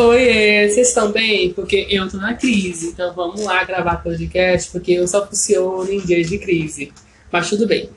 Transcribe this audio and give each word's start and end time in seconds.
Oi, 0.00 0.68
vocês 0.68 0.90
estão 0.90 1.10
bem? 1.10 1.52
Porque 1.52 1.88
eu 1.90 2.08
tô 2.08 2.18
na 2.18 2.32
crise, 2.32 2.90
então 2.90 3.12
vamos 3.16 3.42
lá 3.42 3.64
gravar 3.64 3.96
podcast, 3.96 4.70
porque 4.70 4.92
eu 4.92 5.08
só 5.08 5.26
funciono 5.26 5.90
em 5.90 5.98
dias 5.98 6.28
de 6.28 6.38
crise. 6.38 6.92
Mas 7.32 7.50
tudo 7.50 7.66
bem. 7.66 7.90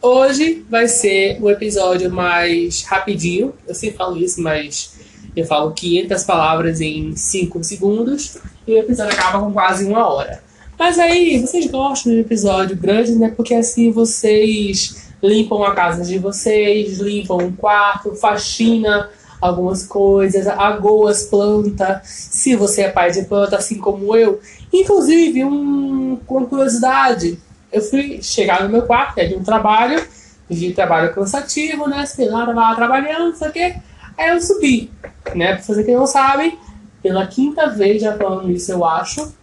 Hoje 0.00 0.64
vai 0.70 0.88
ser 0.88 1.36
o 1.42 1.50
episódio 1.50 2.10
mais 2.10 2.84
rapidinho. 2.84 3.52
Eu 3.68 3.74
sempre 3.74 3.98
falo 3.98 4.16
isso, 4.16 4.40
mas 4.40 4.94
eu 5.36 5.44
falo 5.44 5.72
500 5.72 6.24
palavras 6.24 6.80
em 6.80 7.14
5 7.14 7.62
segundos 7.62 8.38
e 8.66 8.72
o 8.72 8.78
episódio 8.78 9.12
acaba 9.12 9.38
com 9.38 9.52
quase 9.52 9.84
uma 9.84 10.10
hora. 10.10 10.42
Mas 10.78 10.98
aí, 10.98 11.38
vocês 11.38 11.66
gostam 11.66 12.12
de 12.12 12.18
um 12.18 12.20
episódio 12.22 12.74
grande, 12.74 13.12
né? 13.12 13.30
Porque 13.36 13.54
assim 13.54 13.90
vocês 13.92 15.12
limpam 15.22 15.62
a 15.64 15.74
casa 15.74 16.02
de 16.02 16.18
vocês, 16.18 16.98
limpam 16.98 17.36
um 17.36 17.52
quarto, 17.52 18.14
faxina 18.14 19.10
algumas 19.42 19.84
coisas, 19.84 20.46
agoa 20.46 21.10
as 21.10 21.24
plantas, 21.24 21.98
se 22.04 22.54
você 22.54 22.82
é 22.82 22.88
pai 22.88 23.10
de 23.10 23.24
planta, 23.24 23.56
assim 23.56 23.76
como 23.76 24.16
eu. 24.16 24.40
Inclusive, 24.72 25.44
um, 25.44 26.20
uma 26.28 26.46
curiosidade, 26.46 27.36
eu 27.72 27.82
fui 27.82 28.22
chegar 28.22 28.62
no 28.62 28.68
meu 28.68 28.82
quarto, 28.82 29.18
é 29.18 29.26
de 29.26 29.34
um 29.34 29.42
trabalho, 29.42 30.00
de 30.48 30.72
trabalho 30.72 31.12
cansativo, 31.12 31.88
né? 31.88 32.06
Sei 32.06 32.28
lá, 32.28 32.46
tava 32.46 32.76
trabalhando, 32.76 33.30
não 33.30 33.34
sei 33.34 33.48
o 33.48 33.52
quê. 33.52 33.74
Aí 34.16 34.30
eu 34.30 34.40
subi, 34.40 34.92
né? 35.34 35.54
Pra 35.54 35.62
fazer 35.64 35.82
quem 35.82 35.96
não 35.96 36.06
sabe, 36.06 36.56
pela 37.02 37.26
quinta 37.26 37.68
vez 37.68 38.00
já 38.00 38.16
falando 38.16 38.48
isso, 38.48 38.70
eu 38.70 38.84
acho. 38.84 39.34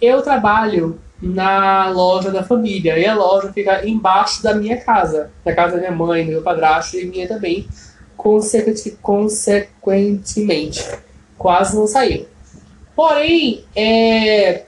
Eu 0.00 0.20
trabalho 0.20 0.98
na 1.22 1.88
loja 1.90 2.32
da 2.32 2.42
família. 2.42 2.98
E 2.98 3.06
a 3.06 3.14
loja 3.14 3.52
fica 3.52 3.86
embaixo 3.86 4.42
da 4.42 4.52
minha 4.52 4.78
casa, 4.78 5.30
da 5.44 5.54
casa 5.54 5.74
da 5.74 5.78
minha 5.78 5.92
mãe, 5.92 6.24
do 6.24 6.32
meu 6.32 6.42
padrasto 6.42 6.96
e 6.96 7.04
minha 7.04 7.28
também 7.28 7.68
consequentemente. 9.00 10.84
Quase 11.36 11.76
não 11.76 11.86
saiu. 11.86 12.26
Porém, 12.94 13.64
é, 13.74 14.64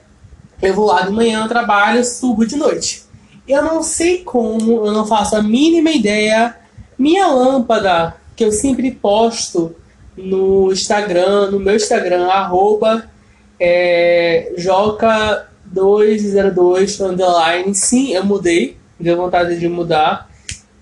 eu 0.61 0.73
vou 0.73 0.87
lá 0.87 1.03
de 1.03 1.11
manhã, 1.11 1.47
trabalho, 1.47 2.03
subo 2.03 2.45
de 2.45 2.55
noite. 2.55 3.03
Eu 3.47 3.63
não 3.63 3.83
sei 3.83 4.23
como, 4.23 4.85
eu 4.85 4.91
não 4.91 5.05
faço 5.05 5.35
a 5.35 5.41
mínima 5.41 5.91
ideia. 5.91 6.55
Minha 6.97 7.27
lâmpada, 7.27 8.15
que 8.35 8.43
eu 8.43 8.51
sempre 8.51 8.89
posto 8.91 9.75
no 10.17 10.71
Instagram, 10.71 11.51
no 11.51 11.59
meu 11.59 11.75
Instagram, 11.75 12.27
arroba 12.27 13.07
é, 13.59 14.51
Joca202 14.57 17.05
underline. 17.05 17.75
Sim, 17.75 18.13
eu 18.13 18.25
mudei, 18.25 18.77
deu 18.99 19.17
vontade 19.17 19.59
de 19.59 19.67
mudar. 19.67 20.27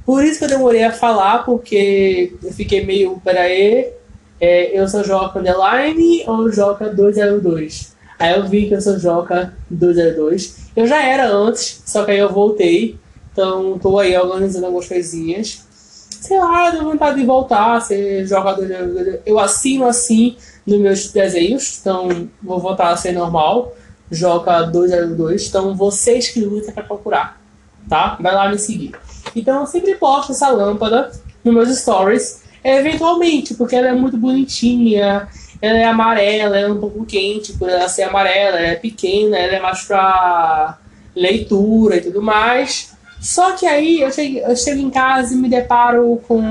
Por 0.05 0.23
isso 0.23 0.39
que 0.39 0.45
eu 0.45 0.49
demorei 0.49 0.83
a 0.83 0.91
falar, 0.91 1.45
porque 1.45 2.33
eu 2.43 2.51
fiquei 2.51 2.85
meio, 2.85 3.21
peraí, 3.23 3.93
é, 4.39 4.77
eu 4.77 4.87
sou 4.87 5.03
Joca 5.03 5.39
Underline 5.39 6.23
ou 6.27 6.51
Joca 6.51 6.89
202? 6.89 7.93
Aí 8.19 8.35
eu 8.35 8.47
vi 8.47 8.67
que 8.67 8.75
eu 8.75 8.81
sou 8.81 8.99
Joca 8.99 9.53
202. 9.69 10.71
Eu 10.75 10.87
já 10.87 11.01
era 11.01 11.29
antes, 11.29 11.81
só 11.85 12.03
que 12.03 12.11
aí 12.11 12.19
eu 12.19 12.31
voltei. 12.31 12.97
Então 13.31 13.79
tô 13.79 13.97
aí 13.99 14.17
organizando 14.17 14.65
algumas 14.65 14.87
coisinhas. 14.87 15.65
Sei 16.09 16.39
lá, 16.39 16.69
deu 16.69 16.83
vontade 16.83 17.19
de 17.19 17.25
voltar, 17.25 17.81
ser 17.81 18.25
Joca 18.25 18.53
202. 18.53 19.19
Eu 19.25 19.39
assino 19.39 19.85
assim 19.85 20.35
nos 20.65 20.79
meus 20.79 21.11
desenhos, 21.11 21.79
então 21.79 22.29
vou 22.41 22.59
voltar 22.59 22.89
a 22.89 22.97
ser 22.97 23.13
normal. 23.13 23.73
Joca 24.11 24.63
202. 24.63 25.47
Então 25.47 25.75
vocês 25.75 26.29
que 26.29 26.41
lutam 26.41 26.73
para 26.73 26.83
procurar, 26.83 27.41
tá? 27.89 28.17
Vai 28.19 28.33
lá 28.33 28.49
me 28.49 28.59
seguir. 28.59 28.91
Então 29.35 29.61
eu 29.61 29.65
sempre 29.65 29.95
posto 29.95 30.31
essa 30.31 30.49
lâmpada 30.49 31.11
nos 31.43 31.53
meus 31.53 31.77
stories, 31.77 32.43
eventualmente, 32.63 33.53
porque 33.55 33.75
ela 33.75 33.87
é 33.87 33.93
muito 33.93 34.17
bonitinha, 34.17 35.27
ela 35.61 35.77
é 35.77 35.85
amarela, 35.85 36.57
ela 36.57 36.69
é 36.69 36.71
um 36.71 36.79
pouco 36.79 37.05
quente 37.05 37.53
por 37.53 37.69
ela 37.69 37.87
ser 37.89 38.03
amarela, 38.03 38.57
ela 38.57 38.67
é 38.67 38.75
pequena, 38.75 39.37
ela 39.37 39.55
é 39.55 39.59
mais 39.59 39.83
pra 39.83 40.77
leitura 41.15 41.97
e 41.97 42.01
tudo 42.01 42.21
mais. 42.21 42.93
Só 43.19 43.53
que 43.53 43.65
aí 43.65 44.01
eu 44.01 44.11
chego, 44.11 44.39
eu 44.39 44.55
chego 44.55 44.81
em 44.81 44.89
casa 44.89 45.33
e 45.33 45.37
me 45.37 45.49
deparo 45.49 46.21
com 46.27 46.41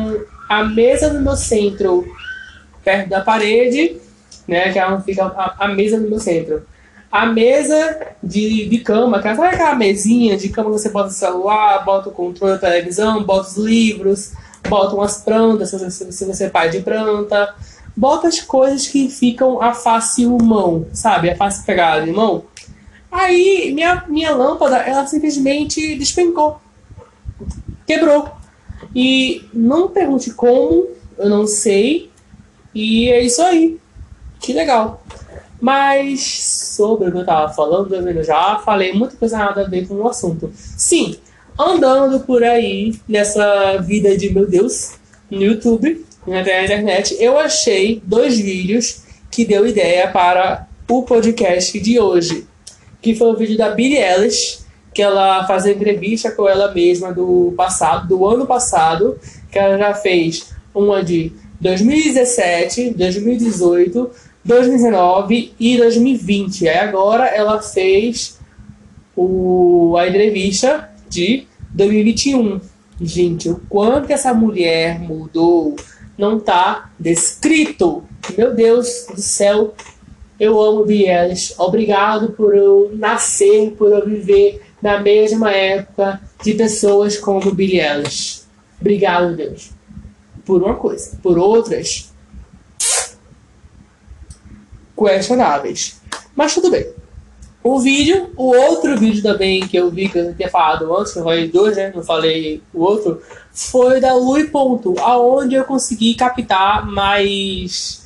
a 0.48 0.64
mesa 0.64 1.12
no 1.12 1.20
meu 1.20 1.36
centro, 1.36 2.04
perto 2.82 3.08
da 3.08 3.20
parede, 3.20 3.96
né? 4.48 4.72
Que 4.72 4.78
é 4.78 4.86
onde 4.86 5.04
fica 5.04 5.24
a, 5.24 5.66
a 5.66 5.68
mesa 5.68 5.98
no 5.98 6.08
meu 6.08 6.18
centro 6.18 6.62
a 7.12 7.26
mesa 7.26 8.14
de, 8.22 8.66
de 8.70 8.78
cama, 8.78 9.20
que 9.20 9.34
sabe 9.34 9.54
aquela 9.54 9.74
mesinha 9.74 10.34
de 10.34 10.48
cama 10.48 10.70
que 10.70 10.78
você 10.78 10.88
bota 10.88 11.10
o 11.10 11.12
celular, 11.12 11.84
bota 11.84 12.08
o 12.08 12.12
controle 12.12 12.54
da 12.54 12.58
televisão, 12.58 13.22
bota 13.22 13.50
os 13.50 13.56
livros, 13.58 14.32
bota 14.66 14.94
umas 14.94 15.18
plantas, 15.18 15.68
se 15.68 15.78
você, 15.78 16.10
se 16.10 16.24
você 16.24 16.44
é 16.44 16.48
pai 16.48 16.70
de 16.70 16.80
planta, 16.80 17.54
bota 17.94 18.28
as 18.28 18.40
coisas 18.40 18.88
que 18.88 19.10
ficam 19.10 19.60
a 19.60 19.74
fácil 19.74 20.38
mão, 20.38 20.86
sabe? 20.94 21.28
A 21.28 21.36
fácil 21.36 21.66
pegada 21.66 22.02
de 22.02 22.10
mão. 22.10 22.44
Aí 23.10 23.70
minha, 23.74 24.04
minha 24.08 24.34
lâmpada, 24.34 24.78
ela 24.78 25.06
simplesmente 25.06 25.94
despencou. 25.96 26.62
Quebrou. 27.86 28.30
E 28.96 29.44
não 29.52 29.88
pergunte 29.88 30.30
como, 30.32 30.88
eu 31.18 31.28
não 31.28 31.46
sei. 31.46 32.10
E 32.74 33.10
é 33.10 33.20
isso 33.20 33.42
aí. 33.42 33.78
Que 34.40 34.54
legal. 34.54 35.02
Mas 35.62 36.20
sobre 36.74 37.08
o 37.08 37.12
que 37.12 37.18
eu 37.18 37.20
estava 37.20 37.52
falando, 37.54 37.94
eu 37.94 38.24
já 38.24 38.58
falei 38.58 38.92
muita 38.92 39.16
coisa 39.16 39.38
nada 39.38 39.60
a 39.60 39.68
ver 39.68 39.86
com 39.86 39.94
o 39.94 40.08
assunto. 40.08 40.50
Sim, 40.56 41.14
andando 41.56 42.18
por 42.18 42.42
aí 42.42 42.96
nessa 43.08 43.76
vida 43.76 44.16
de 44.16 44.28
meu 44.34 44.44
Deus, 44.44 44.94
no 45.30 45.40
YouTube, 45.40 46.04
na 46.26 46.40
internet, 46.40 47.16
eu 47.20 47.38
achei 47.38 48.02
dois 48.04 48.36
vídeos 48.36 49.04
que 49.30 49.44
deu 49.44 49.64
ideia 49.64 50.08
para 50.08 50.66
o 50.90 51.04
podcast 51.04 51.78
de 51.78 52.00
hoje. 52.00 52.44
Que 53.00 53.14
foi 53.14 53.28
o 53.28 53.36
vídeo 53.36 53.56
da 53.56 53.70
Billie 53.70 54.02
Eilish, 54.02 54.64
que 54.92 55.00
ela 55.00 55.46
faz 55.46 55.64
entrevista 55.64 56.32
com 56.32 56.48
ela 56.48 56.74
mesma 56.74 57.12
do 57.12 57.54
passado, 57.56 58.08
do 58.08 58.26
ano 58.26 58.46
passado, 58.46 59.16
que 59.48 59.60
ela 59.60 59.78
já 59.78 59.94
fez 59.94 60.52
uma 60.74 61.04
de 61.04 61.30
2017, 61.60 62.90
2018, 62.90 64.10
2019 64.44 65.54
e 65.58 65.76
2020. 65.76 66.68
Aí 66.68 66.78
agora 66.78 67.26
ela 67.26 67.60
fez 67.62 68.38
o, 69.16 69.96
a 69.98 70.08
entrevista 70.08 70.90
de 71.08 71.46
2021. 71.70 72.60
Gente, 73.00 73.48
o 73.48 73.60
quanto 73.68 74.10
essa 74.10 74.32
mulher 74.32 75.00
mudou 75.00 75.76
não 76.16 76.38
tá 76.38 76.90
descrito. 76.98 78.04
Meu 78.36 78.54
Deus 78.54 79.06
do 79.12 79.20
céu, 79.20 79.74
eu 80.38 80.60
amo 80.60 80.84
Bielis. 80.84 81.54
Obrigado 81.58 82.32
por 82.32 82.54
eu 82.54 82.92
nascer, 82.94 83.72
por 83.72 83.92
eu 83.92 84.06
viver 84.06 84.62
na 84.80 85.00
mesma 85.00 85.50
época 85.52 86.20
de 86.42 86.54
pessoas 86.54 87.16
como 87.16 87.52
Bielis. 87.52 88.46
Obrigado, 88.80 89.36
Deus. 89.36 89.70
Por 90.44 90.62
uma 90.62 90.74
coisa. 90.74 91.18
Por 91.22 91.38
outras, 91.38 92.11
questionáveis. 95.02 96.00
Mas 96.34 96.54
tudo 96.54 96.70
bem. 96.70 96.86
O 97.64 97.78
vídeo, 97.78 98.30
o 98.36 98.54
outro 98.56 98.98
vídeo 98.98 99.22
também 99.22 99.60
que 99.66 99.76
eu 99.76 99.88
vi 99.88 100.08
que 100.08 100.18
eu 100.18 100.34
tinha 100.34 100.48
falado 100.48 100.92
antes, 100.96 101.12
que 101.12 101.20
eu 101.20 101.24
falei 101.24 101.48
dois, 101.48 101.76
né? 101.76 101.92
Não 101.94 102.02
falei 102.02 102.60
o 102.74 102.82
outro, 102.82 103.22
foi 103.52 104.00
da 104.00 104.14
Lui 104.14 104.48
Ponto, 104.48 104.94
aonde 104.98 105.54
eu 105.54 105.64
consegui 105.64 106.14
captar 106.14 106.84
mais 106.84 108.02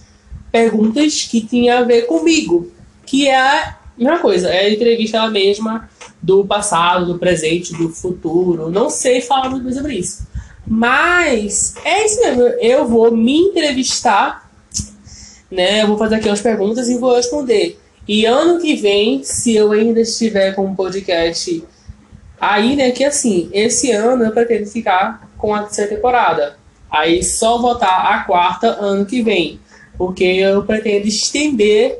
perguntas 0.52 1.22
que 1.22 1.40
tinha 1.40 1.78
a 1.78 1.84
ver 1.84 2.02
comigo. 2.02 2.70
Que 3.06 3.28
é 3.28 3.38
a 3.38 3.76
mesma 3.96 4.18
coisa, 4.18 4.48
é 4.50 4.66
a 4.66 4.70
entrevista 4.70 5.16
ela 5.16 5.30
mesma 5.30 5.88
do 6.22 6.44
passado, 6.44 7.06
do 7.06 7.18
presente, 7.18 7.72
do 7.72 7.88
futuro. 7.88 8.68
Não 8.70 8.90
sei 8.90 9.22
falar 9.22 9.48
muito 9.48 9.72
sobre 9.72 9.94
isso. 9.94 10.26
Mas 10.66 11.76
é 11.84 12.04
isso 12.04 12.20
mesmo, 12.20 12.42
eu 12.60 12.86
vou 12.86 13.10
me 13.10 13.38
entrevistar 13.38 14.45
né? 15.50 15.82
Eu 15.82 15.88
vou 15.88 15.98
fazer 15.98 16.16
aqui 16.16 16.28
umas 16.28 16.40
perguntas 16.40 16.88
e 16.88 16.98
vou 16.98 17.14
responder. 17.14 17.78
E 18.06 18.24
ano 18.24 18.60
que 18.60 18.76
vem, 18.76 19.22
se 19.24 19.54
eu 19.54 19.72
ainda 19.72 20.00
estiver 20.00 20.54
com 20.54 20.64
um 20.64 20.74
podcast 20.74 21.62
aí, 22.40 22.76
né? 22.76 22.90
Que 22.90 23.04
assim, 23.04 23.48
esse 23.52 23.90
ano 23.92 24.24
eu 24.24 24.32
pretendo 24.32 24.66
ficar 24.66 25.28
com 25.36 25.54
a 25.54 25.62
terceira 25.62 25.94
temporada. 25.94 26.56
Aí 26.90 27.22
só 27.22 27.58
voltar 27.58 28.14
a 28.14 28.24
quarta 28.24 28.68
ano 28.68 29.04
que 29.04 29.22
vem. 29.22 29.60
Porque 29.98 30.24
eu 30.24 30.62
pretendo 30.62 31.06
estender 31.06 31.98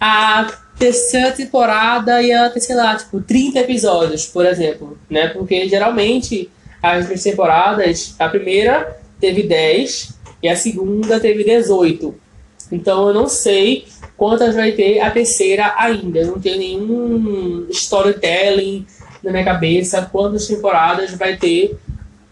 a 0.00 0.52
terceira 0.78 1.32
temporada 1.32 2.22
e 2.22 2.30
ela 2.30 2.50
ter, 2.50 2.60
sei 2.60 2.76
lá, 2.76 2.94
tipo, 2.96 3.20
30 3.20 3.60
episódios, 3.60 4.26
por 4.26 4.44
exemplo. 4.44 4.98
Né? 5.08 5.28
Porque 5.28 5.68
geralmente 5.68 6.50
as 6.82 7.06
três 7.06 7.22
temporadas, 7.22 8.14
a 8.18 8.28
primeira 8.28 8.98
teve 9.20 9.42
10 9.42 10.14
e 10.42 10.48
a 10.48 10.56
segunda 10.56 11.18
teve 11.18 11.42
18. 11.42 12.14
Então 12.70 13.08
eu 13.08 13.14
não 13.14 13.28
sei 13.28 13.86
quantas 14.16 14.54
vai 14.54 14.72
ter 14.72 15.00
a 15.00 15.10
terceira 15.10 15.74
ainda. 15.76 16.20
Eu 16.20 16.26
não 16.28 16.40
tenho 16.40 16.58
nenhum 16.58 17.66
storytelling 17.70 18.86
na 19.22 19.30
minha 19.30 19.44
cabeça 19.44 20.08
quantas 20.10 20.46
temporadas 20.46 21.12
vai 21.14 21.36
ter 21.36 21.78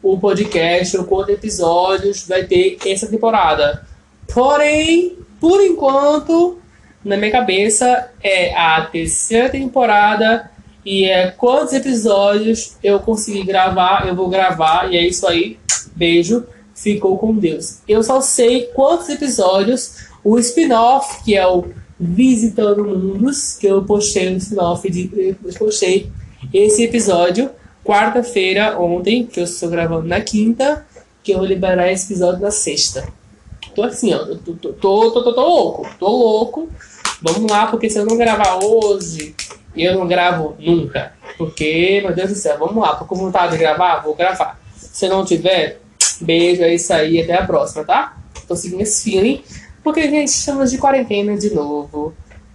o 0.03 0.19
podcast 0.19 0.97
ou 0.97 1.05
quantos 1.05 1.35
episódios 1.35 2.27
vai 2.29 2.45
ter 2.45 2.79
essa 2.87 3.07
temporada. 3.07 3.87
Porém, 4.33 5.17
por 5.41 5.61
enquanto, 5.61 6.59
na 7.05 7.17
minha 7.17 7.31
cabeça, 7.31 8.11
é 8.23 8.55
a 8.55 8.83
terceira 8.83 9.49
temporada 9.49 10.51
e 10.85 11.05
é 11.05 11.33
quantos 11.33 11.73
episódios 11.73 12.77
eu 12.83 13.01
consegui 13.01 13.43
gravar, 13.43 14.07
eu 14.07 14.15
vou 14.15 14.29
gravar, 14.29 14.93
e 14.93 14.97
é 14.97 15.05
isso 15.05 15.27
aí. 15.27 15.59
Beijo, 15.97 16.47
ficou 16.75 17.19
com 17.19 17.35
Deus. 17.35 17.79
Eu 17.89 18.03
só 18.03 18.21
sei 18.21 18.71
quantos 18.75 19.09
episódios 19.09 20.07
o 20.27 20.39
spin-off, 20.41 21.23
que 21.23 21.37
é 21.37 21.47
o 21.47 21.67
Visitando 21.99 22.85
Mundos, 22.85 23.55
que 23.55 23.67
eu 23.67 23.85
postei 23.85 24.29
no 24.31 24.39
spin-off, 24.39 24.91
de, 24.91 25.37
eu 25.45 25.55
postei 25.57 26.11
esse 26.53 26.83
episódio 26.83 27.49
quarta-feira, 27.85 28.77
ontem, 28.81 29.25
que 29.25 29.39
eu 29.39 29.45
estou 29.45 29.71
gravando 29.71 30.09
na 30.09 30.21
quinta, 30.21 30.85
que 31.23 31.33
eu 31.33 31.39
vou 31.39 31.47
liberar 31.47 31.91
esse 31.93 32.13
episódio 32.13 32.43
na 32.43 32.51
sexta. 32.51 33.09
Tô 33.73 33.85
assim, 33.85 34.13
ó, 34.13 34.19
tô, 34.19 34.35
tô, 34.55 34.73
tô, 34.73 35.11
tô, 35.13 35.23
tô, 35.23 35.33
tô 35.33 35.41
louco, 35.41 35.89
tô 35.99 36.09
louco. 36.09 36.69
Vamos 37.23 37.51
lá, 37.51 37.69
porque 37.69 37.89
se 37.89 37.99
eu 37.99 38.05
não 38.05 38.17
gravar 38.17 38.59
hoje, 38.63 39.35
eu 39.77 39.95
não 39.95 40.09
gravo 40.09 40.57
nunca. 40.59 41.13
Porque, 41.39 42.01
meu 42.03 42.15
Deus 42.15 42.31
do 42.31 42.35
céu, 42.35 42.59
vamos 42.59 42.83
lá, 42.83 42.97
tô 42.97 43.05
com 43.05 43.15
vontade 43.15 43.53
de 43.53 43.59
gravar, 43.59 44.01
vou 44.01 44.15
gravar. 44.15 44.61
Se 44.77 45.09
não 45.09 45.25
tiver, 45.25 45.81
beijo, 46.21 46.63
é 46.63 46.75
isso 46.75 46.93
aí, 46.93 47.23
até 47.23 47.35
a 47.35 47.47
próxima, 47.47 47.85
tá? 47.85 48.17
Tô 48.49 48.57
seguindo 48.57 48.81
esse 48.81 49.05
feeling, 49.05 49.43
porque, 49.87 50.11
gente, 50.11 50.27
estamos 50.27 50.73
de 50.73 50.79
quarentena 50.79 51.37
de 51.37 51.55
novo. 51.55 52.13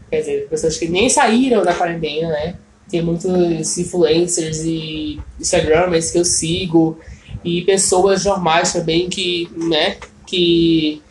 Quer 0.09 0.19
dizer, 0.19 0.47
pessoas 0.49 0.77
que 0.77 0.89
nem 0.89 1.07
saíram 1.07 1.63
da 1.63 1.73
quarentena, 1.73 2.27
né? 2.27 2.55
Tem 2.89 3.01
muitos 3.01 3.77
influencers 3.77 4.65
e 4.65 5.17
Instagramers 5.39 6.11
que 6.11 6.17
eu 6.17 6.25
sigo 6.25 6.99
e 7.41 7.61
pessoas 7.61 8.25
normais 8.25 8.73
também 8.73 9.07
que, 9.07 9.49
né, 9.55 9.95
que 10.27 11.01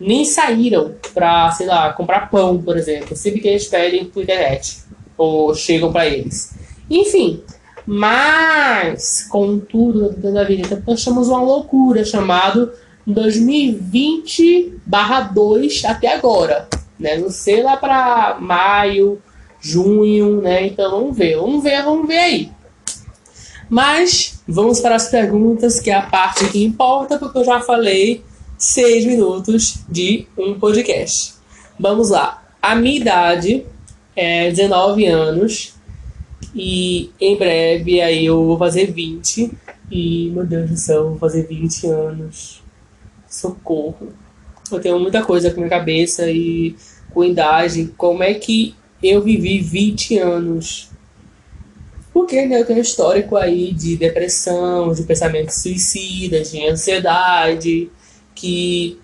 nem 0.00 0.24
saíram 0.24 0.94
pra, 1.12 1.50
sei 1.50 1.66
lá, 1.66 1.92
comprar 1.92 2.30
pão, 2.30 2.62
por 2.62 2.78
exemplo. 2.78 3.14
Sempre 3.14 3.42
que 3.42 3.48
eles 3.48 3.66
pedem 3.66 4.06
por 4.06 4.22
internet 4.22 4.78
ou 5.18 5.54
chegam 5.54 5.92
para 5.92 6.06
eles. 6.06 6.54
Enfim, 6.88 7.42
mas, 7.84 9.26
contudo, 9.28 10.14
da 10.32 10.44
vida, 10.44 10.82
nós 10.86 11.04
temos 11.04 11.28
uma 11.28 11.42
loucura 11.42 12.02
chamado 12.06 12.72
2020/2 13.08 15.84
até 15.84 16.14
agora, 16.14 16.68
né? 16.98 17.16
Não 17.16 17.30
sei 17.30 17.62
lá 17.62 17.76
para 17.76 18.38
maio, 18.40 19.20
junho, 19.60 20.40
né? 20.40 20.66
Então 20.66 20.90
vamos 20.90 21.16
ver, 21.16 21.36
vamos 21.36 21.62
ver, 21.62 21.82
vamos 21.82 22.06
ver 22.06 22.18
aí. 22.18 22.50
Mas 23.68 24.40
vamos 24.46 24.80
para 24.80 24.94
as 24.94 25.08
perguntas, 25.08 25.80
que 25.80 25.90
é 25.90 25.94
a 25.94 26.02
parte 26.02 26.48
que 26.48 26.64
importa, 26.64 27.18
porque 27.18 27.38
eu 27.38 27.44
já 27.44 27.60
falei 27.60 28.22
seis 28.56 29.04
minutos 29.04 29.80
de 29.88 30.26
um 30.36 30.58
podcast. 30.58 31.34
Vamos 31.78 32.10
lá. 32.10 32.42
A 32.60 32.74
minha 32.74 32.96
idade 32.96 33.64
é 34.16 34.50
19 34.50 35.06
anos 35.06 35.74
e 36.54 37.10
em 37.20 37.36
breve 37.36 38.00
aí 38.00 38.26
eu 38.26 38.44
vou 38.44 38.58
fazer 38.58 38.90
20 38.90 39.52
e 39.90 40.30
meu 40.34 40.44
Deus 40.44 40.70
do 40.70 40.76
céu, 40.76 41.10
vou 41.10 41.18
fazer 41.18 41.46
20 41.46 41.86
anos. 41.86 42.57
Socorro. 43.28 44.12
Eu 44.70 44.80
tenho 44.80 44.98
muita 44.98 45.22
coisa 45.22 45.50
com 45.50 45.58
minha 45.58 45.70
cabeça 45.70 46.30
e 46.30 46.76
com 47.10 47.24
idade. 47.24 47.92
Como 47.96 48.22
é 48.22 48.34
que 48.34 48.74
eu 49.02 49.22
vivi 49.22 49.60
20 49.60 50.18
anos. 50.18 50.90
Porque 52.12 52.46
né, 52.46 52.60
eu 52.60 52.66
tenho 52.66 52.78
um 52.78 52.82
histórico 52.82 53.36
aí 53.36 53.72
de 53.72 53.96
depressão, 53.96 54.92
de 54.92 55.04
pensamentos 55.04 55.62
suicidas, 55.62 56.50
de 56.50 56.66
ansiedade, 56.66 57.90
que 58.34 58.98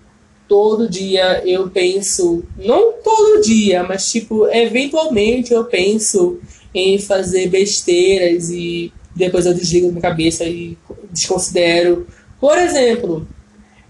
todo 0.47 0.89
dia 0.89 1.41
eu 1.45 1.69
penso, 1.69 2.43
não 2.57 2.93
todo 2.93 3.41
dia, 3.41 3.83
mas 3.83 4.11
tipo, 4.11 4.47
eventualmente 4.49 5.53
eu 5.53 5.63
penso 5.65 6.39
em 6.73 6.99
fazer 6.99 7.47
besteiras 7.47 8.49
e 8.49 8.91
depois 9.15 9.45
eu 9.45 9.53
desligo 9.53 9.89
minha 9.89 10.01
cabeça 10.01 10.43
e 10.43 10.77
desconsidero. 11.09 12.05
Por 12.39 12.57
exemplo, 12.57 13.25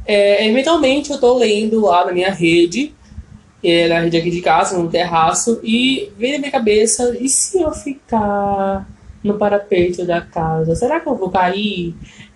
é, 0.05 0.47
eventualmente 0.47 1.11
eu 1.11 1.19
tô 1.19 1.37
lendo 1.37 1.81
lá 1.81 2.05
na 2.05 2.11
minha 2.11 2.31
rede 2.31 2.93
é, 3.65 3.87
na 3.87 3.99
rede 3.99 4.17
aqui 4.17 4.29
de 4.29 4.41
casa, 4.41 4.77
no 4.77 4.89
terraço, 4.89 5.59
e 5.63 6.11
veio 6.17 6.33
na 6.33 6.39
minha 6.39 6.51
cabeça, 6.51 7.17
e 7.19 7.27
se 7.27 7.59
eu 7.59 7.71
ficar 7.71 8.87
no 9.23 9.39
parapeito 9.39 10.05
da 10.05 10.21
casa, 10.21 10.75
será 10.75 10.99
que 10.99 11.07
eu 11.07 11.15
vou 11.15 11.31
cair? 11.31 11.95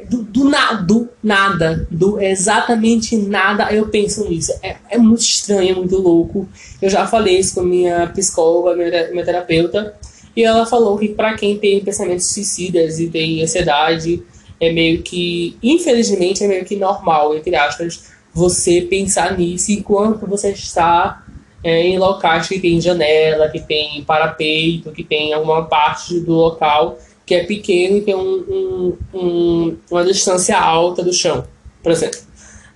Do, 0.09 0.23
do, 0.23 0.49
do 0.87 1.09
nada, 1.21 1.87
do 1.91 2.19
exatamente 2.19 3.15
nada, 3.15 3.71
eu 3.71 3.89
penso 3.89 4.27
nisso. 4.27 4.51
É, 4.63 4.77
é 4.89 4.97
muito 4.97 5.21
estranho, 5.21 5.71
é 5.71 5.75
muito 5.75 5.97
louco. 5.97 6.49
Eu 6.81 6.89
já 6.89 7.05
falei 7.05 7.37
isso 7.37 7.53
com 7.53 7.61
minha 7.61 8.07
psicóloga, 8.07 8.75
minha, 8.75 9.11
minha 9.11 9.25
terapeuta, 9.25 9.93
e 10.35 10.43
ela 10.43 10.65
falou 10.65 10.97
que 10.97 11.09
para 11.09 11.35
quem 11.35 11.59
tem 11.59 11.83
pensamentos 11.83 12.33
suicidas 12.33 12.99
e 12.99 13.07
tem 13.07 13.43
ansiedade, 13.43 14.23
é 14.59 14.71
meio 14.71 15.01
que, 15.01 15.57
infelizmente, 15.63 16.43
é 16.43 16.47
meio 16.47 16.65
que 16.65 16.75
normal, 16.75 17.35
entre 17.35 17.55
aspas, 17.55 18.11
você 18.33 18.81
pensar 18.81 19.37
nisso 19.37 19.71
enquanto 19.71 20.27
você 20.27 20.51
está 20.51 21.23
é, 21.63 21.81
em 21.87 21.97
locais 21.97 22.47
que 22.47 22.59
tem 22.59 22.79
janela, 22.79 23.49
que 23.49 23.59
tem 23.59 24.03
parapeito, 24.03 24.91
que 24.91 25.03
tem 25.03 25.33
alguma 25.33 25.65
parte 25.65 26.19
do 26.19 26.33
local 26.33 26.97
que 27.25 27.35
é 27.35 27.43
pequeno 27.43 27.97
e 27.97 28.01
tem 28.01 28.15
um, 28.15 28.43
um, 28.49 28.97
um, 29.13 29.77
uma 29.91 30.03
distância 30.03 30.57
alta 30.57 31.03
do 31.03 31.13
chão, 31.13 31.45
por 31.83 31.91
exemplo. 31.91 32.19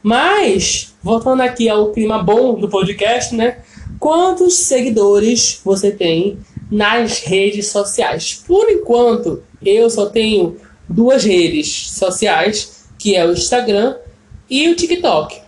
Mas, 0.02 0.94
voltando 1.02 1.42
aqui 1.42 1.68
ao 1.70 1.92
clima 1.92 2.22
bom 2.22 2.60
do 2.60 2.70
podcast, 2.70 3.34
né? 3.34 3.60
Quantos 3.98 4.56
seguidores 4.56 5.60
você 5.64 5.92
tem 5.92 6.38
nas 6.70 7.20
redes 7.20 7.68
sociais? 7.68 8.44
Por 8.46 8.70
enquanto, 8.70 9.42
eu 9.66 9.90
só 9.90 10.08
tenho 10.08 10.58
duas 10.94 11.24
redes 11.24 11.92
sociais, 11.92 12.88
que 12.98 13.16
é 13.16 13.26
o 13.26 13.34
Instagram 13.34 13.96
e 14.50 14.70
o 14.70 14.76
TikTok 14.76 15.44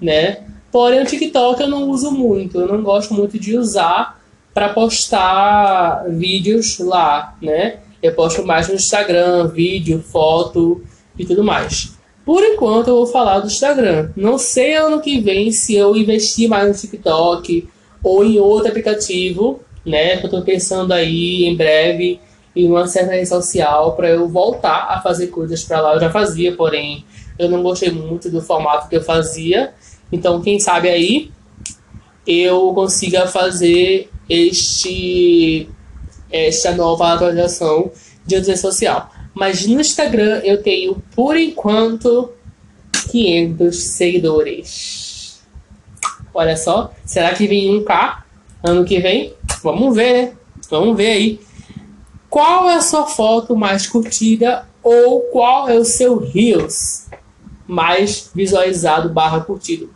né? 0.00 0.38
Porém, 0.70 1.02
o 1.02 1.06
TikTok 1.06 1.60
eu 1.60 1.68
não 1.68 1.88
uso 1.88 2.10
muito, 2.10 2.60
eu 2.60 2.68
não 2.68 2.82
gosto 2.82 3.14
muito 3.14 3.38
de 3.38 3.56
usar 3.56 4.20
para 4.52 4.68
postar 4.68 6.04
vídeos 6.08 6.78
lá, 6.78 7.36
né? 7.40 7.78
Eu 8.02 8.14
posto 8.14 8.44
mais 8.44 8.68
no 8.68 8.74
Instagram, 8.74 9.48
vídeo, 9.48 10.02
foto 10.02 10.82
e 11.18 11.24
tudo 11.24 11.42
mais. 11.42 11.94
Por 12.24 12.42
enquanto 12.42 12.88
eu 12.88 12.96
vou 12.96 13.06
falar 13.06 13.40
do 13.40 13.46
Instagram. 13.46 14.10
Não 14.16 14.38
sei 14.38 14.74
ano 14.74 15.00
que 15.00 15.20
vem 15.20 15.50
se 15.50 15.74
eu 15.74 15.96
investir 15.96 16.48
mais 16.48 16.68
no 16.68 16.74
TikTok 16.74 17.68
ou 18.02 18.24
em 18.24 18.38
outro 18.38 18.68
aplicativo, 18.68 19.60
né? 19.84 20.22
Eu 20.22 20.30
tô 20.30 20.42
pensando 20.42 20.92
aí 20.92 21.44
em 21.44 21.56
breve 21.56 22.20
em 22.54 22.68
uma 22.68 22.86
certa 22.86 23.12
rede 23.12 23.28
social 23.28 23.96
para 23.96 24.08
eu 24.10 24.28
voltar 24.28 24.86
a 24.88 25.00
fazer 25.00 25.28
coisas 25.28 25.62
para 25.64 25.80
lá. 25.80 25.94
Eu 25.94 26.00
já 26.00 26.10
fazia, 26.10 26.54
porém 26.54 27.04
eu 27.38 27.48
não 27.48 27.62
gostei 27.62 27.90
muito 27.90 28.30
do 28.30 28.40
formato 28.40 28.88
que 28.88 28.96
eu 28.96 29.02
fazia 29.02 29.72
então, 30.14 30.40
quem 30.40 30.60
sabe 30.60 30.88
aí 30.88 31.32
eu 32.24 32.72
consiga 32.72 33.26
fazer 33.26 34.08
este 34.28 35.68
esta 36.30 36.72
nova 36.72 37.12
atualização 37.12 37.90
de 38.24 38.36
rede 38.36 38.56
social. 38.56 39.10
Mas 39.34 39.66
no 39.66 39.80
Instagram 39.80 40.40
eu 40.44 40.62
tenho, 40.62 41.02
por 41.16 41.36
enquanto, 41.36 42.30
500 43.10 43.76
seguidores. 43.76 45.40
Olha 46.32 46.56
só, 46.56 46.92
será 47.04 47.34
que 47.34 47.48
vem 47.48 47.76
um 47.76 47.82
K 47.82 48.24
ano 48.62 48.84
que 48.84 49.00
vem? 49.00 49.34
Vamos 49.62 49.96
ver, 49.96 50.12
né? 50.12 50.32
Vamos 50.70 50.96
ver 50.96 51.10
aí. 51.10 51.40
Qual 52.34 52.68
é 52.68 52.74
a 52.74 52.80
sua 52.80 53.06
foto 53.06 53.54
mais 53.54 53.86
curtida 53.86 54.66
ou 54.82 55.20
qual 55.20 55.68
é 55.68 55.78
o 55.78 55.84
seu 55.84 56.18
Reels 56.18 57.06
mais 57.64 58.28
visualizado 58.34 59.08
barra 59.08 59.38
curtido? 59.38 59.94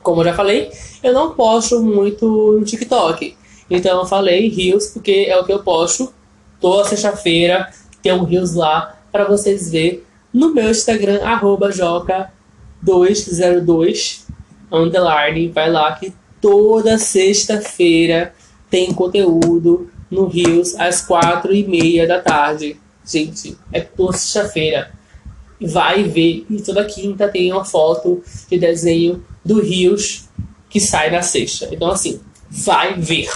Como 0.00 0.20
eu 0.20 0.26
já 0.26 0.34
falei, 0.34 0.70
eu 1.02 1.12
não 1.12 1.34
posto 1.34 1.82
muito 1.82 2.52
no 2.52 2.64
TikTok. 2.64 3.36
Então 3.68 3.98
eu 3.98 4.06
falei 4.06 4.48
Rios 4.48 4.86
porque 4.86 5.26
é 5.28 5.36
o 5.36 5.44
que 5.44 5.52
eu 5.52 5.58
posto 5.64 6.14
toda 6.60 6.84
sexta-feira. 6.84 7.68
Tem 8.00 8.12
um 8.12 8.22
Rios 8.22 8.54
lá 8.54 8.96
para 9.10 9.24
vocês 9.24 9.68
ver 9.68 10.06
no 10.32 10.54
meu 10.54 10.70
Instagram, 10.70 11.18
joca202 12.84 14.26
underline. 14.70 15.48
Vai 15.48 15.72
lá 15.72 15.90
que 15.90 16.14
toda 16.40 16.98
sexta-feira 16.98 18.32
tem 18.70 18.94
conteúdo 18.94 19.90
no 20.10 20.26
Rios 20.26 20.74
às 20.76 21.02
quatro 21.02 21.54
e 21.54 21.66
meia 21.66 22.06
da 22.06 22.20
tarde. 22.20 22.76
Gente, 23.04 23.56
é 23.72 23.80
toda 23.80 24.16
sexta-feira. 24.16 24.90
Vai 25.60 26.04
ver. 26.04 26.46
E 26.48 26.62
toda 26.62 26.84
quinta 26.84 27.28
tem 27.28 27.52
uma 27.52 27.64
foto 27.64 28.22
de 28.48 28.58
desenho 28.58 29.24
do 29.44 29.60
Rios 29.60 30.28
que 30.68 30.80
sai 30.80 31.10
na 31.10 31.22
sexta. 31.22 31.68
Então, 31.72 31.90
assim, 31.90 32.20
vai 32.48 32.94
ver. 32.94 33.28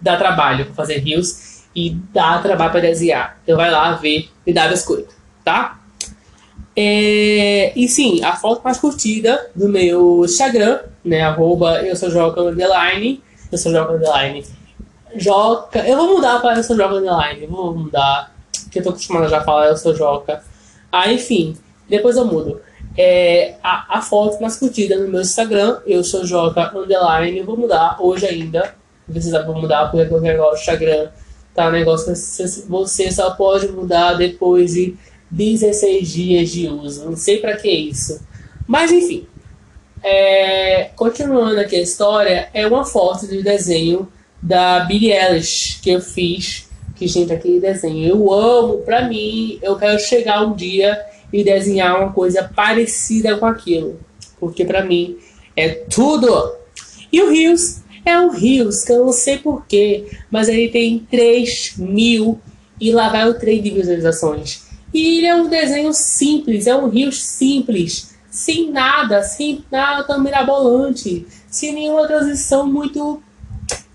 Dá 0.00 0.16
trabalho 0.16 0.72
fazer 0.74 0.98
Rios 0.98 1.62
e 1.74 1.90
dá 1.90 2.38
trabalho 2.38 2.72
para 2.72 2.80
desenhar. 2.80 3.38
Então, 3.42 3.56
vai 3.56 3.70
lá 3.70 3.92
ver 3.92 4.28
e 4.46 4.52
dá 4.52 4.68
biscoito, 4.68 5.14
tá? 5.44 5.80
É, 6.76 7.72
e 7.76 7.86
sim, 7.88 8.22
a 8.24 8.34
foto 8.34 8.62
mais 8.64 8.78
curtida 8.78 9.50
do 9.54 9.68
meu 9.68 10.24
Instagram, 10.24 10.80
né? 11.04 11.22
Arroba 11.22 11.82
eu 11.82 11.94
sou 11.94 12.10
Joca 12.10 12.40
Underline. 12.40 13.22
Eu 13.52 13.58
sou 13.58 13.70
Joca 13.70 13.92
Underline. 13.92 14.44
Joca. 15.16 15.80
Eu 15.80 15.96
vou 15.96 16.14
mudar 16.14 16.40
para 16.40 16.58
eu 16.58 16.64
sou 16.64 16.76
Joca 16.76 16.94
Underline. 16.94 17.46
Vou 17.46 17.74
mudar. 17.74 18.34
Porque 18.64 18.78
eu 18.78 18.82
tô 18.82 18.90
acostumado 18.90 19.24
a 19.26 19.28
já 19.28 19.40
falar 19.42 19.68
eu 19.68 19.76
sou 19.76 19.94
Joca. 19.94 20.42
Ah, 20.90 21.12
enfim. 21.12 21.56
Depois 21.88 22.16
eu 22.16 22.24
mudo. 22.24 22.60
É, 22.96 23.56
a, 23.62 23.98
a 23.98 24.02
foto 24.02 24.40
mais 24.40 24.56
curtida 24.56 24.96
no 24.96 25.08
meu 25.08 25.20
Instagram, 25.20 25.80
eu 25.86 26.04
sou 26.04 26.24
Joca 26.24 26.76
Underline. 26.76 27.42
Vou 27.42 27.56
mudar 27.56 27.96
hoje 28.00 28.26
ainda. 28.26 28.74
Precisa 29.06 29.42
mudar 29.44 29.90
porque 29.90 30.06
agora 30.28 30.52
o 30.52 30.54
Instagram 30.54 31.08
tá 31.54 31.70
negócio. 31.70 32.14
Você 32.68 33.10
só 33.10 33.30
pode 33.32 33.68
mudar 33.68 34.14
depois 34.14 34.72
de 34.74 34.96
16 35.30 36.08
dias 36.08 36.50
de 36.50 36.68
uso. 36.68 37.04
Não 37.04 37.16
sei 37.16 37.38
para 37.38 37.56
que 37.56 37.70
isso. 37.70 38.20
Mas 38.66 38.92
enfim. 38.92 39.26
É, 40.02 40.90
continuando 40.96 41.58
aqui 41.58 41.76
a 41.76 41.82
história, 41.82 42.50
é 42.52 42.66
uma 42.66 42.84
foto 42.84 43.26
de 43.26 43.42
desenho 43.42 44.06
da 44.44 44.80
Billie 44.80 45.10
Eilish 45.10 45.80
que 45.82 45.90
eu 45.90 46.00
fiz. 46.00 46.68
Que, 46.94 47.08
gente, 47.08 47.32
aquele 47.32 47.58
desenho 47.58 48.08
eu 48.08 48.32
amo. 48.32 48.78
Pra 48.78 49.08
mim, 49.08 49.58
eu 49.62 49.76
quero 49.76 49.98
chegar 49.98 50.46
um 50.46 50.54
dia 50.54 51.00
e 51.32 51.42
desenhar 51.42 51.98
uma 51.98 52.12
coisa 52.12 52.44
parecida 52.54 53.36
com 53.38 53.46
aquilo. 53.46 53.98
Porque 54.38 54.64
pra 54.64 54.84
mim 54.84 55.16
é 55.56 55.70
tudo. 55.70 56.52
E 57.10 57.22
o 57.22 57.30
Rios 57.30 57.80
é 58.04 58.18
o 58.18 58.30
Rios, 58.30 58.84
que 58.84 58.92
eu 58.92 59.06
não 59.06 59.12
sei 59.12 59.38
porquê, 59.38 60.06
mas 60.30 60.48
ele 60.48 60.68
tem 60.68 60.98
3 61.10 61.76
mil 61.78 62.38
e 62.78 62.92
lá 62.92 63.08
vai 63.08 63.26
o 63.28 63.34
trem 63.38 63.62
de 63.62 63.70
visualizações. 63.70 64.62
E 64.92 65.18
ele 65.18 65.26
é 65.26 65.34
um 65.34 65.48
desenho 65.48 65.92
simples, 65.94 66.66
é 66.66 66.76
um 66.76 66.88
rio 66.88 67.10
simples, 67.10 68.14
sem 68.30 68.70
nada, 68.70 69.22
sem 69.22 69.64
nada 69.70 70.04
tão 70.04 70.20
mirabolante, 70.20 71.26
sem 71.48 71.72
nenhuma 71.72 72.06
transição 72.06 72.70
muito 72.70 73.22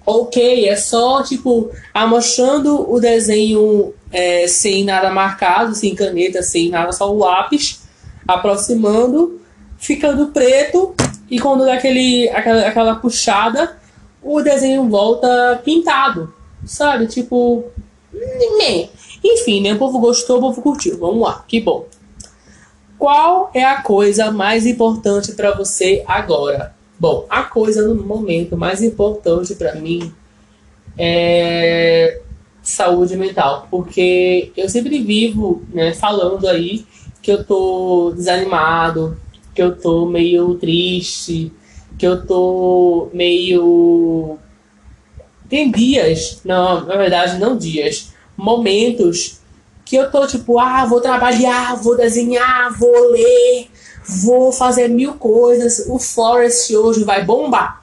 ok. 0.09 0.67
É 0.67 0.75
só, 0.75 1.23
tipo, 1.23 1.71
amostrando 1.93 2.91
o 2.91 2.99
desenho 2.99 3.93
é, 4.11 4.47
sem 4.47 4.83
nada 4.83 5.09
marcado, 5.09 5.75
sem 5.75 5.95
caneta, 5.95 6.41
sem 6.41 6.69
nada, 6.69 6.91
só 6.91 7.11
o 7.13 7.17
lápis, 7.17 7.81
aproximando, 8.27 9.39
ficando 9.77 10.27
preto, 10.27 10.93
e 11.29 11.39
quando 11.39 11.65
dá 11.65 11.73
aquele, 11.75 12.29
aquela, 12.29 12.67
aquela 12.67 12.95
puxada, 12.95 13.77
o 14.21 14.41
desenho 14.41 14.89
volta 14.89 15.61
pintado, 15.63 16.33
sabe? 16.65 17.07
Tipo, 17.07 17.63
enfim, 19.23 19.61
né? 19.61 19.73
O 19.73 19.77
povo 19.77 19.99
gostou, 19.99 20.37
o 20.37 20.41
povo 20.41 20.61
curtiu. 20.61 20.97
Vamos 20.97 21.21
lá, 21.21 21.43
que 21.47 21.59
bom. 21.59 21.85
Qual 22.97 23.49
é 23.53 23.63
a 23.63 23.81
coisa 23.81 24.31
mais 24.31 24.65
importante 24.65 25.31
para 25.31 25.55
você 25.55 26.03
agora? 26.05 26.75
Bom, 26.99 27.25
a 27.29 27.43
coisa 27.43 27.87
no 27.87 27.95
momento 27.95 28.57
mais 28.57 28.83
importante 28.83 29.55
para 29.55 29.75
mim 29.75 30.11
é 30.97 32.19
saúde 32.61 33.15
mental, 33.15 33.67
porque 33.71 34.51
eu 34.55 34.67
sempre 34.67 34.99
vivo, 34.99 35.63
né, 35.73 35.93
falando 35.93 36.45
aí 36.47 36.85
que 37.21 37.31
eu 37.31 37.43
tô 37.43 38.11
desanimado, 38.15 39.17
que 39.55 39.61
eu 39.61 39.75
tô 39.75 40.05
meio 40.05 40.55
triste, 40.55 41.51
que 41.97 42.05
eu 42.05 42.25
tô 42.25 43.09
meio 43.13 44.37
tem 45.49 45.71
dias, 45.71 46.41
não, 46.45 46.85
na 46.85 46.95
verdade 46.95 47.39
não 47.39 47.57
dias, 47.57 48.13
momentos 48.37 49.39
que 49.83 49.95
eu 49.95 50.11
tô 50.11 50.27
tipo, 50.27 50.59
ah, 50.59 50.85
vou 50.85 51.01
trabalhar, 51.01 51.75
vou 51.75 51.97
desenhar, 51.97 52.77
vou 52.77 53.09
ler, 53.09 53.67
vou 54.09 54.51
fazer 54.51 54.87
mil 54.87 55.13
coisas. 55.13 55.85
O 55.87 55.99
Forest 55.99 56.75
hoje 56.75 57.03
vai 57.03 57.23
bombar. 57.23 57.81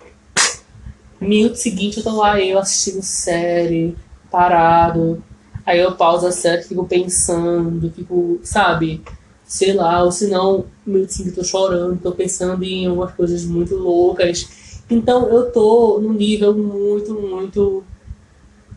Minuto 1.21 1.55
seguinte 1.57 1.99
eu 1.99 2.03
tô 2.03 2.17
lá, 2.17 2.41
eu 2.41 2.59
assistindo 2.59 3.03
série, 3.03 3.97
parado. 4.31 5.23
Aí 5.65 5.81
eu 5.81 5.93
pauso 5.93 6.27
a 6.27 6.33
série, 6.33 6.63
fico 6.63 6.85
pensando, 6.85 7.91
fico, 7.91 8.39
sabe, 8.43 9.03
sei 9.45 9.73
lá, 9.73 10.05
ou 10.05 10.13
se 10.13 10.29
não, 10.29 10.67
minuto 10.85 11.11
seguinte 11.11 11.39
eu 11.39 11.43
tô 11.43 11.49
chorando, 11.49 12.01
tô 12.01 12.13
pensando 12.13 12.63
em 12.63 12.89
umas 12.89 13.13
coisas 13.13 13.45
muito 13.45 13.75
loucas. 13.77 14.83
Então 14.91 15.29
eu 15.29 15.51
tô 15.51 15.99
num 16.01 16.13
nível 16.13 16.55
muito, 16.55 17.15
muito 17.15 17.83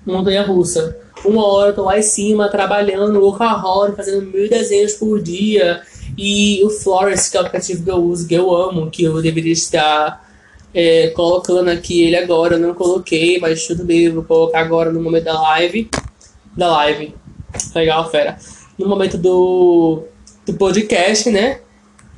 montanha 0.05 0.43
russa. 0.43 0.97
Uma 1.25 1.45
hora 1.45 1.71
eu 1.71 1.75
tô 1.75 1.83
lá 1.83 1.99
em 1.99 2.03
cima 2.03 2.49
trabalhando, 2.49 3.19
workaholic, 3.19 3.97
fazendo 3.97 4.25
mil 4.25 4.49
desenhos 4.49 4.93
por 4.93 5.21
dia. 5.21 5.81
E 6.21 6.61
o 6.65 6.69
Florence, 6.69 7.31
que 7.31 7.37
é 7.37 7.39
o 7.39 7.43
aplicativo 7.43 7.81
que 7.81 7.89
eu 7.89 7.95
uso, 7.95 8.27
que 8.27 8.33
eu 8.33 8.53
amo, 8.53 8.91
que 8.91 9.05
eu 9.05 9.21
deveria 9.21 9.53
estar 9.53 10.29
é, 10.73 11.07
colocando 11.11 11.69
aqui 11.69 12.03
ele 12.03 12.17
agora, 12.17 12.55
eu 12.55 12.59
não 12.59 12.73
coloquei, 12.73 13.39
mas 13.39 13.65
tudo 13.65 13.85
bem, 13.85 14.09
vou 14.09 14.23
colocar 14.23 14.59
agora 14.59 14.91
no 14.91 15.01
momento 15.01 15.23
da 15.23 15.41
live. 15.41 15.89
Da 16.57 16.69
live. 16.71 17.15
Legal, 17.73 18.11
fera. 18.11 18.37
No 18.77 18.85
momento 18.85 19.17
do, 19.17 20.03
do 20.45 20.55
podcast, 20.55 21.29
né? 21.29 21.61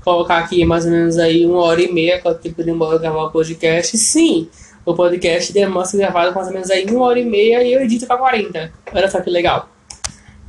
Colocar 0.03 0.39
aqui 0.39 0.65
mais 0.65 0.84
ou 0.86 0.91
menos 0.91 1.20
aí 1.20 1.46
uma 1.46 1.62
hora 1.62 1.84
e 1.84 1.93
meia, 1.93 2.20
quanto 2.20 2.41
tempo 2.41 2.63
demora 2.63 2.98
gravar 2.98 3.25
o 3.25 3.31
podcast. 3.31 3.96
Sim, 4.00 4.50
o 4.84 4.96
podcast 4.96 5.53
demora 5.53 5.86
ser 5.86 5.98
gravado 5.98 6.34
mais 6.34 6.48
ou 6.48 6.53
menos 6.53 6.72
aí 6.72 6.88
uma 6.88 7.05
hora 7.05 7.20
e 7.20 7.24
meia 7.24 7.62
e 7.62 7.72
eu 7.72 7.81
edito 7.81 8.08
pra 8.08 8.17
40. 8.17 8.74
Olha 8.96 9.12
só 9.12 9.22
que 9.22 9.29
legal. 9.29 9.70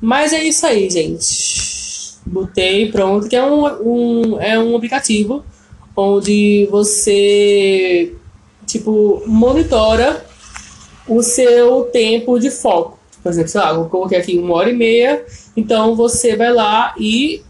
Mas 0.01 0.33
é 0.33 0.43
isso 0.43 0.65
aí, 0.65 0.89
gente. 0.89 1.72
Botei 2.25 2.91
pronto, 2.91 3.29
que 3.29 3.37
é 3.37 3.45
um, 3.45 3.65
um, 3.65 4.41
é 4.41 4.59
um 4.59 4.77
aplicativo 4.77 5.45
onde 5.97 6.67
você 6.71 8.15
tipo 8.67 9.23
monitora 9.27 10.25
o 11.07 11.23
seu 11.23 11.85
tempo 11.85 12.39
de 12.39 12.51
foco. 12.51 12.99
Por 13.23 13.31
exemplo, 13.31 13.51
sei 13.51 13.61
lá, 13.61 13.73
vou 13.73 13.89
colocar 13.89 14.17
aqui 14.17 14.39
uma 14.39 14.55
hora 14.55 14.71
e 14.71 14.75
meia, 14.75 15.25
então 15.57 15.95
você 15.95 16.37
vai 16.37 16.53
lá 16.53 16.95
e 16.99 17.43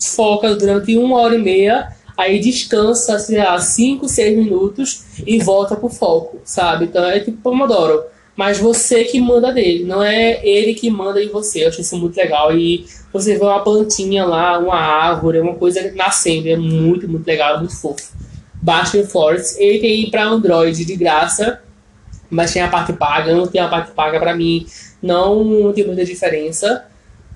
foca 0.00 0.54
durante 0.54 0.96
uma 0.96 1.18
hora 1.18 1.34
e 1.34 1.42
meia 1.42 1.88
aí 2.20 2.38
descansa, 2.38 3.18
sei 3.18 3.38
lá, 3.38 3.58
5, 3.58 4.06
6 4.06 4.36
minutos 4.36 5.04
e 5.26 5.38
volta 5.38 5.74
pro 5.74 5.88
foco, 5.88 6.38
sabe? 6.44 6.84
Então 6.84 7.04
é 7.04 7.20
tipo 7.20 7.38
Pomodoro. 7.38 8.02
Mas 8.40 8.56
você 8.56 9.04
que 9.04 9.20
manda 9.20 9.52
dele, 9.52 9.84
não 9.84 10.02
é 10.02 10.40
ele 10.42 10.72
que 10.72 10.90
manda 10.90 11.22
em 11.22 11.28
você. 11.28 11.62
Eu 11.62 11.68
achei 11.68 11.82
isso 11.82 11.94
muito 11.98 12.16
legal. 12.16 12.56
E 12.56 12.86
você 13.12 13.36
vê 13.36 13.44
uma 13.44 13.62
plantinha 13.62 14.24
lá, 14.24 14.58
uma 14.58 14.76
árvore, 14.76 15.40
uma 15.40 15.56
coisa 15.56 15.92
nascendo. 15.94 16.48
É 16.48 16.56
muito, 16.56 17.06
muito 17.06 17.26
legal, 17.26 17.58
muito 17.58 17.76
fofo. 17.76 18.14
O 18.66 19.06
Forest. 19.06 19.60
Ele 19.62 19.78
tem 19.78 20.10
para 20.10 20.24
Android 20.24 20.86
de 20.86 20.96
graça, 20.96 21.60
mas 22.30 22.50
tem 22.50 22.62
a 22.62 22.68
parte 22.68 22.94
paga. 22.94 23.34
Não 23.34 23.46
tem 23.46 23.60
a 23.60 23.68
parte 23.68 23.92
paga 23.92 24.18
para 24.18 24.34
mim. 24.34 24.66
Não 25.02 25.70
tem 25.74 25.86
muita 25.86 26.02
diferença. 26.02 26.86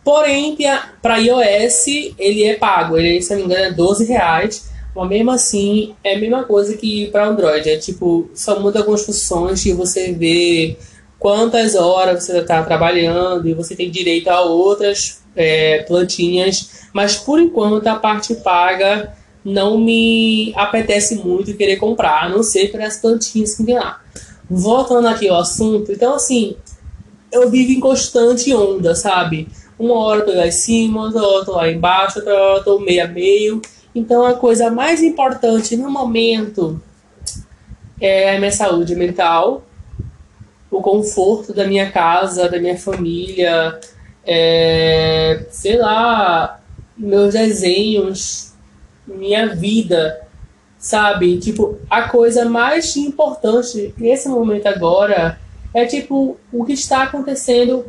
Porém, 0.03 0.57
para 1.03 1.19
iOS, 1.19 2.15
ele 2.19 2.45
é 2.45 2.55
pago. 2.55 2.97
Ele, 2.97 3.21
se 3.21 3.35
não 3.35 3.41
me 3.41 3.45
engano, 3.45 3.63
é 3.63 3.73
12 3.73 4.07
reais. 4.07 4.71
Mas 4.97 5.09
mesmo 5.11 5.31
assim, 5.33 5.95
é 6.03 6.15
a 6.15 6.19
mesma 6.19 6.45
coisa 6.45 6.75
que 6.79 7.09
para 7.09 7.27
Android. 7.27 7.69
É 7.69 7.77
tipo, 7.77 8.31
só 8.35 8.59
muda 8.59 8.79
algumas 8.79 9.05
funções 9.05 9.67
e 9.67 9.75
você 9.75 10.11
vê 10.11 10.79
quantas 11.25 11.75
horas 11.75 12.23
você 12.23 12.37
está 12.41 12.63
trabalhando 12.63 13.49
e 13.49 13.55
você 13.55 13.75
tem 13.75 13.91
direito 13.91 14.29
a 14.29 14.43
outras 14.43 15.23
é, 15.35 15.79
plantinhas. 15.85 16.83
Mas 16.93 17.17
por 17.17 17.41
enquanto 17.41 17.87
a 17.87 17.95
parte 17.95 18.35
paga 18.35 19.11
não 19.43 19.79
me 19.79 20.53
apetece 20.55 21.15
muito 21.15 21.57
querer 21.57 21.77
comprar, 21.77 22.25
a 22.25 22.29
não 22.29 22.43
ser 22.43 22.71
para 22.71 22.87
as 22.87 22.99
plantinhas 22.99 23.55
que 23.55 23.65
tem 23.65 23.75
lá. 23.75 24.03
Voltando 24.51 25.09
aqui 25.09 25.27
ao 25.27 25.41
assunto, 25.41 25.93
então 25.93 26.15
assim, 26.15 26.57
eu 27.33 27.49
vivo 27.49 27.73
em 27.73 27.81
constante 27.81 28.55
onda, 28.55 28.95
sabe? 28.95 29.49
Uma 29.79 29.95
hora 29.95 30.21
eu 30.21 30.27
tô 30.27 30.33
lá 30.35 30.47
em 30.47 30.53
cima, 30.53 31.05
outra 31.05 31.23
hora 31.23 31.39
eu 31.39 31.45
tô 31.47 31.53
lá 31.53 31.71
embaixo, 31.71 32.19
outra 32.19 32.35
hora 32.35 32.59
eu 32.59 32.65
tô 32.65 32.79
meio 32.81 33.03
a 33.03 33.09
meio. 33.09 33.63
Então 33.95 34.27
a 34.27 34.35
coisa 34.35 34.71
mais 34.71 35.03
importante 35.03 35.75
no 35.75 35.91
momento 35.91 36.79
é 37.99 38.37
a 38.37 38.39
minha 38.39 38.53
saúde 38.53 38.95
mental, 38.95 39.65
o 40.77 40.83
conforto 40.83 41.53
da 41.55 41.67
minha 41.67 41.91
casa, 41.91 42.49
da 42.49 42.59
minha 42.59 42.77
família, 42.77 43.79
é, 44.27 45.47
sei 45.51 45.79
lá, 45.79 46.61
meus 46.97 47.33
desenhos, 47.35 48.53
minha 49.07 49.55
vida, 49.55 50.27
sabe? 50.79 51.39
Tipo, 51.39 51.79
a 51.89 52.09
coisa 52.09 52.45
mais 52.45 52.97
importante 52.97 53.95
nesse 53.97 54.29
momento 54.29 54.67
agora 54.67 55.39
é 55.73 55.87
tipo 55.87 56.37
o 56.53 56.65
que 56.65 56.73
está 56.73 57.05
acontecendo 57.05 57.85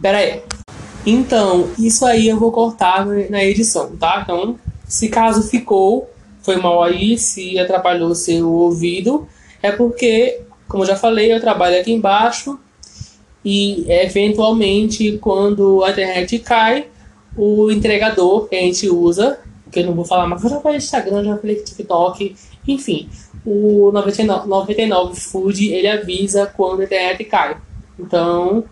Pera 0.00 0.18
aí. 0.18 0.42
Então, 1.04 1.70
isso 1.78 2.04
aí 2.04 2.28
eu 2.28 2.38
vou 2.38 2.52
cortar 2.52 3.06
na 3.06 3.42
edição, 3.42 3.96
tá? 3.96 4.20
Então, 4.22 4.58
se 4.86 5.08
caso 5.08 5.42
ficou, 5.42 6.10
foi 6.46 6.56
mal 6.56 6.80
aí, 6.80 7.18
se 7.18 7.58
atrapalhou 7.58 8.14
seu 8.14 8.48
ouvido, 8.50 9.26
é 9.60 9.72
porque, 9.72 10.42
como 10.68 10.86
já 10.86 10.94
falei, 10.94 11.32
eu 11.32 11.40
trabalho 11.40 11.80
aqui 11.80 11.92
embaixo 11.92 12.58
E 13.44 13.84
eventualmente, 13.88 15.18
quando 15.18 15.84
a 15.84 15.90
internet 15.90 16.38
cai, 16.38 16.88
o 17.36 17.70
entregador 17.70 18.48
que 18.48 18.56
a 18.56 18.60
gente 18.60 18.88
usa, 18.88 19.38
que 19.70 19.80
eu 19.80 19.86
não 19.86 19.94
vou 19.94 20.04
falar, 20.04 20.26
mas 20.26 20.42
eu 20.42 20.50
já 20.50 20.60
falei 20.60 20.78
Instagram, 20.78 21.24
já 21.24 21.36
falei 21.36 21.56
TikTok, 21.56 22.34
enfim, 22.66 23.08
o 23.44 23.92
99, 23.92 24.48
99 24.48 25.20
Food 25.20 25.72
ele 25.72 25.88
avisa 25.88 26.46
quando 26.46 26.80
a 26.80 26.84
internet 26.84 27.24
cai. 27.24 27.56
Então, 27.98 28.64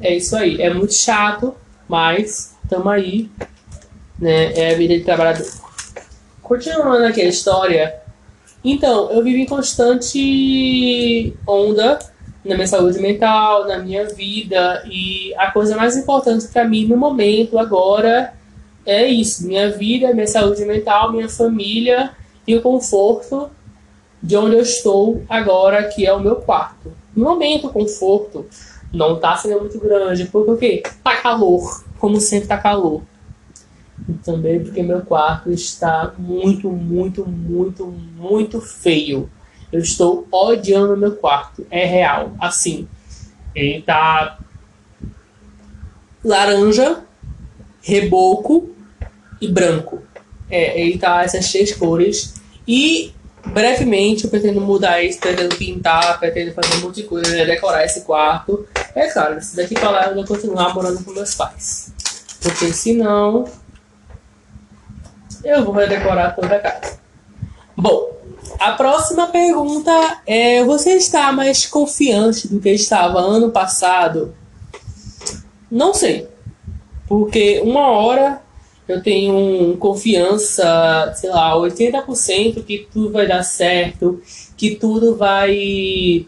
é 0.00 0.16
isso 0.16 0.36
aí. 0.36 0.60
É 0.60 0.72
muito 0.72 0.94
chato, 0.94 1.54
mas 1.88 2.54
tamo 2.68 2.88
aí. 2.88 3.30
Né? 4.18 4.52
É 4.54 4.74
a 4.74 4.78
vida 4.78 4.96
de 4.96 5.04
trabalhador. 5.04 5.63
Continuando 6.44 7.06
aqui 7.06 7.22
a 7.22 7.28
história. 7.28 8.02
Então, 8.62 9.10
eu 9.10 9.24
vivo 9.24 9.38
em 9.38 9.46
constante 9.46 11.34
onda 11.48 11.98
na 12.44 12.54
minha 12.54 12.66
saúde 12.66 13.00
mental, 13.00 13.66
na 13.66 13.78
minha 13.78 14.04
vida. 14.04 14.84
E 14.86 15.34
a 15.38 15.50
coisa 15.50 15.74
mais 15.74 15.96
importante 15.96 16.46
para 16.48 16.66
mim 16.66 16.84
no 16.84 16.98
momento, 16.98 17.58
agora, 17.58 18.34
é 18.84 19.06
isso: 19.06 19.46
minha 19.46 19.70
vida, 19.70 20.12
minha 20.12 20.26
saúde 20.26 20.66
mental, 20.66 21.10
minha 21.10 21.30
família 21.30 22.10
e 22.46 22.54
o 22.54 22.60
conforto 22.60 23.48
de 24.22 24.36
onde 24.36 24.56
eu 24.56 24.60
estou 24.60 25.22
agora, 25.30 25.84
que 25.84 26.06
é 26.06 26.12
o 26.12 26.20
meu 26.20 26.36
quarto. 26.36 26.92
No 27.16 27.24
momento, 27.24 27.68
o 27.68 27.72
conforto 27.72 28.44
não 28.92 29.18
tá 29.18 29.34
sendo 29.34 29.60
muito 29.60 29.80
grande, 29.80 30.26
porque 30.26 30.50
o 30.50 30.56
quê? 30.58 30.82
Tá 31.02 31.16
calor, 31.16 31.82
como 31.98 32.20
sempre 32.20 32.48
tá 32.48 32.58
calor. 32.58 33.00
Também 34.22 34.62
porque 34.62 34.82
meu 34.82 35.00
quarto 35.00 35.50
está 35.50 36.12
muito, 36.18 36.68
muito, 36.70 37.26
muito, 37.26 37.86
muito 37.86 38.60
feio. 38.60 39.30
Eu 39.72 39.80
estou 39.80 40.28
odiando 40.30 40.96
meu 40.96 41.16
quarto. 41.16 41.66
É 41.70 41.86
real. 41.86 42.32
Assim, 42.38 42.86
ele 43.54 43.80
tá 43.82 44.38
laranja, 46.22 47.02
reboco 47.82 48.70
e 49.40 49.48
branco. 49.48 50.02
É, 50.50 50.80
ele 50.80 50.98
tá 50.98 51.22
essas 51.22 51.50
três 51.50 51.74
cores. 51.74 52.34
E 52.68 53.12
brevemente 53.46 54.24
eu 54.24 54.30
pretendo 54.30 54.60
mudar 54.60 55.02
isso, 55.02 55.18
pretendo 55.18 55.54
pintar, 55.56 56.18
pretendo 56.18 56.52
fazer 56.52 56.76
um 56.76 56.80
monte 56.80 56.96
de 56.96 57.02
coisa, 57.04 57.44
decorar 57.44 57.84
esse 57.84 58.02
quarto. 58.02 58.66
É 58.94 59.08
claro, 59.08 59.38
daqui 59.54 59.74
pra 59.74 59.90
lá 59.90 60.06
eu 60.08 60.14
vou 60.14 60.24
continuar 60.24 60.74
morando 60.74 61.02
com 61.02 61.12
meus 61.12 61.34
pais. 61.34 61.92
Porque 62.40 62.72
senão 62.72 63.44
eu 65.44 65.64
vou 65.64 65.74
redecorar 65.74 66.34
toda 66.34 66.56
a 66.56 66.60
casa. 66.60 66.98
Bom, 67.76 68.10
a 68.58 68.72
próxima 68.72 69.26
pergunta 69.26 69.90
é: 70.26 70.64
você 70.64 70.94
está 70.94 71.32
mais 71.32 71.66
confiante 71.66 72.48
do 72.48 72.60
que 72.60 72.70
estava 72.70 73.18
ano 73.18 73.50
passado? 73.50 74.34
Não 75.70 75.92
sei. 75.92 76.28
Porque 77.06 77.60
uma 77.64 77.88
hora 77.88 78.40
eu 78.86 79.02
tenho 79.02 79.76
confiança, 79.78 81.12
sei 81.16 81.30
lá, 81.30 81.54
80% 81.54 82.64
que 82.64 82.86
tudo 82.92 83.12
vai 83.12 83.26
dar 83.26 83.42
certo, 83.42 84.20
que 84.56 84.74
tudo 84.76 85.16
vai 85.16 86.26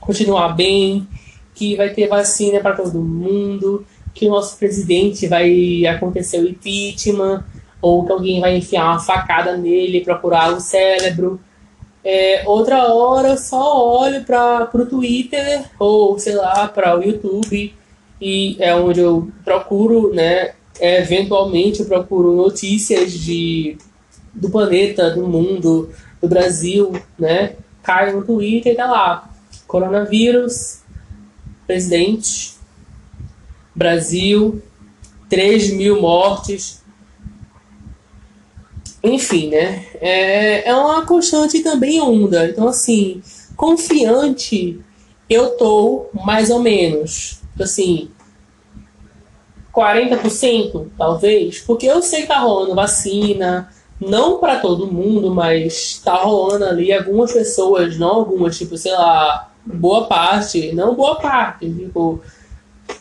continuar 0.00 0.48
bem, 0.50 1.06
que 1.54 1.76
vai 1.76 1.90
ter 1.90 2.08
vacina 2.08 2.60
para 2.60 2.76
todo 2.76 3.00
mundo, 3.00 3.84
que 4.14 4.26
o 4.26 4.30
nosso 4.30 4.56
presidente 4.56 5.26
vai 5.26 5.86
acontecer 5.86 6.40
o 6.40 6.48
impeachment, 6.48 7.44
ou 7.80 8.04
que 8.04 8.12
alguém 8.12 8.40
vai 8.40 8.56
enfiar 8.56 8.84
uma 8.84 9.00
facada 9.00 9.56
nele, 9.56 10.04
procurar 10.04 10.52
o 10.52 10.60
cérebro. 10.60 11.40
É, 12.04 12.42
outra 12.46 12.92
hora 12.92 13.30
eu 13.30 13.36
só 13.36 14.00
olho 14.00 14.24
para 14.24 14.68
o 14.72 14.86
Twitter 14.86 15.64
ou 15.78 16.18
sei 16.18 16.34
lá 16.34 16.66
para 16.68 16.98
o 16.98 17.02
YouTube 17.02 17.74
e 18.20 18.56
é 18.58 18.74
onde 18.74 19.00
eu 19.00 19.30
procuro, 19.44 20.12
né? 20.12 20.52
Eventualmente 20.80 21.80
eu 21.80 21.86
procuro 21.86 22.34
notícias 22.34 23.12
de 23.12 23.76
do 24.32 24.50
planeta, 24.50 25.10
do 25.10 25.26
mundo, 25.26 25.90
do 26.20 26.28
Brasil, 26.28 26.92
né? 27.18 27.56
Cai 27.82 28.12
no 28.12 28.24
Twitter 28.24 28.72
e 28.72 28.76
tá 28.76 28.86
lá. 28.86 29.30
Coronavírus, 29.66 30.80
presidente, 31.66 32.54
Brasil, 33.74 34.62
3 35.28 35.72
mil 35.72 36.00
mortes, 36.00 36.82
enfim, 39.02 39.48
né? 39.48 39.84
É, 40.00 40.68
é 40.68 40.74
uma 40.74 41.06
constante 41.06 41.62
também 41.62 42.00
onda. 42.00 42.48
Então, 42.48 42.68
assim, 42.68 43.22
confiante 43.56 44.80
eu 45.28 45.50
tô 45.56 46.06
mais 46.12 46.50
ou 46.50 46.60
menos. 46.60 47.40
Assim, 47.60 48.10
40% 49.74 50.88
talvez, 50.96 51.60
porque 51.60 51.86
eu 51.86 52.02
sei 52.02 52.22
que 52.22 52.28
tá 52.28 52.38
rolando 52.38 52.74
vacina, 52.74 53.68
não 54.00 54.38
para 54.38 54.58
todo 54.58 54.90
mundo, 54.90 55.32
mas 55.34 56.00
tá 56.04 56.16
rolando 56.16 56.64
ali 56.64 56.92
algumas 56.92 57.32
pessoas, 57.32 57.96
não 57.96 58.08
algumas, 58.08 58.56
tipo, 58.56 58.76
sei 58.76 58.92
lá, 58.92 59.50
boa 59.64 60.06
parte, 60.06 60.72
não 60.72 60.94
boa 60.94 61.16
parte, 61.16 61.68
tipo, 61.72 62.20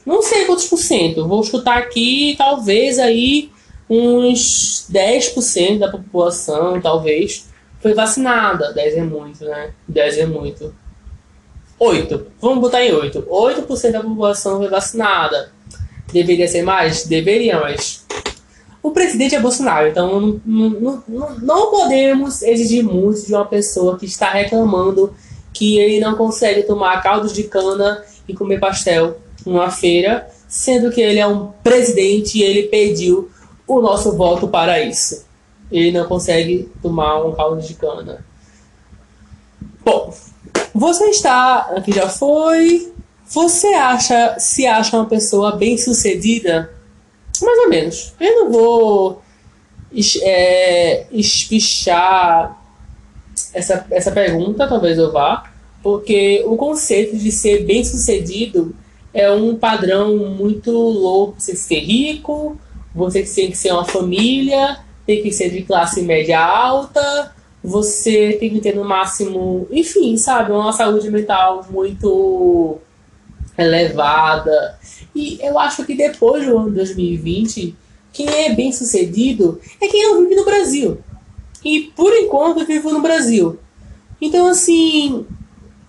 não 0.05 0.21
sei 0.21 0.45
quantos 0.45 0.67
por 0.67 0.77
cento, 0.77 1.27
vou 1.27 1.41
escutar 1.41 1.77
aqui, 1.77 2.35
talvez 2.37 2.99
aí 2.99 3.49
uns 3.89 4.87
10% 4.91 5.79
da 5.79 5.89
população, 5.89 6.79
talvez, 6.81 7.47
foi 7.79 7.93
vacinada. 7.93 8.73
10 8.73 8.97
é 8.97 9.01
muito, 9.01 9.45
né? 9.45 9.71
10 9.87 10.17
é 10.17 10.25
muito. 10.25 10.73
8. 11.79 12.27
Vamos 12.41 12.59
botar 12.59 12.83
em 12.83 12.91
8. 12.91 13.21
8% 13.21 13.91
da 13.91 14.01
população 14.01 14.57
foi 14.57 14.67
vacinada. 14.67 15.51
Deveria 16.11 16.47
ser 16.47 16.63
mais? 16.63 17.05
Deveria, 17.05 17.59
mas. 17.59 18.05
O 18.81 18.91
presidente 18.91 19.35
é 19.35 19.39
Bolsonaro, 19.39 19.87
então 19.87 20.21
não, 20.21 20.41
não, 20.45 21.03
não, 21.07 21.39
não 21.39 21.71
podemos 21.71 22.41
exigir 22.41 22.83
muito 22.83 23.25
de 23.25 23.33
uma 23.33 23.43
pessoa 23.43 23.97
que 23.97 24.05
está 24.05 24.31
reclamando 24.31 25.13
que 25.51 25.77
ele 25.77 25.99
não 25.99 26.15
consegue 26.15 26.63
tomar 26.63 27.01
caldos 27.01 27.33
de 27.33 27.43
cana 27.43 28.03
e 28.27 28.33
comer 28.33 28.59
pastel 28.59 29.17
numa 29.45 29.71
feira, 29.71 30.27
sendo 30.47 30.91
que 30.91 31.01
ele 31.01 31.19
é 31.19 31.27
um 31.27 31.47
presidente 31.63 32.37
e 32.37 32.43
ele 32.43 32.63
pediu 32.63 33.29
o 33.67 33.81
nosso 33.81 34.15
voto 34.15 34.47
para 34.47 34.81
isso. 34.81 35.25
Ele 35.71 35.91
não 35.91 36.07
consegue 36.07 36.71
tomar 36.81 37.23
um 37.25 37.33
caldo 37.33 37.61
de 37.61 37.73
cana. 37.73 38.25
Bom, 39.83 40.13
você 40.73 41.05
está 41.05 41.73
aqui 41.75 41.91
já 41.91 42.07
foi. 42.07 42.93
Você 43.25 43.67
acha 43.67 44.39
se 44.39 44.65
acha 44.65 44.95
uma 44.95 45.05
pessoa 45.05 45.55
bem 45.57 45.77
sucedida? 45.77 46.71
Mais 47.41 47.59
ou 47.59 47.69
menos. 47.69 48.13
Eu 48.19 48.35
não 48.35 48.51
vou 48.51 49.21
é, 50.21 51.05
espichar 51.11 52.61
essa, 53.53 53.85
essa 53.91 54.11
pergunta, 54.11 54.67
talvez 54.67 54.97
eu 54.97 55.11
vá, 55.11 55.51
porque 55.81 56.43
o 56.45 56.55
conceito 56.55 57.17
de 57.17 57.31
ser 57.31 57.65
bem 57.65 57.83
sucedido 57.83 58.75
é 59.13 59.31
um 59.31 59.55
padrão 59.55 60.15
muito 60.17 60.71
louco. 60.71 61.35
Você 61.39 61.55
ser 61.55 61.79
rico, 61.79 62.57
você 62.97 63.21
tem 63.21 63.51
que 63.51 63.57
ser 63.57 63.71
uma 63.71 63.85
família, 63.85 64.79
tem 65.05 65.21
que 65.21 65.31
ser 65.31 65.51
de 65.51 65.61
classe 65.61 66.01
média 66.01 66.43
alta, 66.43 67.31
você 67.63 68.35
tem 68.39 68.49
que 68.49 68.59
ter 68.59 68.75
no 68.75 68.83
máximo, 68.83 69.67
enfim, 69.69 70.17
sabe, 70.17 70.51
uma 70.51 70.73
saúde 70.73 71.11
mental 71.11 71.65
muito 71.69 72.79
elevada. 73.57 74.79
E 75.15 75.37
eu 75.41 75.59
acho 75.59 75.85
que 75.85 75.95
depois 75.95 76.45
do 76.45 76.57
ano 76.57 76.71
2020, 76.71 77.75
quem 78.11 78.27
é 78.27 78.55
bem 78.55 78.71
sucedido 78.71 79.61
é 79.79 79.87
quem 79.87 80.07
não 80.07 80.21
vive 80.23 80.35
no 80.35 80.45
Brasil. 80.45 80.97
E 81.63 81.91
por 81.95 82.11
enquanto 82.13 82.61
eu 82.61 82.65
vivo 82.65 82.91
no 82.91 83.01
Brasil. 83.01 83.59
Então, 84.19 84.47
assim, 84.47 85.25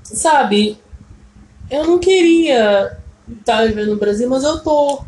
sabe, 0.03 0.77
eu 1.71 1.87
não 1.87 1.99
queria 1.99 2.99
estar 3.31 3.66
vivendo 3.66 3.92
no 3.92 3.97
Brasil, 3.97 4.29
mas 4.29 4.44
eu 4.44 4.62
tô, 4.62 5.03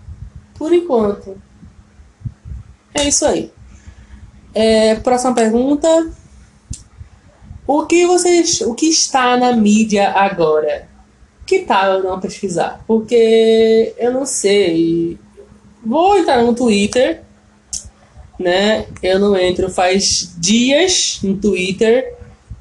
por 0.56 0.72
enquanto. 0.72 1.36
É 2.94 3.08
isso 3.08 3.24
aí. 3.24 3.50
É, 4.54 4.96
próxima 4.96 5.34
pergunta. 5.34 6.10
O 7.66 7.86
que 7.86 8.06
vocês, 8.06 8.60
o 8.62 8.74
que 8.74 8.86
está 8.86 9.36
na 9.36 9.52
mídia 9.52 10.10
agora? 10.10 10.88
Que 11.46 11.60
tal 11.60 11.94
eu 11.94 12.02
não 12.02 12.20
pesquisar? 12.20 12.82
Porque 12.86 13.94
eu 13.96 14.12
não 14.12 14.26
sei. 14.26 15.18
Vou 15.84 16.18
entrar 16.18 16.42
no 16.42 16.54
Twitter, 16.54 17.22
né? 18.38 18.86
Eu 19.02 19.18
não 19.18 19.36
entro 19.36 19.70
faz 19.70 20.34
dias 20.38 21.20
no 21.22 21.36
Twitter 21.36 22.14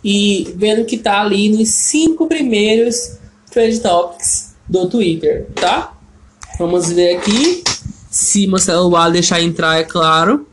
e 0.04 0.54
vendo 0.56 0.86
que 0.86 0.98
tá 0.98 1.22
ali 1.22 1.50
nos 1.50 1.70
cinco 1.70 2.28
primeiros 2.28 3.18
trend 3.50 3.80
topics 3.80 4.56
do 4.68 4.88
Twitter, 4.88 5.48
tá? 5.56 5.98
Vamos 6.58 6.92
ver 6.92 7.18
aqui. 7.18 7.64
Se 8.10 8.48
meu 8.48 8.58
celular 8.58 9.12
deixar 9.12 9.42
entrar, 9.42 9.80
é 9.80 9.84
claro. 9.84 10.48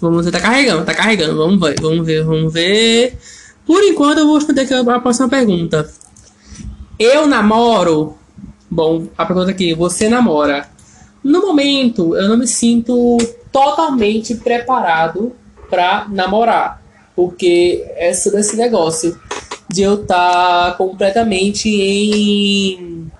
Vamos 0.00 0.24
ver, 0.24 0.30
tá 0.30 0.40
carregando, 0.40 0.84
tá 0.84 0.94
carregando. 0.94 1.36
Vamos 1.36 1.60
ver, 1.60 1.80
vamos 1.80 2.06
ver, 2.06 2.24
vamos 2.24 2.52
ver. 2.52 3.18
Por 3.66 3.82
enquanto, 3.82 4.18
eu 4.18 4.26
vou 4.26 4.36
responder 4.36 4.62
aqui 4.62 4.74
a 4.74 5.00
próxima 5.00 5.28
pergunta. 5.28 5.90
Eu 6.98 7.26
namoro? 7.26 8.16
Bom, 8.70 9.06
a 9.16 9.26
pergunta 9.26 9.50
aqui, 9.50 9.74
você 9.74 10.08
namora? 10.08 10.68
No 11.22 11.40
momento, 11.40 12.16
eu 12.16 12.28
não 12.28 12.36
me 12.36 12.46
sinto 12.46 13.18
totalmente 13.52 14.34
preparado 14.36 15.32
para 15.68 16.06
namorar, 16.08 16.80
porque 17.14 17.84
é 17.96 18.12
sobre 18.12 18.40
esse 18.40 18.56
negócio 18.56 19.18
de 19.68 19.82
eu 19.82 20.02
estar 20.02 20.70
tá 20.70 20.72
completamente 20.76 21.68
em. 21.68 23.10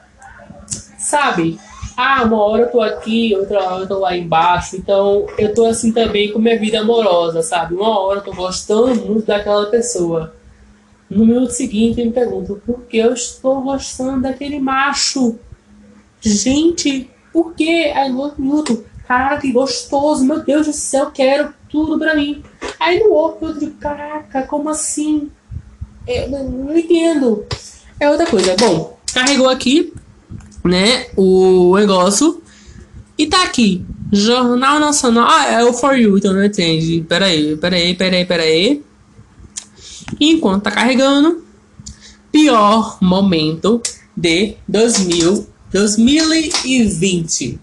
Sabe? 0.99 1.59
Ah, 1.97 2.25
uma 2.25 2.43
hora 2.45 2.63
eu 2.65 2.71
tô 2.71 2.81
aqui, 2.83 3.35
outra 3.35 3.63
hora 3.63 3.85
eu 3.85 3.89
tô 3.89 3.99
lá 3.99 4.15
embaixo. 4.17 4.77
Então 4.77 5.27
eu 5.39 5.55
tô 5.55 5.65
assim 5.65 5.93
também 5.93 6.31
com 6.31 6.39
minha 6.39 6.59
vida 6.59 6.81
amorosa, 6.81 7.43
sabe? 7.43 7.75
Uma 7.75 7.99
hora 8.01 8.19
eu 8.19 8.25
tô 8.25 8.33
gostando 8.35 8.95
muito 9.07 9.27
daquela 9.27 9.67
pessoa. 9.67 10.35
No 11.09 11.25
minuto 11.25 11.53
seguinte 11.53 12.01
eu 12.01 12.07
me 12.07 12.13
pergunto, 12.13 12.61
por 12.67 12.83
que 12.83 12.99
eu 12.99 13.15
estou 13.15 13.63
gostando 13.63 14.23
daquele 14.23 14.59
macho? 14.59 15.39
Gente, 16.21 17.09
por 17.33 17.55
que? 17.55 17.85
Aí 17.87 18.11
no 18.11 18.19
outro 18.19 18.43
minuto, 18.43 18.85
cara, 19.07 19.39
que 19.39 19.51
gostoso, 19.53 20.25
meu 20.25 20.43
Deus 20.43 20.67
do 20.67 20.73
céu, 20.73 21.11
quero 21.11 21.55
tudo 21.71 21.99
pra 21.99 22.15
mim. 22.15 22.43
Aí 22.79 22.99
no 23.01 23.13
outro 23.13 23.49
eu 23.49 23.55
digo, 23.55 23.79
caraca, 23.79 24.43
como 24.43 24.69
assim? 24.69 25.31
Eu 26.07 26.29
não 26.29 26.77
entendo. 26.77 27.47
É 27.99 28.11
outra 28.11 28.27
coisa. 28.27 28.55
Bom, 28.59 28.99
carregou 29.15 29.49
aqui, 29.49 29.95
né, 30.69 31.07
o 31.17 31.77
negócio. 31.77 32.43
E 33.19 33.27
tá 33.27 33.43
aqui. 33.43 33.85
Jornal 34.13 34.79
Nacional. 34.79 35.27
Ah, 35.29 35.47
é 35.53 35.65
o 35.65 35.73
For 35.73 35.99
You, 35.99 36.19
então 36.19 36.33
não 36.33 36.45
entende. 36.45 37.05
Pera 37.09 37.27
aí, 37.27 37.57
pera 37.57 37.77
aí, 37.77 37.95
pera 37.95 38.17
aí, 38.17 38.25
pera 38.25 38.43
aí. 38.43 38.83
Enquanto 40.21 40.63
tá 40.63 40.71
carregando, 40.71 41.45
pior 42.31 42.99
momento 43.01 43.81
de 44.17 44.57
2000, 44.69 45.47
2020. 45.73 47.59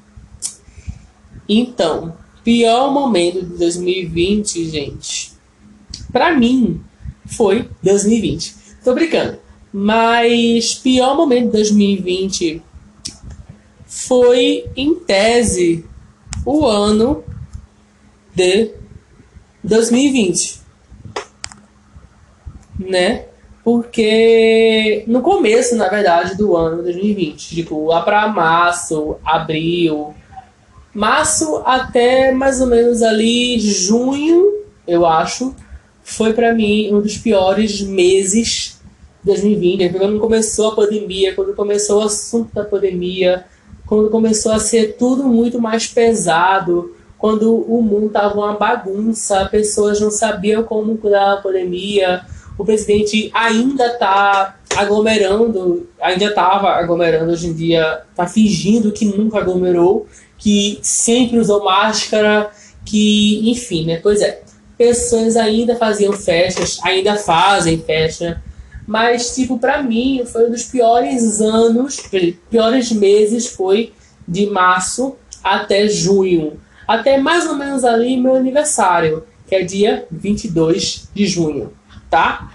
Então, 1.47 2.13
pior 2.43 2.91
momento 2.91 3.41
de 3.41 3.57
2020, 3.57 4.69
gente. 4.69 5.33
Pra 6.11 6.35
mim, 6.35 6.81
foi 7.25 7.69
2020. 7.81 8.55
Tô 8.83 8.93
brincando. 8.93 9.37
Mas 9.71 10.75
pior 10.75 11.15
momento 11.15 11.45
de 11.45 11.51
2020 11.51 12.61
foi, 13.93 14.65
em 14.75 14.95
tese, 14.95 15.85
o 16.43 16.65
ano 16.65 17.23
de 18.33 18.71
2020. 19.63 20.61
Né? 22.79 23.25
Porque 23.63 25.03
no 25.07 25.21
começo, 25.21 25.75
na 25.75 25.87
verdade, 25.89 26.35
do 26.35 26.57
ano 26.57 26.77
de 26.77 26.83
2020, 26.83 27.55
tipo, 27.55 27.85
lá 27.85 28.01
para 28.01 28.27
março, 28.27 29.15
abril, 29.23 30.13
março 30.91 31.61
até 31.63 32.31
mais 32.31 32.59
ou 32.59 32.67
menos 32.67 33.03
ali 33.03 33.59
junho, 33.59 34.63
eu 34.87 35.05
acho, 35.05 35.55
foi 36.03 36.33
para 36.33 36.51
mim 36.51 36.91
um 36.91 36.99
dos 36.99 37.17
piores 37.19 37.79
meses 37.79 38.81
de 39.23 39.31
2020. 39.31 39.89
Quando 39.93 40.19
começou 40.19 40.71
a 40.71 40.75
pandemia, 40.75 41.35
quando 41.35 41.53
começou 41.53 42.01
o 42.01 42.05
assunto 42.05 42.53
da 42.53 42.65
pandemia, 42.65 43.45
quando 43.93 44.09
começou 44.09 44.51
a 44.51 44.57
ser 44.57 44.95
tudo 44.97 45.23
muito 45.23 45.61
mais 45.61 45.85
pesado, 45.85 46.95
quando 47.15 47.53
o 47.55 47.79
mundo 47.79 48.07
estava 48.07 48.33
uma 48.33 48.53
bagunça, 48.53 49.45
pessoas 49.45 50.01
não 50.01 50.09
sabiam 50.09 50.63
como 50.63 50.97
cuidar 50.97 51.35
da 51.35 51.41
pandemia, 51.43 52.21
o 52.57 52.65
presidente 52.65 53.29
ainda 53.35 53.85
está 53.85 54.57
aglomerando, 54.75 55.87
ainda 56.01 56.25
estava 56.25 56.69
aglomerando, 56.69 57.31
hoje 57.31 57.45
em 57.45 57.53
dia 57.53 58.01
está 58.09 58.25
fingindo 58.25 58.91
que 58.91 59.05
nunca 59.05 59.37
aglomerou, 59.37 60.07
que 60.39 60.79
sempre 60.81 61.37
usou 61.37 61.63
máscara, 61.63 62.49
que, 62.83 63.47
enfim, 63.47 63.85
né? 63.85 63.99
Pois 64.01 64.23
é 64.23 64.41
pessoas 64.75 65.37
ainda 65.37 65.75
faziam 65.75 66.13
festas, 66.13 66.79
ainda 66.83 67.15
fazem 67.15 67.77
festa, 67.77 68.41
mas 68.87 69.33
tipo 69.35 69.57
para 69.57 69.81
mim 69.81 70.23
foi 70.25 70.47
um 70.47 70.51
dos 70.51 70.63
piores 70.63 71.41
anos, 71.41 72.01
piores 72.49 72.91
meses 72.91 73.47
foi 73.47 73.93
de 74.27 74.45
março 74.47 75.15
até 75.43 75.87
junho, 75.87 76.59
até 76.87 77.17
mais 77.17 77.47
ou 77.47 77.55
menos 77.55 77.83
ali 77.83 78.17
meu 78.17 78.35
aniversário, 78.35 79.23
que 79.47 79.55
é 79.55 79.63
dia 79.63 80.05
22 80.11 81.09
de 81.13 81.25
junho, 81.25 81.73
tá? 82.09 82.51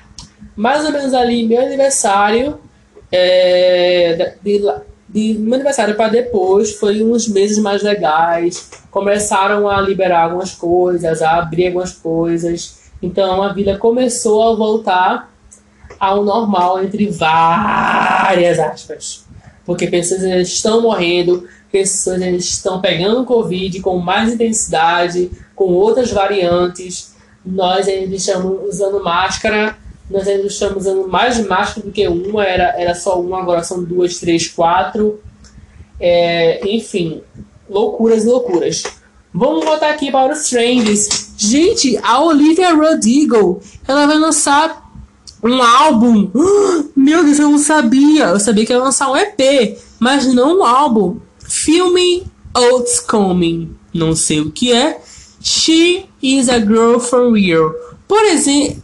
Mais 0.56 0.84
ou 0.84 0.92
menos 0.92 1.14
ali 1.14 1.46
meu 1.46 1.60
aniversário 1.60 2.58
é, 3.10 4.36
de, 4.42 4.60
de 5.08 5.34
meu 5.38 5.54
aniversário 5.54 5.96
para 5.96 6.08
depois 6.08 6.74
foi 6.74 7.02
uns 7.02 7.28
meses 7.28 7.58
mais 7.58 7.82
legais. 7.82 8.70
Começaram 8.90 9.68
a 9.68 9.80
liberar 9.80 10.24
algumas 10.24 10.52
coisas, 10.52 11.22
a 11.22 11.36
abrir 11.36 11.68
algumas 11.68 11.92
coisas. 11.92 12.90
Então 13.02 13.42
a 13.42 13.52
vida 13.52 13.78
começou 13.78 14.42
a 14.42 14.54
voltar 14.54 15.32
ao 15.98 16.24
normal, 16.24 16.82
entre 16.82 17.08
várias 17.10 18.58
aspas. 18.58 19.24
Porque 19.64 19.86
pessoas 19.86 20.22
estão 20.22 20.80
morrendo, 20.80 21.46
pessoas 21.70 22.22
estão 22.22 22.80
pegando 22.80 23.24
Covid 23.24 23.80
com 23.80 23.98
mais 23.98 24.32
intensidade, 24.32 25.30
com 25.54 25.66
outras 25.72 26.10
variantes. 26.10 27.14
Nós 27.44 27.86
ainda 27.86 28.14
estamos 28.14 28.68
usando 28.68 29.02
máscara 29.02 29.76
nós 30.10 30.26
ainda 30.26 30.46
estamos 30.46 30.78
usando 30.78 31.06
mais 31.06 31.38
máscara 31.46 31.86
do 31.86 31.92
que 31.92 32.06
uma, 32.08 32.44
era, 32.44 32.80
era 32.80 32.94
só 32.94 33.20
uma, 33.20 33.40
agora 33.40 33.62
são 33.62 33.84
duas, 33.84 34.18
três, 34.18 34.48
quatro. 34.48 35.20
É, 36.00 36.66
enfim, 36.66 37.20
loucuras 37.68 38.24
e 38.24 38.28
loucuras. 38.28 38.82
Vamos 39.34 39.64
voltar 39.64 39.90
aqui 39.90 40.10
para 40.10 40.32
os 40.32 40.48
trends. 40.48 41.34
Gente, 41.36 41.98
a 42.02 42.22
Olivia 42.22 42.74
Rodrigo, 42.74 43.60
ela 43.86 44.06
vai 44.06 44.16
lançar 44.16 44.87
um 45.42 45.62
álbum. 45.62 46.30
Meu 46.96 47.24
Deus, 47.24 47.38
eu 47.38 47.50
não 47.50 47.58
sabia. 47.58 48.26
Eu 48.26 48.40
sabia 48.40 48.66
que 48.66 48.72
ia 48.72 48.78
lançar 48.78 49.10
um 49.10 49.16
EP, 49.16 49.78
mas 49.98 50.26
não 50.32 50.58
um 50.58 50.64
álbum. 50.64 51.18
Filme 51.38 52.26
Oats 52.54 53.00
Coming. 53.00 53.74
Não 53.92 54.14
sei 54.14 54.40
o 54.40 54.50
que 54.50 54.72
é. 54.72 55.00
She 55.40 56.06
is 56.22 56.48
a 56.48 56.58
girl 56.58 56.98
for 56.98 57.32
real. 57.32 57.72
Por 58.06 58.24
exemplo, 58.24 58.82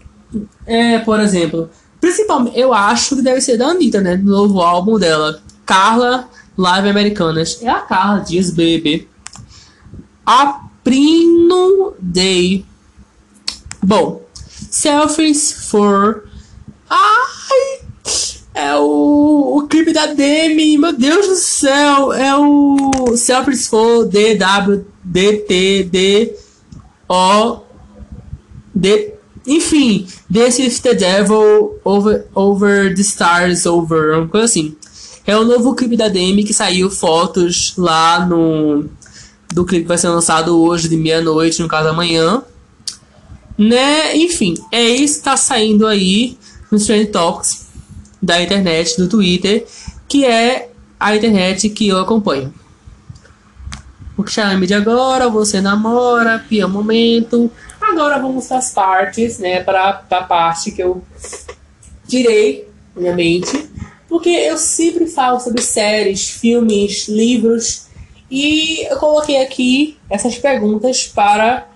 é, 0.66 0.98
por 0.98 1.20
exemplo, 1.20 1.70
principalmente, 2.00 2.58
eu 2.58 2.72
acho 2.72 3.16
que 3.16 3.22
deve 3.22 3.40
ser 3.40 3.56
da 3.56 3.68
Anitta, 3.68 4.00
né? 4.00 4.16
Do 4.16 4.30
novo 4.30 4.60
álbum 4.60 4.98
dela. 4.98 5.42
Carla 5.66 6.28
Live 6.56 6.88
Americanas. 6.88 7.60
É 7.62 7.68
a 7.68 7.80
Carla 7.80 8.20
Dias 8.20 8.50
Baby. 8.50 9.08
Aprino 10.24 11.94
Day. 11.98 12.64
Bom, 13.82 14.22
Selfies 14.70 15.68
for. 15.70 16.24
Ai! 16.94 17.80
É 18.54 18.76
o, 18.76 19.58
o 19.58 19.66
clipe 19.66 19.92
da 19.92 20.06
Demi, 20.06 20.78
meu 20.78 20.92
Deus 20.92 21.26
do 21.26 21.34
céu! 21.34 22.12
É 22.12 22.36
o 22.36 23.16
Selfies 23.16 23.66
for 23.66 24.06
DW 24.06 24.84
DT 25.02 26.36
O 27.08 27.60
D 28.74 29.14
enfim, 29.46 30.06
This 30.32 30.58
is 30.58 30.80
the 30.80 30.94
Devil 30.94 31.78
over, 31.84 32.26
over 32.34 32.94
the 32.94 33.02
Stars 33.02 33.66
Over, 33.66 34.18
uma 34.18 34.28
coisa 34.28 34.46
assim. 34.46 34.74
É 35.26 35.36
o 35.36 35.44
novo 35.44 35.74
clipe 35.74 35.96
da 35.96 36.08
Demi 36.08 36.44
que 36.44 36.54
saiu 36.54 36.90
fotos 36.90 37.74
lá 37.76 38.24
no. 38.26 38.86
Do 39.52 39.64
clipe 39.64 39.82
que 39.82 39.88
vai 39.88 39.98
ser 39.98 40.08
lançado 40.08 40.60
hoje 40.60 40.88
de 40.88 40.96
meia-noite, 40.96 41.60
no 41.60 41.68
caso 41.68 41.88
amanhã. 41.88 42.42
Né? 43.56 44.16
Enfim, 44.16 44.54
é 44.72 44.82
isso 44.88 45.18
que 45.18 45.24
tá 45.24 45.36
saindo 45.36 45.86
aí 45.86 46.36
nos 46.74 46.86
Trend 46.86 47.06
Talks 47.06 47.66
da 48.20 48.42
internet, 48.42 48.96
do 48.96 49.08
Twitter, 49.08 49.66
que 50.08 50.24
é 50.24 50.70
a 51.00 51.14
internet 51.16 51.68
que 51.70 51.88
eu 51.88 51.98
acompanho. 51.98 52.52
O 54.16 54.22
que 54.22 54.30
chama 54.30 54.66
de 54.66 54.74
agora, 54.74 55.28
você 55.28 55.60
namora, 55.60 56.44
pia 56.48 56.68
momento, 56.68 57.50
Agora 57.90 58.18
vamos 58.18 58.46
para 58.46 58.58
as 58.58 58.70
partes, 58.72 59.38
né? 59.38 59.62
Para 59.62 60.02
a 60.10 60.22
parte 60.22 60.72
que 60.72 60.82
eu 60.82 61.02
tirei 62.08 62.66
minha 62.96 63.14
mente. 63.14 63.68
Porque 64.08 64.30
eu 64.30 64.56
sempre 64.56 65.06
falo 65.06 65.38
sobre 65.38 65.60
séries, 65.60 66.30
filmes, 66.30 67.08
livros. 67.08 67.86
E 68.30 68.86
eu 68.90 68.96
coloquei 68.96 69.42
aqui 69.42 69.98
essas 70.08 70.38
perguntas 70.38 71.06
para 71.06 71.68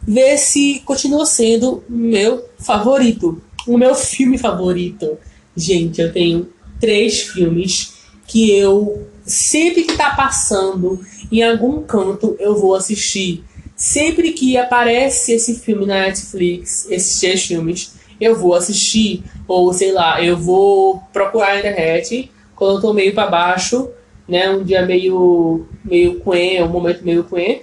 ver 0.00 0.38
se 0.38 0.80
continua 0.84 1.26
sendo 1.26 1.84
meu 1.88 2.44
favorito. 2.58 3.40
O 3.66 3.76
meu 3.76 3.94
filme 3.94 4.38
favorito. 4.38 5.18
Gente, 5.56 6.00
eu 6.00 6.12
tenho 6.12 6.48
três 6.80 7.22
filmes 7.22 7.94
que 8.26 8.50
eu 8.50 9.06
sempre 9.24 9.82
que 9.84 9.96
tá 9.96 10.10
passando 10.14 11.00
em 11.30 11.42
algum 11.42 11.82
canto 11.82 12.36
eu 12.38 12.56
vou 12.56 12.74
assistir. 12.74 13.44
Sempre 13.76 14.32
que 14.32 14.56
aparece 14.56 15.32
esse 15.32 15.58
filme 15.58 15.86
na 15.86 16.02
Netflix, 16.02 16.86
esses 16.90 17.18
três 17.18 17.44
filmes, 17.44 17.94
eu 18.20 18.36
vou 18.36 18.54
assistir, 18.54 19.24
ou 19.48 19.72
sei 19.72 19.92
lá, 19.92 20.22
eu 20.22 20.36
vou 20.36 20.98
procurar 21.12 21.54
na 21.54 21.60
internet 21.60 22.30
quando 22.54 22.76
eu 22.76 22.80
tô 22.82 22.92
meio 22.92 23.14
para 23.14 23.30
baixo, 23.30 23.88
né, 24.28 24.50
um 24.50 24.62
dia 24.62 24.84
meio 24.84 25.66
meio 25.82 26.20
quen, 26.20 26.62
um 26.62 26.68
momento 26.68 27.02
meio 27.02 27.24
quen, 27.24 27.62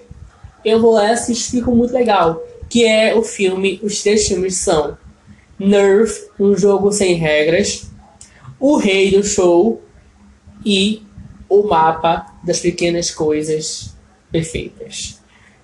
eu 0.66 0.82
vou 0.82 0.94
lá 0.94 1.10
e 1.10 1.12
assisto, 1.12 1.52
fica 1.52 1.70
muito 1.70 1.94
legal, 1.94 2.44
que 2.68 2.84
é 2.84 3.16
o 3.16 3.22
filme, 3.22 3.80
os 3.84 4.02
três 4.02 4.28
filmes 4.28 4.58
são 4.58 4.98
Nerve, 5.60 6.14
um 6.40 6.56
jogo 6.56 6.92
sem 6.92 7.16
regras, 7.16 7.90
O 8.60 8.78
Rei 8.78 9.12
do 9.12 9.24
Show 9.24 9.82
e 10.66 11.02
O 11.50 11.64
Mapa 11.64 12.26
das 12.44 12.60
Pequenas 12.60 13.10
Coisas 13.10 13.96
Perfeitas. 14.32 15.20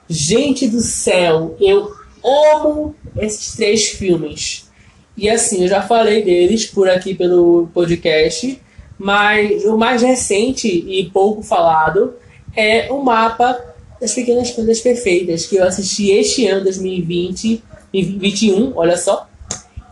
Gente 0.10 0.68
do 0.68 0.80
céu, 0.80 1.56
eu 1.60 1.92
amo 2.24 2.96
esses 3.20 3.56
três 3.56 3.90
filmes. 3.90 4.70
E 5.16 5.30
assim, 5.30 5.62
eu 5.62 5.68
já 5.68 5.82
falei 5.82 6.24
deles 6.24 6.66
por 6.66 6.90
aqui 6.90 7.14
pelo 7.14 7.68
podcast, 7.74 8.60
mas 8.98 9.64
o 9.66 9.78
mais 9.78 10.02
recente 10.02 10.68
e 10.68 11.10
pouco 11.12 11.44
falado 11.44 12.16
é 12.56 12.92
o 12.92 13.04
mapa 13.04 13.60
das 14.00 14.14
pequenas 14.14 14.52
coisas 14.52 14.82
perfeitas 14.82 15.46
que 15.46 15.56
eu 15.56 15.64
assisti 15.64 16.12
este 16.12 16.48
ano 16.48 16.64
2020 16.64 17.64
e 17.94 18.04
2021, 18.04 18.74
olha 18.76 18.98
só. 18.98 19.30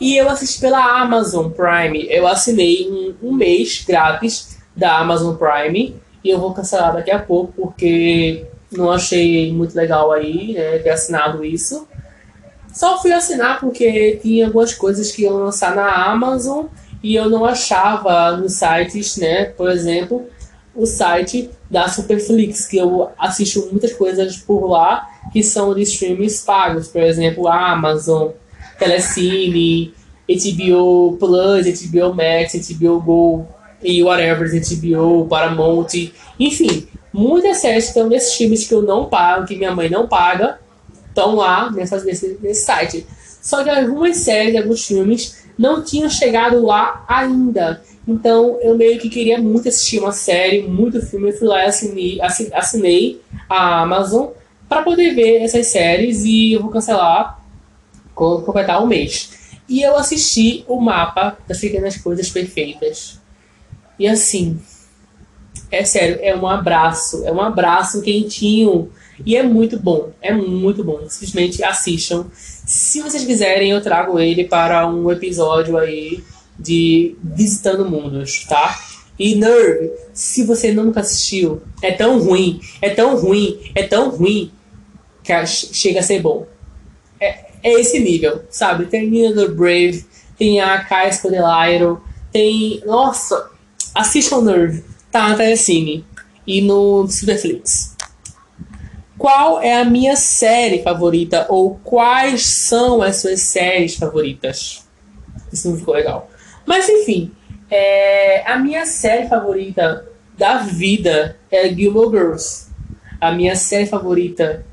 E 0.01 0.17
eu 0.17 0.27
assisti 0.27 0.59
pela 0.59 0.99
Amazon 0.99 1.51
Prime. 1.51 2.07
Eu 2.09 2.25
assinei 2.25 2.89
um, 2.89 3.29
um 3.29 3.31
mês 3.31 3.85
grátis 3.87 4.57
da 4.75 4.97
Amazon 4.97 5.35
Prime 5.35 5.95
e 6.23 6.29
eu 6.31 6.39
vou 6.39 6.55
cancelar 6.55 6.91
daqui 6.91 7.11
a 7.11 7.19
pouco 7.19 7.53
porque 7.55 8.43
não 8.71 8.91
achei 8.91 9.53
muito 9.53 9.75
legal 9.75 10.11
aí 10.11 10.53
né, 10.53 10.79
ter 10.79 10.89
assinado 10.89 11.45
isso. 11.45 11.87
Só 12.73 12.99
fui 12.99 13.13
assinar 13.13 13.59
porque 13.59 14.17
tinha 14.23 14.47
algumas 14.47 14.73
coisas 14.73 15.11
que 15.11 15.21
iam 15.21 15.35
lançar 15.35 15.75
na 15.75 15.93
Amazon 16.07 16.65
e 17.03 17.13
eu 17.13 17.29
não 17.29 17.45
achava 17.45 18.35
nos 18.37 18.53
sites, 18.53 19.17
né? 19.17 19.45
Por 19.45 19.69
exemplo, 19.69 20.25
o 20.73 20.87
site 20.87 21.51
da 21.69 21.87
Superflix, 21.87 22.65
que 22.65 22.77
eu 22.77 23.11
assisto 23.19 23.67
muitas 23.69 23.93
coisas 23.93 24.35
por 24.35 24.65
lá 24.65 25.07
que 25.31 25.43
são 25.43 25.75
de 25.75 25.83
streams 25.83 26.43
pagos, 26.43 26.87
por 26.87 27.03
exemplo, 27.03 27.47
Amazon, 27.47 28.31
Telecine, 28.81 29.93
HBO 30.27 31.17
Plus, 31.19 31.67
HBO 31.67 32.15
Max, 32.15 32.53
HBO 32.67 32.99
Go 32.99 33.47
e 33.83 34.01
whatever, 34.01 34.49
HBO, 34.49 35.27
Paramount, 35.27 36.11
enfim, 36.39 36.87
muitas 37.13 37.57
séries 37.57 37.87
estão 37.87 38.07
nesses 38.07 38.33
filmes 38.33 38.67
que 38.67 38.73
eu 38.73 38.81
não 38.81 39.05
pago, 39.05 39.45
que 39.45 39.55
minha 39.55 39.73
mãe 39.73 39.87
não 39.87 40.07
paga, 40.07 40.59
estão 41.07 41.35
lá 41.35 41.71
nessa, 41.71 42.03
nesse, 42.03 42.39
nesse 42.41 42.65
site. 42.65 43.05
Só 43.41 43.63
que 43.63 43.69
algumas 43.69 44.17
séries, 44.17 44.55
alguns 44.55 44.85
filmes 44.85 45.43
não 45.57 45.83
tinham 45.83 46.09
chegado 46.09 46.63
lá 46.63 47.05
ainda. 47.07 47.83
Então 48.07 48.57
eu 48.61 48.75
meio 48.75 48.99
que 48.99 49.09
queria 49.09 49.39
muito 49.39 49.67
assistir 49.67 49.99
uma 49.99 50.11
série, 50.11 50.63
muito 50.63 51.05
filme. 51.05 51.29
Eu 51.29 51.37
fui 51.37 51.47
lá 51.47 51.63
e 51.63 51.67
assinei, 51.67 52.19
assinei 52.21 53.21
a 53.47 53.81
Amazon 53.81 54.29
para 54.67 54.81
poder 54.81 55.13
ver 55.13 55.41
essas 55.41 55.67
séries 55.67 56.23
e 56.23 56.53
eu 56.53 56.61
vou 56.61 56.71
cancelar 56.71 57.40
quando 58.21 58.43
completar 58.43 58.83
um 58.83 58.85
mês. 58.85 59.31
E 59.67 59.81
eu 59.81 59.97
assisti 59.97 60.63
o 60.67 60.79
mapa 60.79 61.39
das 61.47 61.57
pequenas 61.57 61.97
coisas 61.97 62.29
perfeitas. 62.29 63.19
E 63.97 64.07
assim, 64.07 64.59
é 65.71 65.83
sério, 65.83 66.19
é 66.21 66.35
um 66.35 66.45
abraço, 66.45 67.25
é 67.25 67.31
um 67.31 67.41
abraço 67.41 68.03
quentinho 68.03 68.91
e 69.25 69.35
é 69.35 69.41
muito 69.41 69.79
bom, 69.79 70.11
é 70.21 70.31
muito 70.31 70.83
bom. 70.83 70.99
Simplesmente 71.09 71.63
assistam. 71.63 72.27
Se 72.35 73.01
vocês 73.01 73.25
quiserem, 73.25 73.71
eu 73.71 73.81
trago 73.81 74.19
ele 74.19 74.43
para 74.43 74.87
um 74.87 75.11
episódio 75.11 75.75
aí 75.75 76.23
de 76.59 77.15
Visitando 77.23 77.89
Mundos, 77.89 78.45
tá? 78.45 78.79
E 79.17 79.33
Nerve, 79.33 79.93
se 80.13 80.43
você 80.43 80.71
nunca 80.71 80.99
assistiu, 80.99 81.59
é 81.81 81.91
tão 81.91 82.19
ruim, 82.19 82.61
é 82.83 82.91
tão 82.91 83.19
ruim, 83.19 83.59
é 83.73 83.81
tão 83.81 84.09
ruim 84.09 84.51
que 85.23 85.45
chega 85.47 86.01
a 86.01 86.03
ser 86.03 86.21
bom. 86.21 86.45
É, 87.63 87.79
esse 87.79 87.99
nível, 87.99 88.43
sabe? 88.49 88.85
Tem 88.85 89.09
Nina 89.09 89.35
the 89.35 89.47
Brave, 89.47 90.05
tem 90.37 90.59
a 90.61 90.83
Kai 90.83 91.11
Scodelairo, 91.11 92.01
tem. 92.31 92.81
Nossa! 92.85 93.51
Assistam 93.93 94.41
Nerve, 94.41 94.83
tá 95.11 95.29
na 95.29 95.35
Telecine 95.35 96.05
e 96.47 96.61
no 96.61 97.07
Superflix 97.07 97.91
qual 99.21 99.61
é 99.61 99.79
a 99.79 99.85
minha 99.85 100.15
série 100.15 100.81
favorita 100.81 101.45
ou 101.47 101.79
quais 101.83 102.43
são 102.43 103.03
as 103.03 103.17
suas 103.17 103.39
séries 103.41 103.95
favoritas. 103.95 104.83
Isso 105.53 105.69
não 105.69 105.77
ficou 105.77 105.93
legal. 105.93 106.27
Mas 106.65 106.89
enfim, 106.89 107.31
é, 107.69 108.41
a 108.51 108.57
minha 108.57 108.83
série 108.83 109.29
favorita 109.29 110.09
da 110.35 110.57
vida 110.63 111.37
é 111.51 111.69
Gilmore 111.69 112.09
Girls. 112.09 112.71
A 113.19 113.31
minha 113.31 113.55
série 113.55 113.85
favorita 113.85 114.65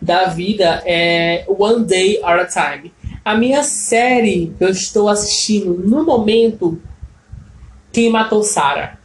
da 0.00 0.26
vida 0.26 0.82
é 0.84 1.44
One 1.48 1.84
Day 1.84 2.20
at 2.22 2.40
a 2.40 2.46
Time. 2.46 2.92
A 3.24 3.34
minha 3.36 3.62
série 3.62 4.54
que 4.56 4.64
eu 4.64 4.68
estou 4.68 5.08
assistindo 5.08 5.74
no 5.74 6.04
momento 6.04 6.80
Quem 7.92 8.10
Matou 8.10 8.42
Sarah. 8.42 8.98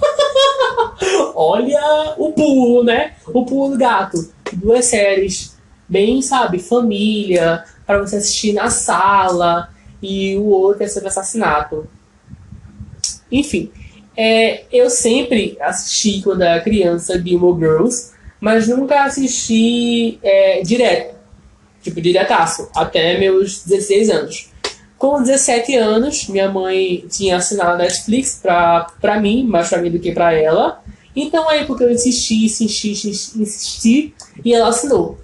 Olha 1.34 2.14
o 2.16 2.32
pulo, 2.32 2.84
né? 2.84 3.14
O 3.26 3.44
pulo 3.44 3.72
do 3.72 3.78
gato. 3.78 4.32
Duas 4.52 4.86
séries 4.86 5.56
bem, 5.88 6.22
sabe, 6.22 6.58
família, 6.58 7.64
para 7.86 7.98
você 7.98 8.16
assistir 8.16 8.54
na 8.54 8.70
sala, 8.70 9.68
e 10.02 10.36
o 10.36 10.46
outro 10.46 10.82
é 10.82 10.88
sobre 10.88 11.08
assassinato. 11.08 11.86
Enfim, 13.30 13.70
é, 14.16 14.64
eu 14.72 14.90
sempre 14.90 15.56
assisti 15.60 16.22
quando 16.22 16.42
era 16.42 16.62
criança 16.62 17.20
Gilmore 17.20 17.58
Girls, 17.58 18.12
mas 18.42 18.66
nunca 18.66 19.04
assisti 19.04 20.18
é, 20.20 20.62
direto, 20.62 21.14
tipo, 21.80 22.00
diretaço, 22.00 22.68
até 22.74 23.16
meus 23.16 23.62
16 23.64 24.10
anos. 24.10 24.50
Com 24.98 25.22
17 25.22 25.76
anos, 25.76 26.26
minha 26.26 26.48
mãe 26.50 27.04
tinha 27.08 27.36
assinado 27.36 27.74
a 27.74 27.76
Netflix 27.76 28.40
pra, 28.42 28.88
pra 29.00 29.20
mim, 29.20 29.44
mais 29.44 29.68
pra 29.68 29.80
mim 29.80 29.92
do 29.92 30.00
que 30.00 30.10
pra 30.10 30.32
ela. 30.32 30.82
Então 31.14 31.48
aí 31.48 31.64
porque 31.66 31.84
eu 31.84 31.90
insisti, 31.92 32.46
insisti, 32.46 32.90
insisti, 32.90 34.14
e 34.44 34.52
ela 34.52 34.70
assinou. 34.70 35.18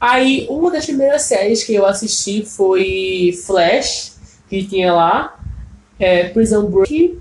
Aí 0.00 0.44
uma 0.50 0.68
das 0.72 0.84
primeiras 0.84 1.22
séries 1.22 1.62
que 1.62 1.74
eu 1.74 1.86
assisti 1.86 2.44
foi 2.44 3.38
Flash, 3.46 4.16
que 4.50 4.64
tinha 4.64 4.92
lá, 4.92 5.38
é, 5.96 6.24
Prison 6.24 6.66
Break, 6.66 7.20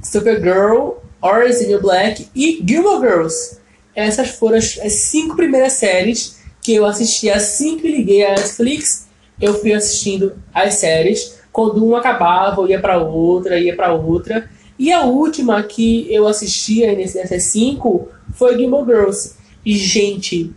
Supergirl, 0.00 0.98
Orange 1.20 1.62
is 1.62 1.66
the 1.66 1.78
Black 1.78 2.28
e 2.36 2.62
Gilmore 2.64 3.00
Girls. 3.00 3.65
Essas 3.96 4.28
foram 4.28 4.58
as, 4.58 4.78
as 4.78 4.92
cinco 4.92 5.34
primeiras 5.34 5.72
séries 5.72 6.36
que 6.62 6.74
eu 6.74 6.84
assisti 6.84 7.30
assim 7.30 7.78
que 7.78 7.90
liguei 7.90 8.24
a 8.26 8.30
Netflix. 8.30 9.08
Eu 9.40 9.54
fui 9.54 9.72
assistindo 9.72 10.34
as 10.54 10.74
séries 10.74 11.40
quando 11.50 11.82
uma 11.82 12.00
acabava, 12.00 12.60
eu 12.60 12.68
ia 12.68 12.78
para 12.78 12.98
outra, 12.98 13.58
ia 13.58 13.74
para 13.74 13.94
outra. 13.94 14.50
E 14.78 14.92
a 14.92 15.04
última 15.04 15.62
que 15.62 16.06
eu 16.12 16.28
assisti 16.28 16.86
nessas 16.86 17.44
cinco 17.44 18.08
foi 18.34 18.58
Gilmore 18.58 18.84
Girls. 18.84 19.36
E, 19.64 19.74
gente, 19.74 20.52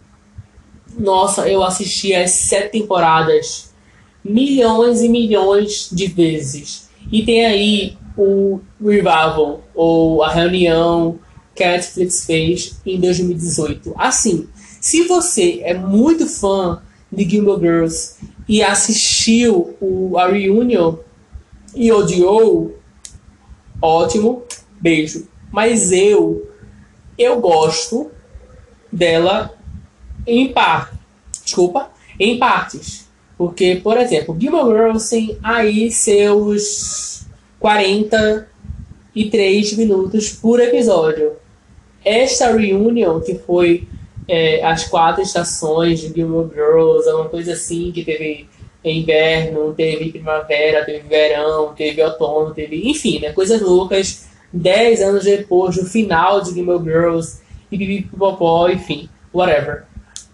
nossa, 0.97 1.47
eu 1.47 1.63
assisti 1.63 2.13
as 2.13 2.31
sete 2.31 2.73
temporadas 2.73 3.73
milhões 4.21 5.01
e 5.01 5.07
milhões 5.07 5.89
de 5.89 6.07
vezes. 6.07 6.89
E 7.09 7.23
tem 7.23 7.45
aí 7.45 7.97
o 8.17 8.59
Revival, 8.83 9.63
ou 9.73 10.21
a 10.21 10.29
reunião 10.29 11.17
que 11.59 11.63
a 11.65 11.71
Netflix 11.71 12.25
fez 12.25 12.79
em 12.85 13.01
2018. 13.01 13.93
Assim, 13.97 14.47
se 14.79 15.03
você 15.03 15.59
é 15.61 15.73
muito 15.73 16.25
fã 16.25 16.81
de 17.11 17.29
Gilmore 17.29 17.59
Girls 17.59 18.15
e 18.47 18.63
assistiu 18.63 19.75
o, 19.81 20.17
a 20.17 20.29
Reunion 20.29 20.95
e 21.75 21.91
odiou, 21.91 22.79
ótimo, 23.81 24.43
beijo. 24.79 25.27
Mas 25.51 25.91
eu, 25.91 26.49
eu 27.17 27.41
gosto 27.41 28.09
dela 28.89 29.53
em 30.25 30.53
parte. 30.53 30.97
Desculpa, 31.43 31.91
em 32.17 32.39
partes. 32.39 33.09
Porque, 33.37 33.81
por 33.83 33.97
exemplo, 33.97 34.37
Gilmore 34.39 34.77
Girls 34.77 35.09
tem 35.09 35.37
aí 35.43 35.91
seus 35.91 37.25
43 37.59 39.73
minutos 39.73 40.29
por 40.29 40.61
episódio. 40.61 41.33
Esta 42.03 42.51
reunião, 42.51 43.19
que 43.19 43.35
foi 43.35 43.87
é, 44.27 44.63
as 44.63 44.85
quatro 44.87 45.21
estações 45.21 45.99
de 45.99 46.13
Gilmore 46.13 46.49
Girls, 46.53 47.09
uma 47.09 47.29
coisa 47.29 47.53
assim, 47.53 47.91
que 47.91 48.03
teve 48.03 48.47
inverno, 48.83 49.73
teve 49.73 50.11
primavera, 50.11 50.85
teve 50.85 51.07
verão, 51.07 51.73
teve 51.75 52.01
outono, 52.01 52.53
teve, 52.53 52.89
enfim, 52.89 53.19
né, 53.19 53.33
coisas 53.33 53.61
loucas. 53.61 54.27
Dez 54.51 54.99
anos 55.01 55.25
depois 55.25 55.75
do 55.75 55.85
final 55.85 56.41
de 56.41 56.53
Gilmore 56.53 56.83
Girls, 56.83 57.39
e 57.71 57.77
pipipipopó, 57.77 58.67
enfim, 58.69 59.09
whatever. 59.33 59.83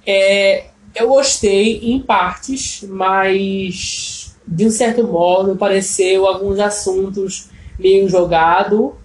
É, 0.06 0.66
eu 0.96 1.10
gostei 1.10 1.80
em 1.84 2.00
partes, 2.00 2.84
mas 2.88 4.36
de 4.48 4.66
um 4.66 4.70
certo 4.70 5.04
modo 5.04 5.56
pareceu 5.56 6.28
alguns 6.28 6.60
assuntos 6.60 7.50
meio 7.78 8.08
jogado 8.08 8.96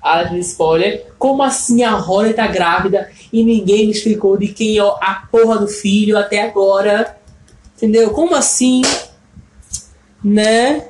alerta 0.00 0.34
de 0.34 0.40
spoiler. 0.40 1.06
Como 1.18 1.42
assim 1.42 1.82
a 1.82 1.92
Holly 1.92 2.34
tá 2.34 2.46
grávida 2.46 3.10
e 3.32 3.44
ninguém 3.44 3.86
me 3.86 3.92
explicou 3.92 4.36
de 4.36 4.48
quem 4.48 4.78
é 4.78 4.82
a 4.82 5.26
porra 5.30 5.58
do 5.58 5.68
filho 5.68 6.16
até 6.18 6.42
agora? 6.42 7.16
Entendeu? 7.76 8.10
Como 8.10 8.34
assim? 8.34 8.82
Né? 10.22 10.88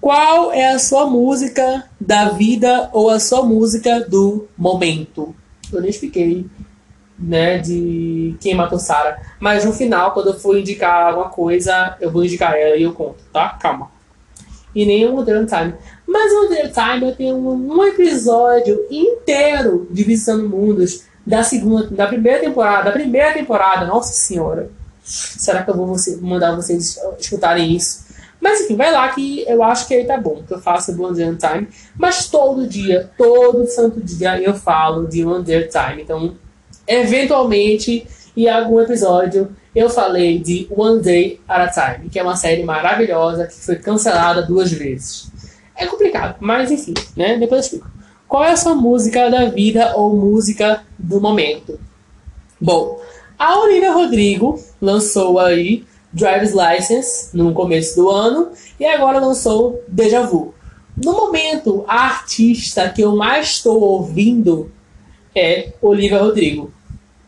Qual 0.00 0.52
é 0.52 0.68
a 0.68 0.78
sua 0.78 1.06
música 1.06 1.84
da 1.98 2.28
vida 2.28 2.90
ou 2.92 3.08
a 3.08 3.18
sua 3.18 3.42
música 3.42 4.00
do 4.00 4.46
momento? 4.56 5.34
Eu 5.72 5.80
nem 5.80 5.88
expliquei, 5.88 6.44
né, 7.18 7.56
de 7.58 8.36
quem 8.38 8.54
matou 8.54 8.78
Sarah. 8.78 9.18
Mas 9.40 9.64
no 9.64 9.72
final, 9.72 10.12
quando 10.12 10.26
eu 10.28 10.38
for 10.38 10.58
indicar 10.58 11.08
alguma 11.08 11.30
coisa, 11.30 11.96
eu 12.00 12.10
vou 12.10 12.22
indicar 12.22 12.54
ela 12.54 12.76
e 12.76 12.82
eu 12.82 12.92
conto, 12.92 13.24
tá? 13.32 13.48
Calma. 13.50 13.90
E 14.74 14.84
nem 14.84 15.08
o 15.08 15.12
Modern 15.12 15.46
Time. 15.46 15.74
Mas 16.06 16.32
o 16.32 16.42
Modern 16.42 16.70
Time 16.70 17.10
eu 17.10 17.16
tenho 17.16 17.36
um, 17.36 17.76
um 17.76 17.84
episódio 17.84 18.86
inteiro 18.90 19.86
de 19.90 20.04
Visitando 20.04 20.48
Mundos 20.48 21.04
da 21.26 21.42
segunda, 21.42 21.86
da 21.88 22.06
primeira 22.06 22.40
temporada, 22.40 22.84
da 22.84 22.92
primeira 22.92 23.32
temporada, 23.32 23.86
nossa 23.86 24.12
senhora. 24.12 24.70
Será 25.02 25.62
que 25.62 25.70
eu 25.70 25.76
vou 25.76 25.86
você, 25.86 26.16
mandar 26.16 26.54
vocês 26.54 26.98
escutarem 27.18 27.74
isso? 27.74 28.04
Mas 28.40 28.60
enfim, 28.60 28.76
vai 28.76 28.92
lá 28.92 29.08
que 29.08 29.42
eu 29.48 29.62
acho 29.62 29.88
que 29.88 29.94
aí 29.94 30.04
tá 30.04 30.18
bom, 30.18 30.42
que 30.46 30.52
eu 30.52 30.60
faço 30.60 30.92
One 31.02 31.16
Day 31.16 31.34
Time. 31.36 31.66
Mas 31.96 32.28
todo 32.28 32.66
dia, 32.66 33.10
todo 33.16 33.66
santo 33.66 34.00
dia 34.02 34.38
eu 34.38 34.54
falo 34.54 35.08
de 35.08 35.24
One 35.24 35.42
Day 35.42 35.66
Time. 35.68 36.02
Então, 36.02 36.34
eventualmente, 36.86 38.06
em 38.36 38.48
algum 38.48 38.80
episódio, 38.80 39.50
eu 39.74 39.88
falei 39.88 40.38
de 40.38 40.66
One 40.70 41.00
Day 41.00 41.40
at 41.48 41.78
a 41.78 41.96
Time, 41.96 42.10
que 42.10 42.18
é 42.18 42.22
uma 42.22 42.36
série 42.36 42.62
maravilhosa 42.62 43.46
que 43.46 43.54
foi 43.54 43.76
cancelada 43.76 44.42
duas 44.42 44.70
vezes. 44.70 45.32
É 45.76 45.86
complicado, 45.86 46.36
mas 46.40 46.70
enfim, 46.70 46.94
né? 47.16 47.36
Depois 47.36 47.60
eu 47.60 47.64
explico. 47.64 47.90
Qual 48.28 48.44
é 48.44 48.52
a 48.52 48.56
sua 48.56 48.74
música 48.74 49.30
da 49.30 49.46
vida 49.46 49.96
ou 49.96 50.16
música 50.16 50.82
do 50.98 51.20
momento? 51.20 51.78
Bom, 52.60 53.00
a 53.38 53.60
Olivia 53.60 53.92
Rodrigo 53.92 54.58
lançou 54.80 55.38
aí 55.38 55.84
Driver's 56.12 56.52
License 56.52 57.36
no 57.36 57.52
começo 57.52 57.96
do 57.96 58.08
ano 58.08 58.50
e 58.78 58.84
agora 58.84 59.18
lançou 59.18 59.82
Deja 59.88 60.22
Vu. 60.22 60.54
No 60.96 61.12
momento, 61.12 61.84
a 61.88 62.04
artista 62.04 62.88
que 62.88 63.02
eu 63.02 63.16
mais 63.16 63.48
estou 63.48 63.80
ouvindo 63.80 64.70
é 65.34 65.72
Olivia 65.82 66.22
Rodrigo. 66.22 66.72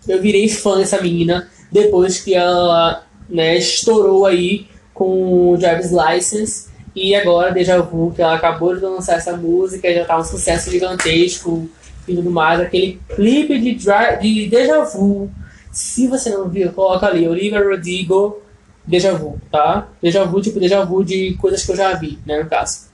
Eu 0.07 0.23
virei 0.23 0.49
fã 0.49 0.79
dessa 0.79 1.03
menina 1.03 1.51
depois 1.71 2.21
que 2.21 2.35
ela 2.35 3.05
né, 3.29 3.59
estourou 3.59 4.25
aí 4.25 4.69
com 4.95 5.57
Driver's 5.59 5.91
License 5.91 6.69
e 6.97 7.15
agora 7.15 7.53
Deja 7.53 7.79
Vu, 7.83 8.11
que 8.17 8.23
ela 8.23 8.37
acabou 8.37 8.75
de 8.75 8.81
lançar 8.81 9.19
essa 9.19 9.37
música, 9.37 9.93
já 9.93 10.07
tá 10.07 10.19
um 10.19 10.25
sucesso 10.25 10.71
gigantesco 10.71 11.69
e 12.09 12.15
tudo 12.15 12.31
mais. 12.31 12.59
Aquele 12.59 12.99
clipe 13.15 13.59
de, 13.59 13.75
de 13.75 14.49
Deja 14.49 14.83
Vu. 14.83 15.31
Se 15.71 16.07
você 16.07 16.31
não 16.31 16.49
viu, 16.49 16.73
coloca 16.73 17.07
ali, 17.07 17.29
Olivia 17.29 17.63
Rodrigo, 17.63 18.41
Deja 18.87 19.13
Vu, 19.13 19.39
tá? 19.53 19.89
Deja 20.01 20.25
Vu, 20.25 20.41
tipo 20.41 20.59
Deja 20.59 20.83
Vu 20.87 21.05
de 21.05 21.35
coisas 21.35 21.67
que 21.67 21.73
eu 21.73 21.77
já 21.77 21.93
vi, 21.93 22.19
né, 22.25 22.43
no 22.43 22.49
caso. 22.49 22.87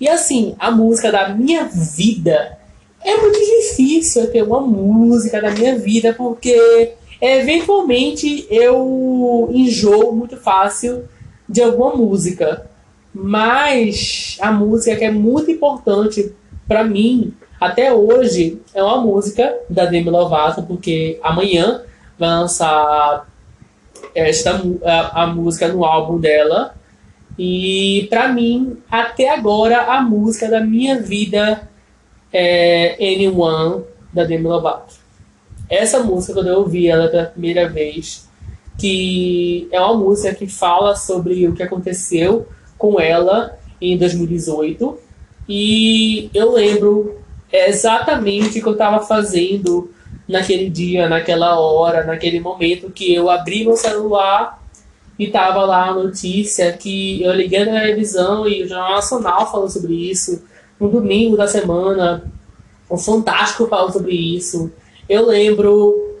E 0.00 0.08
assim, 0.08 0.56
a 0.58 0.72
música 0.72 1.12
da 1.12 1.28
minha 1.28 1.66
vida 1.66 2.58
é 3.00 3.16
muito 3.16 3.38
difícil 3.38 4.22
eu 4.22 4.32
ter 4.32 4.42
uma 4.42 4.60
música 4.60 5.40
da 5.40 5.52
minha 5.52 5.78
vida, 5.78 6.12
porque 6.12 6.94
eventualmente 7.20 8.44
eu 8.50 9.48
enjoo 9.52 10.10
muito 10.10 10.36
fácil 10.36 11.04
de 11.48 11.62
alguma 11.62 11.94
música. 11.94 12.68
Mas 13.18 14.36
a 14.42 14.52
música 14.52 14.94
que 14.94 15.04
é 15.04 15.10
muito 15.10 15.50
importante 15.50 16.34
para 16.68 16.84
mim 16.84 17.32
até 17.58 17.90
hoje 17.90 18.60
é 18.74 18.82
uma 18.82 19.00
música 19.00 19.58
da 19.70 19.86
Demi 19.86 20.10
Lovato, 20.10 20.62
porque 20.62 21.18
amanhã 21.22 21.80
vai 22.18 22.28
lançar 22.28 23.26
esta 24.14 24.60
a, 24.84 25.22
a 25.22 25.26
música 25.28 25.66
no 25.68 25.82
álbum 25.82 26.20
dela. 26.20 26.74
E 27.38 28.06
para 28.10 28.28
mim, 28.28 28.76
até 28.90 29.30
agora, 29.30 29.94
a 29.94 30.02
música 30.02 30.50
da 30.50 30.60
minha 30.60 31.00
vida 31.00 31.66
é 32.30 32.96
Anyone 33.00 33.82
da 34.12 34.24
Demi 34.24 34.44
Lovato. 34.44 34.94
Essa 35.70 36.00
música, 36.00 36.34
quando 36.34 36.48
eu 36.48 36.58
ouvi 36.58 36.86
ela 36.86 37.08
pela 37.08 37.24
primeira 37.24 37.66
vez, 37.66 38.28
que 38.78 39.68
é 39.72 39.80
uma 39.80 39.94
música 39.94 40.34
que 40.34 40.46
fala 40.46 40.94
sobre 40.94 41.48
o 41.48 41.54
que 41.54 41.62
aconteceu 41.62 42.46
com 42.78 43.00
ela 43.00 43.58
em 43.80 43.96
2018. 43.96 44.98
E 45.48 46.30
eu 46.34 46.52
lembro 46.52 47.20
exatamente 47.52 48.58
o 48.58 48.62
que 48.62 48.68
eu 48.68 48.72
estava 48.72 49.04
fazendo 49.04 49.90
naquele 50.28 50.68
dia, 50.68 51.08
naquela 51.08 51.58
hora, 51.58 52.04
naquele 52.04 52.40
momento 52.40 52.90
que 52.90 53.14
eu 53.14 53.30
abri 53.30 53.64
meu 53.64 53.76
celular 53.76 54.60
e 55.18 55.28
tava 55.28 55.64
lá 55.64 55.88
a 55.88 55.94
notícia 55.94 56.72
que 56.72 57.22
eu 57.22 57.32
liguei 57.32 57.64
na 57.64 57.80
televisão 57.80 58.46
e 58.46 58.64
o 58.64 58.68
Jornal 58.68 58.96
Nacional 58.96 59.50
falou 59.50 59.68
sobre 59.68 59.94
isso. 59.94 60.42
No 60.78 60.90
domingo 60.90 61.36
da 61.36 61.46
semana, 61.46 62.24
o 62.88 62.98
Fantástico 62.98 63.66
falou 63.66 63.90
sobre 63.90 64.14
isso. 64.14 64.70
Eu 65.08 65.26
lembro 65.26 66.18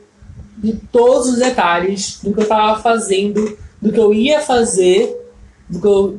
de 0.56 0.74
todos 0.90 1.28
os 1.28 1.38
detalhes 1.38 2.20
do 2.22 2.32
que 2.32 2.38
eu 2.38 2.44
estava 2.44 2.80
fazendo, 2.80 3.58
do 3.82 3.92
que 3.92 4.00
eu 4.00 4.14
ia 4.14 4.40
fazer, 4.40 5.14
do 5.68 5.80
que 5.80 5.86
eu 5.86 6.18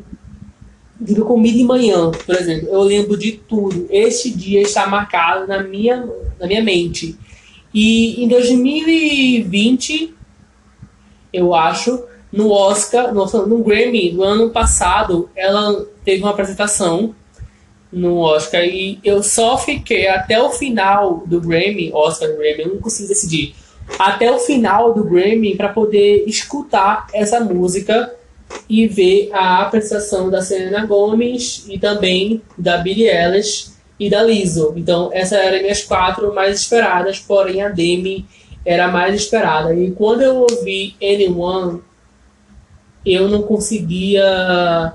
de 1.00 1.16
comi 1.22 1.52
de 1.52 1.64
manhã, 1.64 2.12
por 2.12 2.36
exemplo. 2.36 2.70
Eu 2.70 2.82
lembro 2.82 3.18
de 3.18 3.34
tudo. 3.34 3.88
Este 3.90 4.30
dia 4.30 4.62
está 4.62 4.88
marcado 4.88 5.48
na 5.48 5.62
minha, 5.62 6.08
na 6.40 6.48
minha 6.48 6.64
mente. 6.64 7.18
E 7.74 8.24
em 8.24 8.28
2020, 8.28 10.16
eu 11.32 11.54
acho, 11.54 12.04
no 12.32 12.52
Oscar, 12.52 13.14
no, 13.14 13.26
no 13.46 13.64
Grammy 13.64 14.12
do 14.12 14.24
ano 14.24 14.50
passado, 14.50 15.30
ela 15.36 15.86
teve 16.04 16.24
uma 16.24 16.32
apresentação 16.32 17.14
no 17.92 18.18
Oscar 18.18 18.64
e 18.64 19.00
eu 19.04 19.24
só 19.24 19.58
fiquei 19.58 20.08
até 20.08 20.42
o 20.42 20.50
final 20.50 21.24
do 21.26 21.40
Grammy, 21.40 21.92
Oscar 21.94 22.30
Grammy, 22.30 22.64
eu 22.64 22.74
não 22.74 22.82
consigo 22.82 23.08
decidir, 23.08 23.56
até 23.98 24.32
o 24.32 24.40
final 24.40 24.94
do 24.94 25.04
Grammy 25.04 25.56
para 25.56 25.70
poder 25.70 26.26
escutar 26.28 27.08
essa 27.14 27.40
música 27.40 28.14
e 28.70 28.88
ver 28.88 29.30
a 29.34 29.62
apresentação 29.62 30.30
da 30.30 30.42
Selena 30.42 30.86
Gomez 30.86 31.66
e 31.70 31.80
também 31.80 32.42
da 32.58 32.78
Billie 32.78 33.10
Eilish 33.10 33.72
e 34.00 34.10
da 34.10 34.24
Lizzo. 34.24 34.74
Então, 34.76 35.10
essas 35.14 35.40
eram 35.40 35.62
minhas 35.62 35.84
quatro 35.84 36.34
mais 36.34 36.60
esperadas, 36.62 37.20
porém 37.20 37.62
a 37.62 37.70
Demi 37.70 38.26
era 38.66 38.86
a 38.86 38.92
mais 38.92 39.16
esperada. 39.16 39.74
E 39.74 39.92
quando 39.92 40.22
eu 40.22 40.46
ouvi 40.50 40.96
Anyone, 41.02 41.82
eu 43.06 43.30
não 43.30 43.42
conseguia 43.44 44.94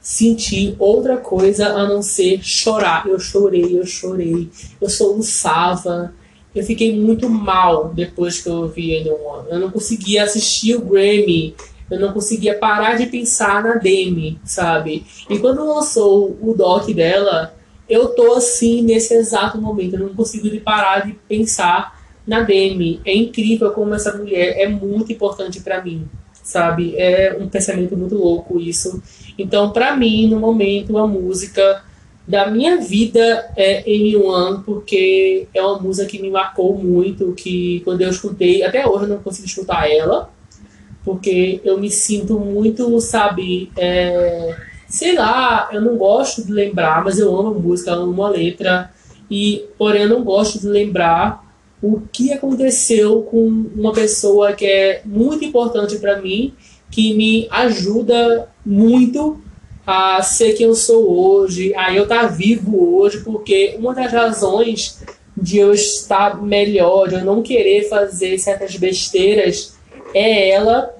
sentir 0.00 0.74
outra 0.78 1.16
coisa 1.16 1.68
a 1.68 1.86
não 1.86 2.02
ser 2.02 2.42
chorar. 2.42 3.06
Eu 3.06 3.20
chorei, 3.20 3.78
eu 3.78 3.86
chorei, 3.86 4.50
eu 4.80 4.88
soluçava. 4.88 6.12
Eu 6.52 6.64
fiquei 6.64 6.98
muito 6.98 7.30
mal 7.30 7.90
depois 7.94 8.40
que 8.42 8.48
eu 8.48 8.54
ouvi 8.54 8.96
Anyone. 8.96 9.48
Eu 9.50 9.60
não 9.60 9.70
conseguia 9.70 10.24
assistir 10.24 10.74
o 10.74 10.80
Grammy 10.80 11.54
eu 11.90 11.98
não 11.98 12.12
conseguia 12.12 12.56
parar 12.56 12.96
de 12.96 13.06
pensar 13.06 13.62
na 13.62 13.74
Demi, 13.74 14.38
sabe? 14.44 15.04
E 15.28 15.38
quando 15.38 15.66
lançou 15.66 16.38
o 16.40 16.54
doc 16.54 16.88
dela, 16.90 17.54
eu 17.88 18.08
tô 18.08 18.34
assim 18.34 18.82
nesse 18.82 19.14
exato 19.14 19.60
momento, 19.60 19.94
eu 19.94 20.00
não 20.00 20.14
consigo 20.14 20.48
parar 20.60 21.06
de 21.06 21.12
pensar 21.28 21.98
na 22.26 22.40
Demi. 22.42 23.00
É 23.04 23.14
incrível 23.14 23.72
como 23.72 23.94
essa 23.94 24.16
mulher 24.16 24.56
é 24.58 24.68
muito 24.68 25.12
importante 25.12 25.60
para 25.60 25.82
mim, 25.82 26.06
sabe? 26.42 26.94
É 26.96 27.36
um 27.38 27.48
pensamento 27.48 27.96
muito 27.96 28.14
louco 28.14 28.60
isso. 28.60 29.02
Então, 29.36 29.72
para 29.72 29.96
mim, 29.96 30.28
no 30.28 30.38
momento, 30.38 30.96
a 30.96 31.06
música 31.06 31.82
da 32.28 32.48
minha 32.48 32.76
vida 32.76 33.50
é 33.56 33.80
Anyone, 33.80 34.62
porque 34.64 35.48
é 35.52 35.60
uma 35.60 35.80
música 35.80 36.06
que 36.06 36.22
me 36.22 36.30
marcou 36.30 36.78
muito, 36.78 37.32
que 37.32 37.80
quando 37.80 38.02
eu 38.02 38.10
escutei, 38.10 38.62
até 38.62 38.86
hoje 38.86 39.04
eu 39.04 39.08
não 39.08 39.18
consigo 39.18 39.48
escutar 39.48 39.90
ela, 39.90 40.30
porque 41.04 41.60
eu 41.64 41.78
me 41.78 41.90
sinto 41.90 42.38
muito, 42.38 43.00
sabe, 43.00 43.70
é, 43.76 44.56
sei 44.88 45.14
lá, 45.14 45.68
eu 45.72 45.80
não 45.80 45.96
gosto 45.96 46.44
de 46.44 46.52
lembrar, 46.52 47.02
mas 47.04 47.18
eu 47.18 47.34
amo 47.34 47.58
música, 47.58 47.90
eu 47.92 48.02
amo 48.02 48.22
a 48.22 48.28
letra, 48.28 48.90
e 49.30 49.64
porém 49.78 50.02
eu 50.02 50.08
não 50.08 50.24
gosto 50.24 50.58
de 50.58 50.66
lembrar 50.66 51.48
o 51.82 52.00
que 52.12 52.32
aconteceu 52.32 53.22
com 53.22 53.46
uma 53.74 53.92
pessoa 53.92 54.52
que 54.52 54.66
é 54.66 55.02
muito 55.04 55.44
importante 55.44 55.96
para 55.98 56.20
mim, 56.20 56.52
que 56.90 57.14
me 57.14 57.48
ajuda 57.50 58.48
muito 58.66 59.40
a 59.86 60.20
ser 60.22 60.52
quem 60.52 60.66
eu 60.66 60.74
sou 60.74 61.10
hoje, 61.10 61.74
a 61.74 61.94
eu 61.94 62.02
estar 62.02 62.26
vivo 62.26 62.96
hoje, 62.96 63.20
porque 63.20 63.76
uma 63.78 63.94
das 63.94 64.12
razões 64.12 65.02
de 65.36 65.58
eu 65.58 65.72
estar 65.72 66.42
melhor, 66.42 67.08
de 67.08 67.14
eu 67.14 67.24
não 67.24 67.42
querer 67.42 67.88
fazer 67.88 68.38
certas 68.38 68.76
besteiras, 68.76 69.74
é 70.14 70.50
ela, 70.50 70.94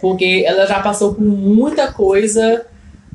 porque 0.00 0.44
ela 0.46 0.66
já 0.66 0.80
passou 0.80 1.14
por 1.14 1.22
muita 1.22 1.92
coisa 1.92 2.64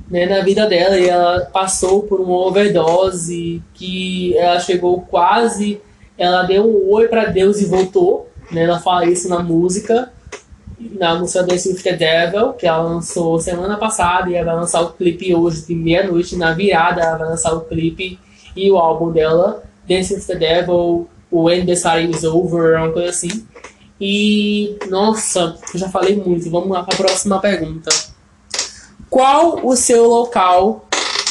né, 0.10 0.26
na 0.26 0.42
vida 0.42 0.66
dela 0.66 0.98
e 0.98 1.08
ela 1.08 1.42
passou 1.52 2.04
por 2.04 2.20
uma 2.20 2.36
overdose 2.36 3.62
que 3.74 4.38
ela 4.38 4.60
chegou 4.60 5.02
quase, 5.02 5.82
ela 6.18 6.44
deu 6.44 6.66
um 6.66 6.92
oi 6.94 7.08
para 7.08 7.26
Deus 7.26 7.60
e 7.62 7.66
voltou, 7.66 8.30
né? 8.52 8.64
Ela 8.64 8.80
fala 8.80 9.06
isso 9.06 9.30
na 9.30 9.40
música, 9.40 10.12
na 10.80 11.16
música 11.16 11.44
Dance 11.44 11.70
with 11.70 11.84
the 11.84 11.94
Devil, 11.94 12.54
que 12.54 12.66
ela 12.66 12.82
lançou 12.82 13.40
semana 13.40 13.78
passada 13.78 14.30
e 14.30 14.36
ela 14.36 14.54
vai 14.54 14.62
lançar 14.62 14.82
o 14.82 14.94
clipe 14.94 15.34
hoje 15.36 15.66
de 15.66 15.76
meia-noite, 15.76 16.36
na 16.36 16.54
virada 16.54 17.02
ela 17.02 17.18
vai 17.18 17.30
lançar 17.30 17.54
o 17.54 17.62
clipe 17.62 18.20
e 18.56 18.72
o 18.72 18.78
álbum 18.78 19.12
dela, 19.12 19.64
Dance 19.88 20.14
with 20.14 20.26
the 20.26 20.36
Devil, 20.36 21.08
When 21.32 21.66
the 21.66 21.74
Starting 21.74 22.10
is 22.12 22.24
Over, 22.24 22.78
uma 22.78 22.92
coisa 22.92 23.10
assim. 23.10 23.46
E, 24.00 24.78
nossa, 24.90 25.58
já 25.74 25.90
falei 25.90 26.16
muito, 26.16 26.50
vamos 26.52 26.70
lá 26.70 26.84
para 26.84 26.94
a 26.94 26.98
próxima 26.98 27.40
pergunta. 27.40 27.90
Qual 29.10 29.66
o 29.66 29.76
seu 29.76 30.08
local 30.08 30.88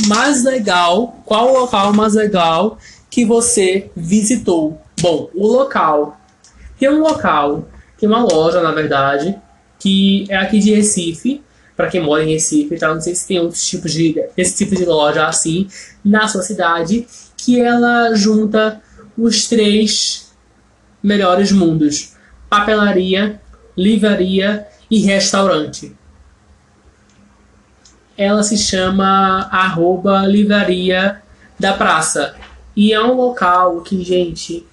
mais 0.08 0.42
legal? 0.42 1.22
Qual 1.24 1.50
o 1.50 1.60
local 1.60 1.92
mais 1.92 2.14
legal 2.14 2.78
que 3.08 3.24
você 3.24 3.90
visitou? 3.94 4.80
Bom, 5.00 5.30
o 5.34 5.46
local. 5.46 6.18
Tem 6.78 6.90
um 6.90 7.00
local, 7.00 7.68
tem 7.98 8.08
uma 8.08 8.22
loja, 8.24 8.60
na 8.60 8.72
verdade, 8.72 9.38
que 9.78 10.26
é 10.28 10.36
aqui 10.36 10.58
de 10.58 10.74
Recife, 10.74 11.42
para 11.76 11.88
quem 11.88 12.02
mora 12.02 12.24
em 12.24 12.32
Recife, 12.32 12.76
tá? 12.76 12.92
Não 12.92 13.00
sei 13.00 13.14
se 13.14 13.28
tem 13.28 13.38
outros 13.38 13.64
tipos 13.64 13.92
de 13.92 14.14
esse 14.36 14.56
tipo 14.56 14.74
de 14.74 14.84
loja 14.84 15.26
assim 15.26 15.68
na 16.04 16.26
sua 16.26 16.42
cidade, 16.42 17.06
que 17.36 17.60
ela 17.60 18.14
junta 18.14 18.80
os 19.16 19.46
três 19.46 20.32
melhores 21.02 21.52
mundos: 21.52 22.15
papelaria, 22.48 23.40
livraria 23.76 24.66
e 24.90 25.00
restaurante 25.00 25.96
ela 28.16 28.42
se 28.42 28.56
chama 28.56 29.48
arroba 29.52 30.26
livraria 30.26 31.20
da 31.58 31.74
praça. 31.74 32.34
E 32.74 32.92
é 32.92 33.02
um 33.02 33.14
local 33.14 33.80
que, 33.82 34.02
gente, 34.02 34.66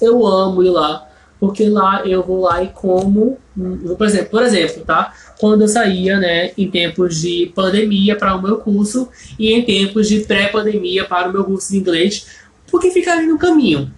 eu 0.00 0.26
amo 0.26 0.62
ir 0.62 0.70
lá. 0.70 1.04
Porque 1.38 1.68
lá 1.68 2.02
eu 2.06 2.22
vou 2.22 2.40
lá 2.40 2.62
e 2.62 2.68
como, 2.68 3.36
por 3.98 4.06
exemplo, 4.06 4.30
por 4.30 4.42
exemplo, 4.42 4.82
tá? 4.86 5.12
Quando 5.38 5.62
eu 5.62 5.68
saía, 5.68 6.18
né, 6.18 6.50
em 6.56 6.70
tempos 6.70 7.20
de 7.20 7.52
pandemia 7.54 8.16
para 8.16 8.34
o 8.34 8.40
meu 8.40 8.56
curso 8.56 9.10
e 9.38 9.52
em 9.52 9.62
tempos 9.62 10.08
de 10.08 10.20
pré-pandemia 10.20 11.04
para 11.04 11.28
o 11.28 11.32
meu 11.32 11.44
curso 11.44 11.70
de 11.70 11.78
inglês, 11.78 12.26
porque 12.70 12.90
fica 12.90 13.12
ali 13.12 13.26
no 13.26 13.38
caminho. 13.38 13.92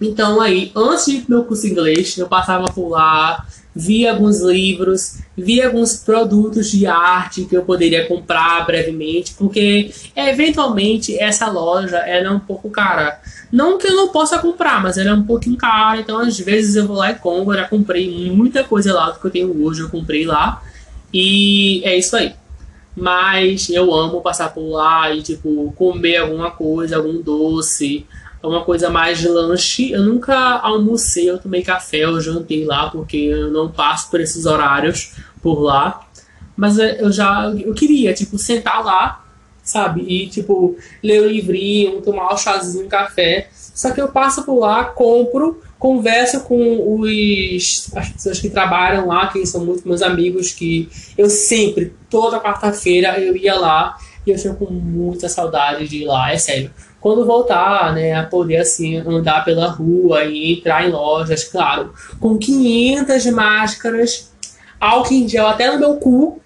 Então 0.00 0.40
aí, 0.40 0.72
antes 0.74 1.06
de 1.06 1.12
ir 1.12 1.20
pro 1.22 1.36
meu 1.36 1.44
curso 1.44 1.62
de 1.62 1.72
inglês, 1.72 2.16
eu 2.18 2.26
passava 2.26 2.66
por 2.72 2.88
lá, 2.88 3.46
vi 3.74 4.06
alguns 4.06 4.40
livros, 4.40 5.18
vi 5.36 5.62
alguns 5.62 5.96
produtos 5.96 6.70
de 6.70 6.86
arte 6.86 7.44
que 7.44 7.56
eu 7.56 7.62
poderia 7.62 8.06
comprar 8.06 8.66
brevemente, 8.66 9.34
porque 9.34 9.90
eventualmente 10.14 11.18
essa 11.18 11.48
loja 11.50 11.98
ela 11.98 12.28
é 12.28 12.30
um 12.30 12.40
pouco 12.40 12.68
cara. 12.70 13.20
Não 13.50 13.78
que 13.78 13.86
eu 13.86 13.96
não 13.96 14.08
possa 14.08 14.38
comprar, 14.38 14.82
mas 14.82 14.98
ela 14.98 15.10
é 15.10 15.14
um 15.14 15.24
pouquinho 15.24 15.56
cara, 15.56 16.00
então 16.00 16.18
às 16.18 16.38
vezes 16.38 16.76
eu 16.76 16.86
vou 16.86 16.96
lá 16.96 17.10
e 17.10 17.14
compro. 17.14 17.54
Já 17.54 17.68
comprei 17.68 18.30
muita 18.30 18.62
coisa 18.64 18.92
lá 18.92 19.10
do 19.10 19.20
que 19.20 19.26
eu 19.26 19.30
tenho 19.30 19.64
hoje, 19.64 19.80
eu 19.80 19.90
comprei 19.90 20.24
lá. 20.24 20.62
E 21.12 21.82
é 21.84 21.96
isso 21.96 22.16
aí. 22.16 22.34
Mas 22.94 23.70
eu 23.70 23.92
amo 23.94 24.20
passar 24.20 24.52
por 24.52 24.68
lá 24.68 25.10
e 25.14 25.22
tipo 25.22 25.72
comer 25.76 26.18
alguma 26.18 26.50
coisa, 26.50 26.96
algum 26.96 27.22
doce, 27.22 28.06
é 28.42 28.46
uma 28.46 28.64
coisa 28.64 28.90
mais 28.90 29.18
de 29.18 29.28
lanche. 29.28 29.92
Eu 29.92 30.02
nunca 30.02 30.34
almocei, 30.58 31.30
eu 31.30 31.38
tomei 31.38 31.62
café, 31.62 31.98
eu 31.98 32.20
jantei 32.20 32.64
lá, 32.64 32.90
porque 32.90 33.16
eu 33.16 33.50
não 33.50 33.70
passo 33.70 34.10
por 34.10 34.20
esses 34.20 34.44
horários 34.44 35.14
por 35.40 35.60
lá. 35.60 36.06
Mas 36.56 36.78
eu 36.78 37.10
já 37.12 37.52
eu 37.64 37.72
queria, 37.72 38.12
tipo, 38.12 38.36
sentar 38.36 38.84
lá, 38.84 39.24
sabe? 39.62 40.02
E, 40.02 40.28
tipo, 40.28 40.76
ler 41.02 41.22
um 41.22 41.26
livrinho, 41.26 42.02
tomar 42.02 42.34
um 42.34 42.36
chazinho, 42.36 42.86
um 42.86 42.88
café. 42.88 43.48
Só 43.52 43.90
que 43.90 44.00
eu 44.00 44.08
passo 44.08 44.42
por 44.42 44.58
lá, 44.58 44.84
compro, 44.84 45.62
converso 45.78 46.40
com 46.40 47.00
os, 47.00 47.90
as 47.96 48.08
pessoas 48.10 48.40
que 48.40 48.50
trabalham 48.50 49.06
lá, 49.06 49.28
que 49.28 49.46
são 49.46 49.64
muito 49.64 49.86
meus 49.86 50.02
amigos, 50.02 50.52
que 50.52 50.88
eu 51.16 51.30
sempre, 51.30 51.94
toda 52.10 52.40
quarta-feira, 52.40 53.18
eu 53.18 53.36
ia 53.36 53.54
lá 53.54 53.96
e 54.26 54.30
eu 54.30 54.38
fico 54.38 54.66
com 54.66 54.72
muita 54.72 55.28
saudade 55.28 55.88
de 55.88 56.02
ir 56.02 56.04
lá, 56.04 56.32
é 56.32 56.38
sério 56.38 56.70
quando 57.02 57.26
voltar, 57.26 57.92
né, 57.92 58.14
a 58.14 58.22
poder 58.22 58.58
assim 58.58 58.96
andar 58.96 59.44
pela 59.44 59.66
rua 59.66 60.22
e 60.22 60.52
entrar 60.52 60.86
em 60.86 60.92
lojas, 60.92 61.42
claro, 61.42 61.92
com 62.20 62.38
500 62.38 63.26
máscaras, 63.26 64.32
álcool 64.80 65.12
em 65.12 65.28
gel 65.28 65.48
até 65.48 65.70
no 65.70 65.80
meu 65.80 65.96
cu. 65.96 66.40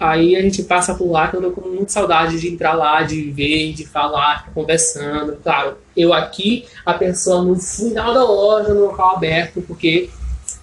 Aí 0.00 0.34
a 0.34 0.40
gente 0.40 0.64
passa 0.64 0.94
por 0.94 1.10
lá, 1.10 1.28
que 1.28 1.36
eu 1.36 1.42
tô 1.42 1.50
com 1.52 1.68
muita 1.68 1.92
saudade 1.92 2.40
de 2.40 2.48
entrar 2.48 2.72
lá, 2.72 3.02
de 3.02 3.30
ver, 3.30 3.72
de 3.74 3.86
falar, 3.86 4.50
conversando. 4.52 5.36
Claro, 5.42 5.76
eu 5.96 6.12
aqui, 6.12 6.64
a 6.84 6.94
pessoa 6.94 7.42
no 7.42 7.54
final 7.54 8.14
da 8.14 8.24
loja, 8.24 8.74
no 8.74 8.86
local 8.86 9.16
aberto, 9.16 9.62
porque 9.62 10.10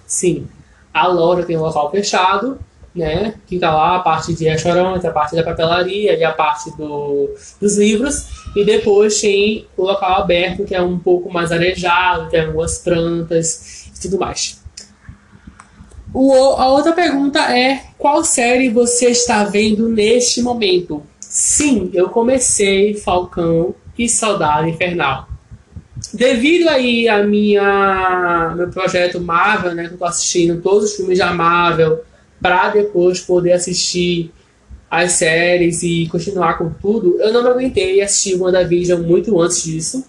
sim, 0.06 0.48
a 0.92 1.08
loja 1.08 1.44
tem 1.44 1.56
um 1.56 1.62
local 1.62 1.90
fechado, 1.92 2.60
né? 3.00 3.34
Tá 3.60 3.74
lá 3.74 3.96
a 3.96 4.00
parte 4.00 4.34
de 4.34 4.48
restaurante, 4.48 5.08
a 5.08 5.12
parte 5.12 5.36
da 5.36 5.44
papelaria 5.44 6.16
e 6.16 6.24
a 6.24 6.32
parte 6.32 6.70
do, 6.78 7.34
dos 7.60 7.78
livros. 7.78 8.28
E 8.56 8.64
depois 8.64 9.20
tem 9.20 9.66
o 9.76 9.84
local 9.84 10.22
aberto, 10.22 10.66
que 10.66 10.76
é 10.76 10.82
um 10.82 11.00
pouco 11.00 11.32
mais 11.32 11.52
arejado, 11.52 12.30
tem 12.30 12.42
algumas 12.42 12.78
plantas 12.78 13.90
e 13.98 14.02
tudo 14.02 14.20
mais. 14.20 14.60
O, 16.14 16.34
a 16.34 16.68
outra 16.68 16.94
pergunta 16.94 17.40
é: 17.40 17.84
qual 17.98 18.24
série 18.24 18.70
você 18.70 19.08
está 19.08 19.44
vendo 19.44 19.88
neste 19.90 20.42
momento? 20.42 21.04
Sim, 21.20 21.90
eu 21.94 22.10
comecei 22.10 22.96
Falcão 22.96 23.76
e 23.98 24.10
Saudade 24.10 24.70
Infernal. 24.70 25.28
Devido 26.14 26.70
aí 26.70 27.08
a 27.08 27.24
minha 27.24 28.54
meu 28.56 28.70
projeto 28.70 29.20
Marvel, 29.20 29.76
né, 29.76 29.88
que 29.88 29.94
eu 29.94 29.98
tô 29.98 30.06
assistindo 30.06 30.62
todos 30.62 30.92
os 30.92 30.96
filmes 30.96 31.20
da 31.20 31.34
Marvel, 31.34 32.04
para 32.42 32.70
depois 32.70 33.20
poder 33.20 33.54
assistir 33.54 34.32
as 34.90 35.14
séries 35.14 35.84
e 35.84 36.08
continuar 36.10 36.58
com 36.58 36.72
tudo, 36.72 37.22
eu 37.22 37.32
não 37.32 37.44
me 37.44 37.50
aguentei 37.50 38.02
assistir 38.02 38.42
WandaVision 38.42 39.02
muito 39.02 39.40
antes 39.40 39.64
disso. 39.64 40.04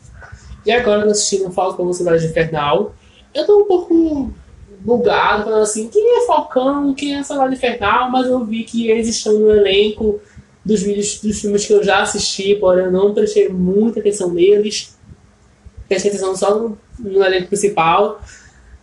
E 0.64 0.72
agora 0.72 1.02
eu 1.04 1.10
assistindo 1.10 1.50
Falcão 1.50 1.92
Cidade 1.92 2.26
Infernal. 2.26 2.94
Eu 3.34 3.46
tô 3.46 3.62
um 3.62 3.66
pouco 3.66 4.32
bugado, 4.80 5.44
falando 5.44 5.62
assim, 5.62 5.88
quem 5.88 6.18
é 6.18 6.26
Falcão, 6.26 6.94
quem 6.94 7.14
é 7.14 7.22
Cidade 7.22 7.54
Infernal, 7.54 8.10
mas 8.10 8.26
eu 8.26 8.44
vi 8.44 8.64
que 8.64 8.88
eles 8.88 9.08
estão 9.08 9.34
no 9.34 9.50
elenco 9.50 10.20
dos 10.64 10.82
vídeos 10.82 11.20
dos 11.20 11.40
filmes 11.40 11.66
que 11.66 11.72
eu 11.72 11.82
já 11.82 12.02
assisti, 12.02 12.54
porém 12.54 12.86
eu 12.86 12.92
não 12.92 13.14
prestei 13.14 13.48
muita 13.48 14.00
atenção 14.00 14.30
neles. 14.30 14.96
Prestei 15.88 16.10
atenção 16.10 16.36
só 16.36 16.58
no, 16.58 16.78
no 16.98 17.24
elenco 17.24 17.48
principal. 17.48 18.20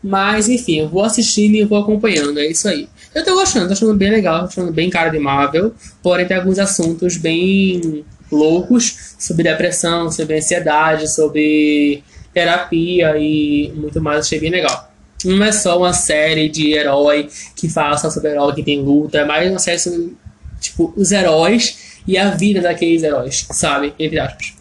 Mas 0.07 0.47
enfim, 0.47 0.79
eu 0.79 0.87
vou 0.87 1.03
assistindo 1.03 1.55
e 1.55 1.65
vou 1.65 1.77
acompanhando, 1.77 2.39
é 2.39 2.47
isso 2.47 2.67
aí. 2.69 2.87
Eu 3.13 3.25
tô 3.25 3.35
gostando, 3.35 3.67
tô 3.67 3.73
achando 3.73 3.93
bem 3.93 4.09
legal, 4.09 4.43
tô 4.43 4.45
achando 4.45 4.71
bem 4.71 4.89
cara 4.89 5.09
de 5.09 5.19
Marvel, 5.19 5.73
porém 6.01 6.25
tem 6.25 6.37
alguns 6.37 6.57
assuntos 6.57 7.17
bem 7.17 8.05
loucos 8.31 9.15
sobre 9.19 9.43
depressão, 9.43 10.09
sobre 10.09 10.37
ansiedade, 10.37 11.13
sobre 11.13 12.03
terapia 12.33 13.17
e 13.17 13.73
muito 13.75 14.01
mais, 14.01 14.25
achei 14.25 14.39
bem 14.39 14.49
legal. 14.49 14.91
Não 15.25 15.43
é 15.43 15.51
só 15.51 15.77
uma 15.77 15.91
série 15.91 16.47
de 16.47 16.71
herói 16.71 17.27
que 17.53 17.67
fala 17.67 17.97
sobre 17.97 18.31
herói 18.31 18.55
que 18.55 18.63
tem 18.63 18.81
luta, 18.81 19.17
é 19.17 19.25
mais 19.25 19.49
uma 19.49 19.59
série 19.59 19.79
sobre, 19.79 20.15
tipo, 20.61 20.93
os 20.95 21.11
heróis 21.11 21.99
e 22.07 22.17
a 22.17 22.29
vida 22.29 22.61
daqueles 22.61 23.03
heróis, 23.03 23.45
sabe? 23.51 23.93
Entre 23.99 24.17
aspas. 24.19 24.53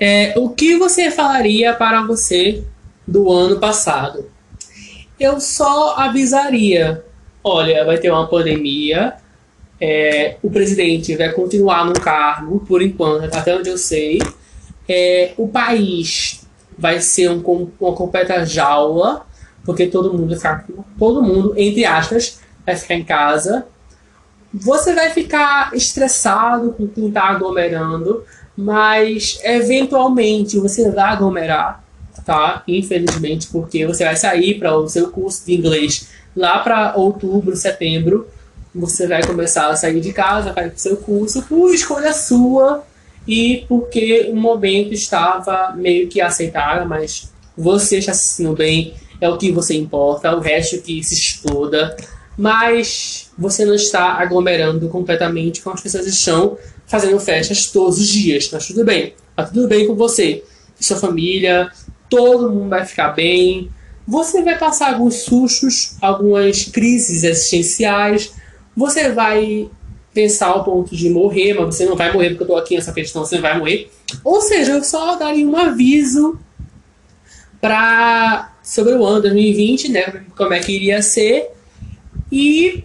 É, 0.00 0.34
o 0.36 0.48
que 0.48 0.76
você 0.76 1.12
falaria 1.12 1.74
para 1.74 2.02
você 2.04 2.64
do 3.06 3.30
ano 3.30 3.60
passado? 3.60 4.31
Eu 5.22 5.40
só 5.40 5.94
avisaria 5.96 7.04
olha, 7.42 7.84
vai 7.84 7.98
ter 7.98 8.10
uma 8.10 8.26
pandemia, 8.26 9.14
é, 9.80 10.36
o 10.42 10.50
presidente 10.50 11.16
vai 11.16 11.32
continuar 11.32 11.84
no 11.84 11.92
cargo, 11.92 12.60
por 12.60 12.80
enquanto, 12.80 13.34
até 13.34 13.56
onde 13.56 13.68
eu 13.68 13.78
sei. 13.78 14.20
É, 14.88 15.32
o 15.36 15.48
país 15.48 16.46
vai 16.78 17.00
ser 17.00 17.30
um, 17.30 17.70
uma 17.80 17.94
completa 17.94 18.44
jaula, 18.44 19.26
porque 19.64 19.86
todo 19.86 20.16
mundo 20.16 20.36
ficar, 20.36 20.66
todo 20.98 21.22
mundo, 21.22 21.54
entre 21.56 21.84
aspas, 21.84 22.40
vai 22.64 22.76
ficar 22.76 22.94
em 22.94 23.04
casa. 23.04 23.66
Você 24.54 24.94
vai 24.94 25.10
ficar 25.10 25.74
estressado 25.74 26.72
com 26.72 26.86
quem 26.86 27.08
está 27.08 27.24
aglomerando, 27.24 28.24
mas 28.56 29.40
eventualmente 29.42 30.58
você 30.58 30.90
vai 30.90 31.12
aglomerar, 31.12 31.81
tá? 32.24 32.62
Infelizmente, 32.68 33.48
porque 33.48 33.86
você 33.86 34.04
vai 34.04 34.16
sair 34.16 34.58
para 34.58 34.76
o 34.76 34.88
seu 34.88 35.10
curso 35.10 35.44
de 35.46 35.54
inglês 35.54 36.08
lá 36.36 36.58
para 36.60 36.94
outubro, 36.96 37.56
setembro, 37.56 38.26
você 38.74 39.06
vai 39.06 39.24
começar 39.26 39.68
a 39.68 39.76
sair 39.76 40.00
de 40.00 40.12
casa, 40.12 40.52
vai 40.52 40.68
para 40.68 40.76
o 40.76 40.80
seu 40.80 40.96
curso 40.96 41.42
por 41.42 41.72
escolha 41.74 42.12
sua 42.12 42.84
e 43.26 43.64
porque 43.68 44.28
o 44.32 44.36
momento 44.36 44.92
estava 44.92 45.72
meio 45.76 46.08
que 46.08 46.20
aceitável, 46.20 46.86
mas 46.86 47.30
você 47.56 47.98
está 47.98 48.14
se 48.14 48.36
sentindo 48.36 48.56
bem, 48.56 48.94
é 49.20 49.28
o 49.28 49.36
que 49.36 49.52
você 49.52 49.74
importa, 49.74 50.34
o 50.34 50.40
resto 50.40 50.80
que 50.80 51.02
se 51.02 51.14
exploda. 51.14 51.96
mas 52.36 53.30
você 53.36 53.64
não 53.64 53.74
está 53.74 54.14
aglomerando 54.14 54.88
completamente 54.88 55.60
com 55.60 55.70
as 55.70 55.80
pessoas 55.82 56.04
que 56.04 56.10
estão 56.10 56.56
fazendo 56.86 57.20
festas 57.20 57.66
todos 57.66 57.98
os 57.98 58.08
dias. 58.08 58.48
Mas 58.50 58.66
tudo 58.66 58.84
bem, 58.84 59.14
tá 59.36 59.44
tudo 59.44 59.68
bem 59.68 59.86
com 59.86 59.94
você, 59.94 60.42
sua 60.80 60.96
família, 60.96 61.70
todo 62.12 62.50
mundo 62.50 62.68
vai 62.68 62.84
ficar 62.84 63.08
bem. 63.12 63.70
Você 64.06 64.42
vai 64.42 64.58
passar 64.58 64.92
alguns 64.92 65.22
sustos, 65.22 65.96
algumas 65.98 66.66
crises 66.66 67.24
existenciais. 67.24 68.34
Você 68.76 69.08
vai 69.08 69.70
pensar 70.12 70.48
ao 70.48 70.62
ponto 70.62 70.94
de 70.94 71.08
morrer, 71.08 71.54
mas 71.54 71.74
você 71.74 71.86
não 71.86 71.96
vai 71.96 72.12
morrer 72.12 72.30
porque 72.30 72.42
eu 72.42 72.48
tô 72.48 72.56
aqui 72.56 72.74
nessa 72.74 72.92
questão, 72.92 73.24
você 73.24 73.36
não 73.36 73.42
vai 73.42 73.58
morrer. 73.58 73.90
Ou 74.22 74.42
seja, 74.42 74.72
eu 74.72 74.84
só 74.84 75.16
daria 75.16 75.48
um 75.48 75.56
aviso 75.56 76.38
para 77.58 78.52
sobre 78.62 78.92
o 78.92 79.04
ano 79.06 79.22
2020, 79.22 79.88
né? 79.88 80.24
Como 80.36 80.52
é 80.52 80.60
que 80.60 80.72
iria 80.72 81.00
ser. 81.00 81.50
E 82.30 82.84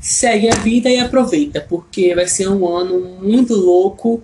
segue 0.00 0.48
a 0.48 0.54
vida 0.54 0.88
e 0.88 1.00
aproveita, 1.00 1.60
porque 1.68 2.14
vai 2.14 2.28
ser 2.28 2.48
um 2.48 2.68
ano 2.68 3.18
muito 3.20 3.54
louco, 3.54 4.22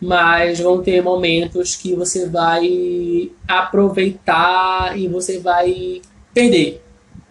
mas 0.00 0.60
vão 0.60 0.82
ter 0.82 1.02
momentos 1.02 1.74
que 1.74 1.94
você 1.94 2.28
vai 2.28 3.30
aproveitar 3.48 4.96
e 4.98 5.08
você 5.08 5.38
vai 5.38 6.02
perder, 6.34 6.82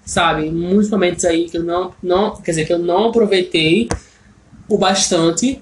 sabe? 0.04 0.50
Muitos 0.50 0.90
momentos 0.90 1.26
aí 1.26 1.50
que 1.50 1.58
eu 1.58 1.64
não, 1.64 1.94
não 2.02 2.36
quer 2.36 2.52
dizer, 2.52 2.66
que 2.66 2.74
eu 2.74 2.80
não 2.80 3.10
aproveitei 3.10 3.88
o 4.68 4.78
bastante 4.78 5.62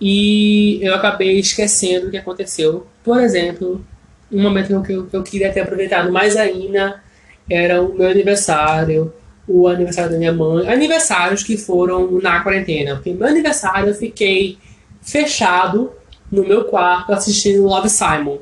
e 0.00 0.80
eu 0.82 0.94
acabei 0.94 1.38
esquecendo 1.38 2.08
o 2.08 2.10
que 2.10 2.16
aconteceu. 2.16 2.86
Por 3.02 3.20
exemplo, 3.20 3.84
um 4.30 4.42
momento 4.42 4.82
que 4.82 4.92
eu, 4.92 5.06
que 5.06 5.16
eu 5.16 5.22
queria 5.22 5.52
ter 5.52 5.60
aproveitado 5.60 6.10
mais 6.10 6.36
ainda 6.36 7.00
era 7.48 7.80
o 7.80 7.94
meu 7.94 8.08
aniversário, 8.08 9.12
o 9.46 9.68
aniversário 9.68 10.10
da 10.10 10.18
minha 10.18 10.32
mãe, 10.32 10.68
aniversários 10.68 11.44
que 11.44 11.56
foram 11.56 12.10
na 12.20 12.40
quarentena. 12.40 12.96
Porque 12.96 13.12
meu 13.12 13.28
aniversário 13.28 13.90
eu 13.90 13.94
fiquei 13.94 14.58
fechado 15.00 15.92
no 16.34 16.46
meu 16.46 16.64
quarto 16.64 17.12
assistindo 17.12 17.64
Love 17.64 17.88
Simon, 17.88 18.38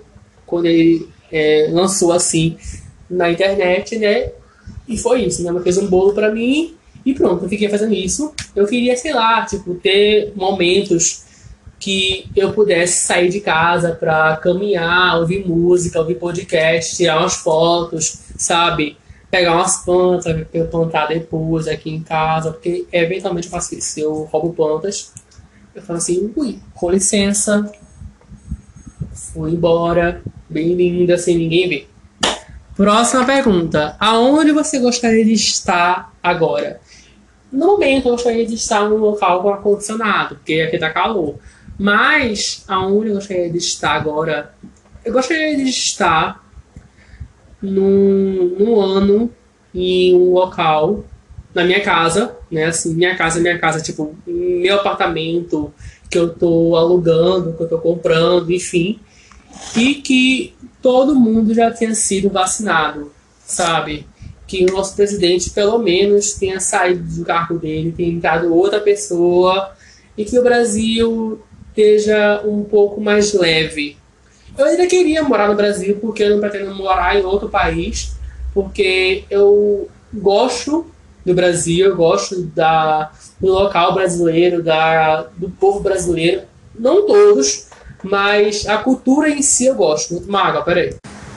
quando 0.47 0.67
ele 0.67 1.09
é, 1.31 1.69
lançou 1.71 2.13
assim 2.13 2.57
na 3.09 3.31
internet, 3.31 3.99
né? 3.99 4.33
E 4.89 4.97
foi 4.99 5.25
isso, 5.25 5.41
minha 5.41 5.53
mãe 5.53 5.63
fez 5.63 5.79
um 5.79 5.87
bolo 5.87 6.13
para 6.13 6.33
mim 6.33 6.77
e 7.05 7.15
pronto, 7.15 7.45
eu 7.45 7.49
fiquei 7.49 7.69
fazendo 7.69 7.95
isso. 7.95 8.33
Eu 8.55 8.67
queria, 8.67 8.97
sei 8.97 9.13
lá, 9.13 9.45
tipo, 9.45 9.75
ter 9.75 10.33
momentos 10.37 11.25
que 11.79 12.31
eu 12.37 12.53
pudesse 12.53 13.05
sair 13.05 13.29
de 13.29 13.41
casa 13.41 13.93
para 13.93 14.37
caminhar, 14.37 15.19
ouvir 15.19 15.45
música, 15.45 15.99
ouvir 15.99 16.15
podcast, 16.15 16.97
tirar 16.97 17.19
umas 17.19 17.35
fotos, 17.35 18.21
sabe? 18.37 18.97
Pegar 19.29 19.55
umas 19.55 19.79
plantas, 19.79 20.47
eu 20.53 20.67
plantar 20.69 21.07
depois 21.07 21.67
aqui 21.67 21.91
em 21.91 22.01
casa, 22.01 22.53
porque 22.53 22.87
eventualmente 22.93 23.49
eu 23.49 23.51
faço 23.51 23.75
isso. 23.75 23.99
Eu 23.99 24.25
roubo 24.25 24.53
plantas, 24.53 25.13
eu 25.75 25.83
falo 25.83 25.97
assim, 25.99 26.33
ui, 26.37 26.59
com 26.75 26.89
licença, 26.89 27.69
fui 29.13 29.53
embora, 29.53 30.23
bem 30.49 30.75
linda, 30.75 31.17
sem 31.19 31.37
ninguém 31.37 31.69
ver. 31.69 31.91
Próxima 32.77 33.25
pergunta: 33.25 33.97
aonde 34.01 34.53
você 34.53 34.79
gostaria 34.79 35.25
de 35.25 35.33
estar 35.33 36.13
agora? 36.23 36.81
No 37.53 37.67
momento, 37.67 38.09
eu 38.09 38.13
gostaria 38.13 38.47
de 38.47 38.55
estar 38.55 38.89
num 38.89 38.97
local 38.97 39.43
com 39.43 39.51
ar-condicionado, 39.51 40.37
porque 40.37 40.63
aqui 40.63 40.79
tá 40.79 40.91
calor. 40.91 41.39
Mas, 41.79 42.65
aonde 42.67 43.09
eu 43.09 43.15
gostaria 43.15 43.51
de 43.51 43.59
estar 43.59 43.93
agora? 43.93 44.55
Eu 45.05 45.13
gostaria 45.13 45.57
de 45.57 45.69
estar 45.69 46.43
num, 47.61 48.57
num 48.59 48.81
ano 48.81 49.31
em 49.75 50.15
um 50.15 50.33
local, 50.33 51.05
na 51.55 51.65
minha 51.65 51.83
casa, 51.83 52.35
né? 52.51 52.65
Assim, 52.65 52.95
minha 52.95 53.17
casa, 53.17 53.41
minha 53.41 53.59
casa, 53.59 53.83
tipo, 53.83 54.17
meu 54.27 54.77
apartamento 54.77 55.73
que 56.13 56.19
eu 56.19 56.29
tô 56.29 56.77
alugando, 56.77 57.55
que 57.55 57.63
eu 57.63 57.69
tô 57.69 57.79
comprando, 57.79 58.53
enfim. 58.53 59.01
E 59.77 59.97
que 59.97 60.55
todo 60.81 61.15
mundo 61.15 61.55
já 61.55 61.71
tenha 61.71 61.95
sido 61.95 62.29
vacinado, 62.31 63.11
sabe? 63.45 64.07
que 64.53 64.67
o 64.67 64.73
nosso 64.75 64.95
presidente, 64.95 65.49
pelo 65.49 65.79
menos, 65.79 66.33
tenha 66.33 66.61
saído 66.61 67.03
do 67.03 67.25
cargo 67.25 67.59
dele, 67.59 67.95
tenha 67.97 68.13
entrado 68.13 68.55
outra 68.55 68.81
pessoa 68.81 69.73
e 70.15 70.27
que 70.27 70.39
o 70.39 70.43
Brasil 70.43 71.41
esteja 71.71 72.43
um 72.45 72.63
pouco 72.63 73.01
mais 73.01 73.33
leve. 73.33 73.97
Eu 74.59 74.67
ainda 74.67 74.87
queria 74.87 75.23
morar 75.23 75.49
no 75.49 75.55
Brasil 75.55 75.97
porque 76.03 76.25
eu 76.25 76.31
não 76.31 76.41
pretendo 76.41 76.75
morar 76.75 77.19
em 77.19 77.25
outro 77.25 77.49
país, 77.49 78.13
porque 78.53 79.25
eu 79.31 79.89
gosto 80.13 80.85
do 81.25 81.35
Brasil, 81.35 81.87
eu 81.87 81.97
gosto 81.97 82.43
da, 82.47 83.13
do 83.41 83.49
local 83.49 83.95
brasileiro, 83.95 84.63
da, 84.63 85.23
do 85.37 85.49
povo 85.51 85.81
brasileiro. 85.81 86.43
Não 86.79 87.07
todos, 87.07 87.67
mas 88.03 88.67
a 88.67 88.79
cultura 88.79 89.29
em 89.29 89.43
si 89.43 89.67
eu 89.67 89.75
gosto. 89.75 90.23
Maga, 90.27 90.63
peraí. 90.63 90.95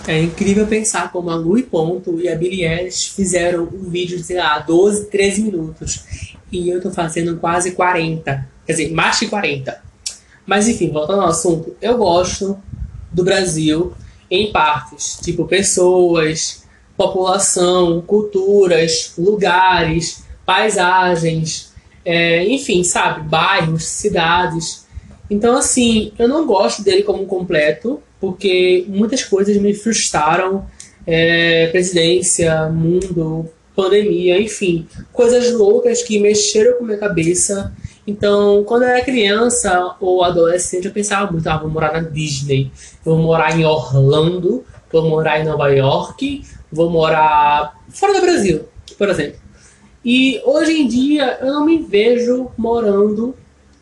É 0.07 0.21
incrível 0.21 0.67
pensar 0.67 1.11
como 1.11 1.31
a 1.31 1.59
e 1.59 1.63
Ponto 1.63 2.19
e 2.19 2.29
a 2.29 2.35
Billie 2.35 2.63
Eilish 2.63 3.09
fizeram 3.15 3.63
um 3.63 3.89
vídeo 3.89 4.17
de, 4.17 4.23
sei 4.23 4.37
lá, 4.37 4.59
12, 4.59 5.05
13 5.05 5.41
minutos. 5.41 6.03
E 6.51 6.69
eu 6.69 6.79
tô 6.79 6.91
fazendo 6.91 7.37
quase 7.37 7.71
40. 7.71 8.47
Quer 8.65 8.71
dizer, 8.71 8.91
mais 8.91 9.19
de 9.19 9.27
40. 9.27 9.81
Mas 10.45 10.67
enfim, 10.67 10.91
voltando 10.91 11.21
ao 11.21 11.29
assunto, 11.29 11.75
eu 11.81 11.97
gosto 11.97 12.57
do 13.11 13.23
Brasil 13.23 13.93
em 14.29 14.51
partes, 14.51 15.17
tipo 15.23 15.45
pessoas, 15.45 16.64
população, 16.97 18.01
culturas, 18.01 19.13
lugares, 19.17 20.23
paisagens, 20.45 21.73
é, 22.03 22.45
enfim, 22.47 22.83
sabe, 22.83 23.27
bairros, 23.27 23.83
cidades. 23.85 24.85
Então, 25.29 25.57
assim, 25.57 26.11
eu 26.19 26.27
não 26.27 26.45
gosto 26.45 26.83
dele 26.83 27.03
como 27.03 27.25
completo, 27.25 27.99
porque 28.19 28.85
muitas 28.87 29.23
coisas 29.23 29.57
me 29.57 29.73
frustraram. 29.73 30.65
É, 31.07 31.67
presidência, 31.67 32.67
mundo, 32.69 33.47
pandemia, 33.75 34.41
enfim, 34.41 34.87
coisas 35.13 35.51
loucas 35.51 36.01
que 36.01 36.17
mexeram 36.17 36.77
com 36.77 36.85
minha 36.85 36.97
cabeça. 36.97 37.71
Então, 38.07 38.63
quando 38.63 38.83
eu 38.83 38.89
era 38.89 39.03
criança 39.03 39.95
ou 39.99 40.23
adolescente, 40.23 40.85
eu 40.85 40.91
pensava 40.91 41.31
muito: 41.31 41.47
ah, 41.47 41.57
vou 41.57 41.69
morar 41.69 41.93
na 41.93 42.09
Disney, 42.09 42.71
vou 43.03 43.17
morar 43.17 43.59
em 43.59 43.65
Orlando, 43.65 44.63
vou 44.91 45.07
morar 45.09 45.39
em 45.39 45.45
Nova 45.45 45.69
York, 45.69 46.43
vou 46.71 46.89
morar 46.89 47.79
fora 47.89 48.13
do 48.13 48.21
Brasil, 48.21 48.63
por 48.97 49.09
exemplo. 49.09 49.39
E 50.03 50.41
hoje 50.45 50.81
em 50.81 50.87
dia 50.87 51.39
eu 51.41 51.47
não 51.47 51.65
me 51.65 51.79
vejo 51.79 52.51
morando 52.57 53.35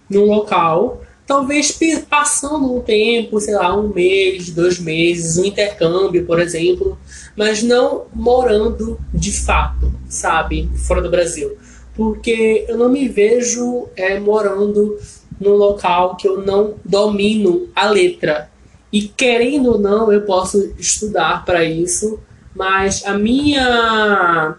num 0.10 0.26
local 0.26 1.04
talvez 1.26 1.78
passando 2.10 2.76
um 2.76 2.82
tempo, 2.82 3.40
sei 3.40 3.56
lá, 3.56 3.76
um 3.76 3.88
mês, 3.88 4.50
dois 4.50 4.80
meses, 4.80 5.38
um 5.38 5.46
intercâmbio, 5.46 6.26
por 6.26 6.40
exemplo, 6.40 6.98
mas 7.36 7.64
não 7.64 8.06
morando 8.14 9.00
de 9.14 9.32
fato, 9.32 9.92
sabe, 10.08 10.70
fora 10.76 11.02
do 11.02 11.10
Brasil. 11.10 11.58
Porque 11.96 12.66
eu 12.68 12.78
não 12.78 12.90
me 12.90 13.08
vejo 13.08 13.88
é, 13.96 14.20
morando 14.20 14.98
num 15.40 15.54
local 15.54 16.16
que 16.16 16.28
eu 16.28 16.42
não 16.42 16.76
domino 16.84 17.70
a 17.76 17.90
letra. 17.90 18.50
E 18.92 19.04
querendo 19.04 19.72
ou 19.74 19.80
não, 19.80 20.12
eu 20.12 20.22
posso 20.22 20.74
estudar 20.78 21.46
para 21.46 21.64
isso, 21.64 22.20
mas 22.56 23.06
a 23.06 23.18
minha 23.18 24.56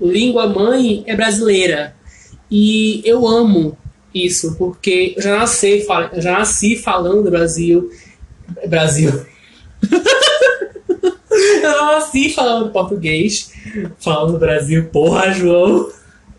língua 0.00 0.46
mãe 0.46 1.04
é 1.06 1.16
brasileira. 1.16 1.94
E 2.50 3.02
eu 3.04 3.26
amo 3.26 3.76
isso, 4.14 4.56
porque 4.56 5.14
eu 5.16 5.22
já 5.22 5.36
nasci, 5.38 5.86
eu 6.12 6.22
já 6.22 6.38
nasci 6.38 6.76
falando 6.76 7.24
do 7.24 7.30
Brasil. 7.30 7.90
Brasil. 8.66 9.24
eu 11.62 11.86
nasci 11.86 12.30
falando 12.30 12.72
português, 12.72 13.52
falando 13.98 14.32
do 14.32 14.38
Brasil. 14.38 14.86
Porra, 14.86 15.30
João. 15.32 15.90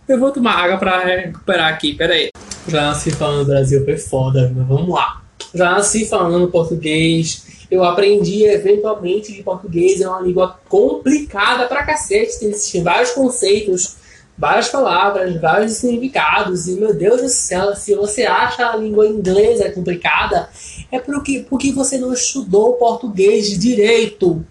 Eu 0.08 0.20
vou 0.20 0.32
tomar 0.32 0.54
água 0.54 0.78
pra 0.78 1.04
recuperar 1.04 1.72
aqui, 1.72 1.94
pera 1.94 2.14
aí. 2.14 2.32
Já 2.68 2.88
nasci 2.88 3.12
falando 3.12 3.40
do 3.40 3.46
Brasil, 3.46 3.86
foi 3.86 3.98
foda, 3.98 4.52
mas 4.56 4.68
vamos 4.68 4.90
lá. 4.90 5.22
Já 5.54 5.72
nasci 5.72 6.08
falando 6.08 6.48
português. 6.48 7.59
Eu 7.70 7.84
aprendi 7.84 8.46
eventualmente 8.46 9.32
de 9.32 9.44
português, 9.44 10.02
é 10.02 10.08
uma 10.08 10.22
língua 10.22 10.60
complicada 10.68 11.68
pra 11.68 11.86
cacete, 11.86 12.40
tem 12.40 12.84
vários 12.84 13.12
conceitos 13.12 14.00
várias 14.40 14.70
palavras, 14.70 15.40
vários 15.42 15.74
significados, 15.74 16.66
e 16.70 16.80
meu 16.80 16.94
Deus 16.94 17.22
do 17.22 17.28
céu, 17.28 17.76
se 17.76 17.94
você 17.94 18.24
acha 18.24 18.70
a 18.70 18.78
língua 18.78 19.06
inglesa 19.06 19.70
complicada, 19.70 20.50
é 20.90 20.98
porque, 20.98 21.46
porque 21.50 21.74
você 21.74 21.98
não 21.98 22.14
estudou 22.14 22.76
português 22.76 23.60
direito. 23.60 24.46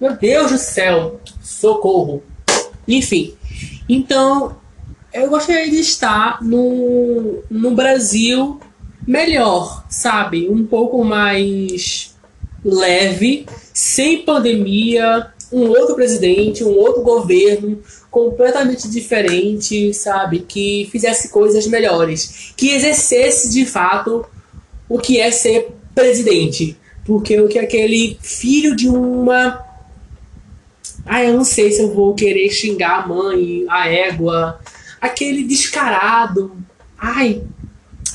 Meu 0.00 0.16
Deus 0.16 0.50
do 0.50 0.56
céu, 0.56 1.20
socorro. 1.42 2.22
Enfim, 2.88 3.34
então 3.86 4.56
eu 5.12 5.28
gostaria 5.28 5.70
de 5.70 5.80
estar 5.80 6.42
no, 6.42 7.42
no 7.50 7.72
Brasil 7.72 8.58
melhor, 9.06 9.84
sabe? 9.90 10.48
Um 10.48 10.64
pouco 10.64 11.04
mais 11.04 12.09
leve, 12.64 13.46
sem 13.72 14.22
pandemia, 14.22 15.32
um 15.52 15.68
outro 15.68 15.94
presidente, 15.94 16.64
um 16.64 16.76
outro 16.76 17.02
governo 17.02 17.78
completamente 18.10 18.88
diferente, 18.88 19.92
sabe? 19.94 20.40
Que 20.40 20.88
fizesse 20.90 21.28
coisas 21.28 21.66
melhores, 21.66 22.52
que 22.56 22.70
exercesse 22.70 23.50
de 23.50 23.64
fato 23.66 24.24
o 24.88 24.98
que 24.98 25.18
é 25.18 25.30
ser 25.30 25.70
presidente. 25.94 26.76
Porque 27.04 27.40
o 27.40 27.48
que 27.48 27.58
aquele 27.58 28.18
filho 28.20 28.76
de 28.76 28.88
uma. 28.88 29.64
Ah, 31.06 31.24
eu 31.24 31.34
não 31.34 31.44
sei 31.44 31.72
se 31.72 31.82
eu 31.82 31.92
vou 31.92 32.14
querer 32.14 32.50
xingar 32.50 33.04
a 33.04 33.06
mãe, 33.06 33.64
a 33.68 33.88
égua, 33.88 34.60
aquele 35.00 35.44
descarado. 35.44 36.52
Ai. 36.98 37.42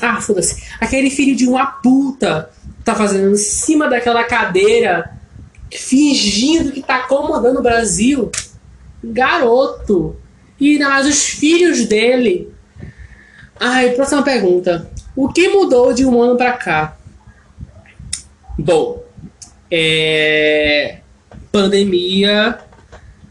Ah, 0.00 0.20
foda-se. 0.20 0.62
Aquele 0.80 1.10
filho 1.10 1.34
de 1.34 1.46
uma 1.46 1.66
puta 1.66 2.50
tá 2.84 2.94
fazendo 2.94 3.32
em 3.32 3.36
cima 3.36 3.88
daquela 3.88 4.24
cadeira, 4.24 5.10
fingindo 5.72 6.72
que 6.72 6.82
tá 6.82 6.96
acomodando 6.96 7.60
o 7.60 7.62
Brasil. 7.62 8.30
Garoto. 9.02 10.16
E 10.58 10.72
ainda 10.72 10.88
mais 10.88 11.06
os 11.06 11.28
filhos 11.28 11.86
dele. 11.86 12.52
Ai, 13.58 13.90
próxima 13.90 14.22
pergunta. 14.22 14.90
O 15.14 15.28
que 15.28 15.48
mudou 15.48 15.92
de 15.92 16.04
um 16.04 16.20
ano 16.20 16.36
para 16.36 16.52
cá? 16.52 16.96
Bom, 18.58 19.02
é... 19.70 20.98
pandemia, 21.50 22.58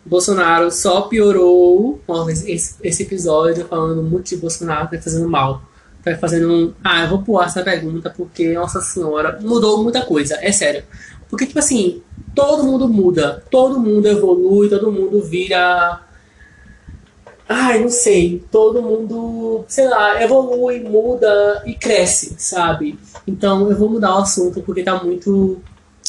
Bolsonaro 0.06 0.72
só 0.72 1.04
piorou. 1.04 2.00
esse, 2.30 2.76
esse 2.84 3.04
episódio 3.04 3.66
falando 3.66 4.04
muito 4.04 4.30
de 4.30 4.38
Bolsonaro, 4.38 4.90
tá 4.90 5.02
fazendo 5.02 5.28
mal. 5.28 5.62
Tá 6.06 6.16
fazendo 6.18 6.54
um. 6.54 6.74
Ah, 6.84 7.02
eu 7.02 7.10
vou 7.10 7.24
pular 7.24 7.48
essa 7.48 7.64
pergunta 7.64 8.14
porque, 8.16 8.54
nossa 8.54 8.80
senhora, 8.80 9.40
mudou 9.42 9.82
muita 9.82 10.06
coisa, 10.06 10.38
é 10.40 10.52
sério. 10.52 10.84
Porque, 11.28 11.48
tipo 11.48 11.58
assim, 11.58 12.04
todo 12.36 12.64
mundo 12.64 12.88
muda, 12.88 13.44
todo 13.50 13.80
mundo 13.80 14.08
evolui, 14.08 14.70
todo 14.70 14.92
mundo 14.92 15.20
vira. 15.24 16.00
Ai, 17.50 17.80
não 17.80 17.90
sei, 17.90 18.44
todo 18.52 18.84
mundo, 18.84 19.66
sei 19.68 19.88
lá, 19.88 20.22
evolui, 20.22 20.80
muda 20.80 21.64
e 21.66 21.74
cresce, 21.74 22.36
sabe? 22.38 23.00
Então 23.26 23.70
eu 23.70 23.76
vou 23.76 23.90
mudar 23.90 24.16
o 24.16 24.22
assunto 24.22 24.62
porque 24.62 24.84
tá 24.84 25.04
muito 25.04 25.60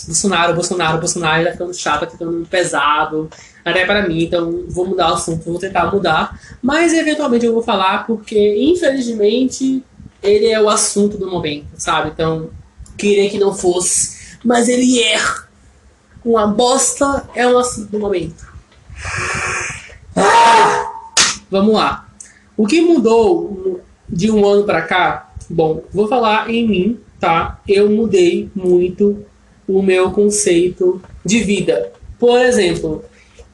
Bolsonaro, 0.07 0.55
Bolsonaro, 0.55 0.99
Bolsonaro, 0.99 1.44
tá 1.44 1.53
ficando 1.53 1.74
chato, 1.74 2.01
tá 2.01 2.11
ficando 2.11 2.47
pesado, 2.47 3.30
até 3.66 3.84
para 3.84 4.06
mim, 4.06 4.22
então 4.22 4.64
vou 4.68 4.86
mudar 4.86 5.10
o 5.10 5.14
assunto, 5.14 5.44
vou 5.44 5.58
tentar 5.58 5.92
mudar, 5.92 6.40
mas 6.62 6.92
eventualmente 6.92 7.44
eu 7.44 7.52
vou 7.52 7.64
falar 7.64 8.06
porque, 8.06 8.56
infelizmente, 8.62 9.82
ele 10.22 10.46
é 10.46 10.62
o 10.62 10.68
assunto 10.68 11.18
do 11.18 11.28
momento, 11.28 11.66
sabe? 11.76 12.10
Então, 12.10 12.48
queria 12.96 13.28
que 13.28 13.40
não 13.40 13.52
fosse, 13.52 14.38
mas 14.44 14.68
ele 14.68 15.02
é. 15.02 15.18
Uma 16.24 16.46
bosta 16.46 17.28
é 17.34 17.44
o 17.46 17.58
assunto 17.58 17.90
do 17.90 17.98
momento. 17.98 18.46
Ah! 20.14 20.92
Vamos 21.50 21.74
lá. 21.74 22.08
O 22.56 22.68
que 22.68 22.80
mudou 22.80 23.80
de 24.08 24.30
um 24.30 24.46
ano 24.46 24.62
para 24.62 24.82
cá? 24.82 25.32
Bom, 25.50 25.82
vou 25.92 26.06
falar 26.06 26.48
em 26.50 26.68
mim, 26.68 27.00
tá? 27.18 27.60
Eu 27.66 27.90
mudei 27.90 28.48
muito 28.54 29.24
o 29.66 29.82
meu 29.82 30.12
conceito 30.12 31.02
de 31.24 31.40
vida. 31.40 31.92
Por 32.18 32.40
exemplo, 32.40 33.04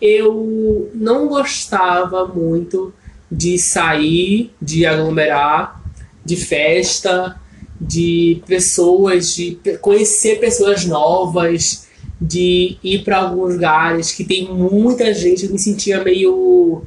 eu 0.03 0.91
não 0.93 1.29
gostava 1.29 2.27
muito 2.27 2.93
de 3.31 3.57
sair, 3.57 4.53
de 4.61 4.85
aglomerar, 4.85 5.81
de 6.25 6.35
festa, 6.37 7.41
de 7.81 8.43
pessoas, 8.45 9.33
de 9.33 9.61
conhecer 9.81 10.41
pessoas 10.41 10.85
novas, 10.85 11.87
de 12.21 12.77
ir 12.83 13.05
para 13.05 13.19
alguns 13.19 13.55
lugares 13.55 14.11
que 14.11 14.25
tem 14.25 14.53
muita 14.53 15.15
gente. 15.15 15.47
Eu 15.47 15.53
me 15.53 15.59
sentia 15.59 16.03
meio, 16.03 16.83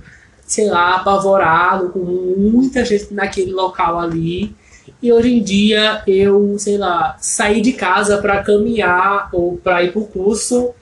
sei 0.45 0.67
lá, 0.67 0.95
apavorado 0.95 1.89
com 1.89 1.99
muita 1.99 2.83
gente 2.83 3.13
naquele 3.13 3.53
local 3.53 3.97
ali. 3.97 4.53
E 5.01 5.11
hoje 5.11 5.33
em 5.33 5.41
dia 5.41 6.03
eu, 6.05 6.57
sei 6.59 6.77
lá, 6.77 7.15
sair 7.19 7.61
de 7.61 7.71
casa 7.71 8.17
para 8.17 8.43
caminhar 8.43 9.29
ou 9.31 9.57
para 9.57 9.83
ir 9.83 9.93
pro 9.93 10.03
curso 10.03 10.73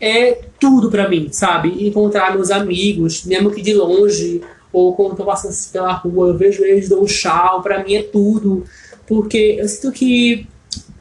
é 0.00 0.40
tudo 0.58 0.90
para 0.90 1.08
mim, 1.08 1.28
sabe? 1.30 1.86
Encontrar 1.86 2.34
meus 2.34 2.50
amigos, 2.50 3.24
mesmo 3.24 3.50
que 3.50 3.60
de 3.60 3.74
longe, 3.74 4.40
ou 4.72 4.94
quando 4.94 5.16
tô 5.16 5.24
passando 5.24 5.54
pela 5.72 5.92
rua, 5.92 6.28
eu 6.28 6.38
vejo 6.38 6.64
eles, 6.64 6.88
dou 6.88 7.02
um 7.02 7.06
tchau, 7.06 7.62
para 7.62 7.84
mim 7.84 7.94
é 7.94 8.02
tudo. 8.02 8.64
Porque 9.06 9.56
eu 9.58 9.68
sinto 9.68 9.92
que 9.92 10.46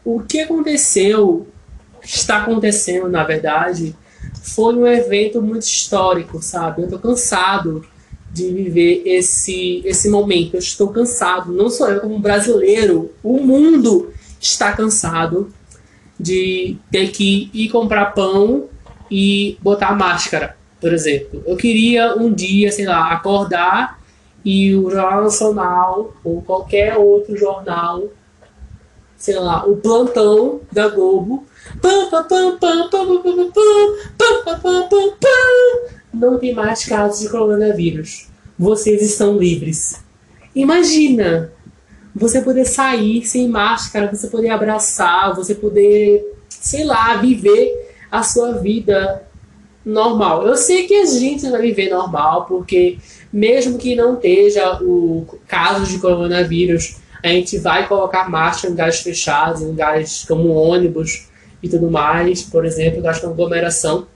o 0.03 0.21
que 0.21 0.41
aconteceu, 0.41 1.47
está 2.03 2.37
acontecendo 2.37 3.07
na 3.07 3.23
verdade, 3.23 3.95
foi 4.41 4.75
um 4.75 4.87
evento 4.87 5.41
muito 5.41 5.63
histórico, 5.63 6.41
sabe? 6.41 6.81
Eu 6.81 6.89
tô 6.89 6.99
cansado 6.99 7.85
de 8.31 8.51
viver 8.51 9.03
esse, 9.05 9.81
esse 9.85 10.09
momento. 10.09 10.55
Eu 10.55 10.59
estou 10.59 10.89
cansado, 10.89 11.51
não 11.51 11.69
sou 11.69 11.87
eu 11.89 11.99
como 11.99 12.19
brasileiro, 12.19 13.11
o 13.23 13.39
mundo 13.39 14.11
está 14.39 14.71
cansado 14.71 15.51
de 16.19 16.77
ter 16.91 17.11
que 17.11 17.49
ir 17.53 17.69
comprar 17.69 18.07
pão 18.07 18.67
e 19.09 19.57
botar 19.61 19.95
máscara, 19.95 20.55
por 20.79 20.93
exemplo. 20.93 21.43
Eu 21.45 21.55
queria 21.55 22.15
um 22.15 22.31
dia, 22.31 22.71
sei 22.71 22.85
lá, 22.85 23.11
acordar 23.11 23.99
e 24.43 24.75
o 24.75 24.89
Jornal 24.89 25.23
Nacional 25.23 26.13
ou 26.23 26.41
qualquer 26.41 26.97
outro 26.97 27.37
jornal, 27.37 28.03
sei 29.17 29.35
lá, 29.35 29.65
o 29.65 29.77
plantão 29.77 30.61
da 30.71 30.87
Globo, 30.87 31.45
não 36.13 36.39
tem 36.39 36.53
mais 36.53 36.85
casos 36.85 37.21
de 37.21 37.29
coronavírus. 37.29 38.27
Vocês 38.57 39.01
estão 39.01 39.37
livres. 39.37 40.03
Imagina 40.55 41.51
você 42.15 42.41
poder 42.41 42.65
sair 42.65 43.25
sem 43.25 43.47
máscara, 43.47 44.13
você 44.13 44.27
poder 44.27 44.49
abraçar, 44.49 45.35
você 45.35 45.53
poder, 45.53 46.37
sei 46.49 46.83
lá, 46.83 47.15
viver 47.17 47.88
a 48.11 48.23
sua 48.23 48.53
vida 48.53 49.23
normal. 49.85 50.45
Eu 50.45 50.55
sei 50.55 50.87
que 50.87 50.95
a 50.95 51.05
gente 51.05 51.49
vai 51.49 51.61
viver 51.61 51.89
normal, 51.89 52.45
porque 52.45 52.97
mesmo 53.31 53.77
que 53.77 53.95
não 53.95 54.15
esteja 54.15 54.79
o 54.81 55.25
caso 55.47 55.85
de 55.85 55.99
coronavírus, 55.99 56.97
a 57.23 57.27
gente 57.27 57.57
vai 57.57 57.87
colocar 57.87 58.29
máscara 58.29 58.67
em 58.67 58.71
lugares 58.71 58.99
fechados, 59.01 59.61
em 59.61 59.67
lugares 59.67 60.25
como 60.27 60.53
ônibus 60.53 61.27
e 61.61 61.67
tudo 61.67 61.91
mais, 61.91 62.43
por 62.43 62.65
exemplo, 62.65 62.97
lugares 62.97 63.19
com 63.19 63.27
aglomeração. 63.27 64.07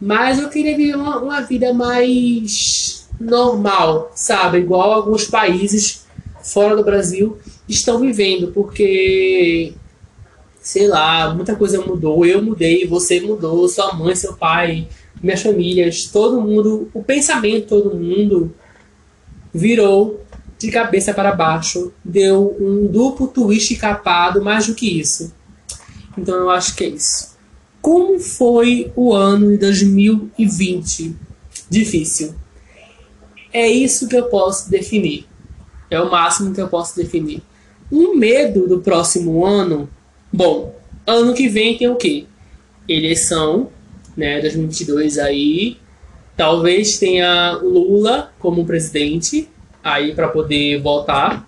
Mas 0.00 0.40
eu 0.40 0.48
queria 0.48 0.76
viver 0.76 0.96
uma, 0.96 1.18
uma 1.18 1.40
vida 1.42 1.72
mais 1.72 3.08
normal, 3.20 4.10
sabe? 4.14 4.58
Igual 4.58 4.92
alguns 4.92 5.26
países 5.26 6.04
fora 6.42 6.74
do 6.74 6.82
Brasil 6.82 7.38
estão 7.68 8.00
vivendo, 8.00 8.48
porque 8.48 9.74
sei 10.62 10.86
lá, 10.86 11.34
muita 11.34 11.56
coisa 11.56 11.84
mudou. 11.84 12.24
Eu 12.24 12.40
mudei, 12.40 12.86
você 12.86 13.20
mudou, 13.20 13.68
sua 13.68 13.92
mãe, 13.92 14.14
seu 14.14 14.34
pai, 14.34 14.88
minhas 15.20 15.42
famílias, 15.42 16.06
todo 16.06 16.40
mundo, 16.40 16.88
o 16.94 17.02
pensamento 17.02 17.66
todo 17.66 17.96
mundo 17.96 18.54
virou 19.52 20.24
de 20.58 20.70
cabeça 20.70 21.12
para 21.12 21.32
baixo, 21.32 21.92
deu 22.04 22.56
um 22.60 22.86
duplo 22.86 23.26
twist 23.26 23.74
capado, 23.76 24.40
mais 24.40 24.68
do 24.68 24.74
que 24.74 25.00
isso. 25.00 25.34
Então 26.16 26.36
eu 26.36 26.50
acho 26.50 26.76
que 26.76 26.84
é 26.84 26.88
isso. 26.88 27.32
Como 27.80 28.20
foi 28.20 28.92
o 28.94 29.12
ano 29.12 29.50
de 29.50 29.56
2020? 29.56 31.16
Difícil. 31.68 32.34
É 33.52 33.68
isso 33.68 34.06
que 34.06 34.16
eu 34.16 34.26
posso 34.26 34.70
definir. 34.70 35.26
É 35.90 36.00
o 36.00 36.10
máximo 36.10 36.54
que 36.54 36.60
eu 36.60 36.68
posso 36.68 36.94
definir. 36.94 37.42
Um 37.90 38.14
medo 38.14 38.68
do 38.68 38.78
próximo 38.78 39.44
ano 39.44 39.88
Bom, 40.32 40.74
ano 41.06 41.34
que 41.34 41.46
vem 41.46 41.76
tem 41.76 41.88
o 41.88 41.96
quê? 41.96 42.24
Eleição, 42.88 43.70
né, 44.16 44.40
2022 44.40 45.18
aí. 45.18 45.76
Talvez 46.36 46.98
tenha 46.98 47.52
Lula 47.62 48.32
como 48.38 48.64
presidente 48.64 49.48
aí 49.84 50.14
para 50.14 50.28
poder 50.28 50.80
votar. 50.80 51.46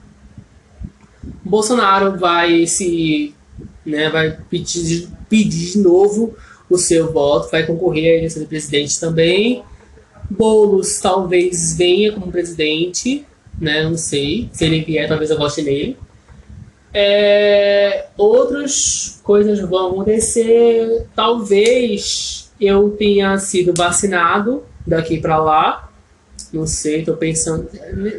Bolsonaro 1.43 2.19
vai 2.19 2.67
se, 2.67 3.35
né, 3.87 4.11
vai 4.11 4.37
pedir, 4.51 5.09
pedir 5.31 5.73
de 5.73 5.79
novo 5.79 6.35
o 6.69 6.77
seu 6.77 7.11
voto, 7.11 7.51
vai 7.51 7.65
concorrer 7.67 8.15
à 8.15 8.19
eleição 8.19 8.43
de 8.43 8.49
presidente 8.49 9.01
também. 9.01 9.63
Bolos 10.31 10.99
talvez 10.99 11.77
venha 11.77 12.13
como 12.13 12.31
presidente, 12.31 13.25
né? 13.59 13.83
Não 13.83 13.97
sei. 13.97 14.49
Se 14.53 14.65
ele 14.65 14.83
vier, 14.83 15.09
talvez 15.09 15.31
eu 15.31 15.39
vote 15.39 15.63
nele. 15.63 15.97
É, 16.97 18.07
outras 18.17 19.21
coisas 19.25 19.59
vão 19.61 19.91
acontecer. 19.91 21.07
Talvez 21.15 22.53
eu 22.61 22.91
tenha 22.91 23.37
sido 23.39 23.75
vacinado 23.77 24.63
daqui 24.87 25.21
para 25.21 25.37
lá. 25.39 25.91
Não 26.53 26.69
sei, 26.69 27.01
estou 27.01 27.17
pensando. 27.17 27.69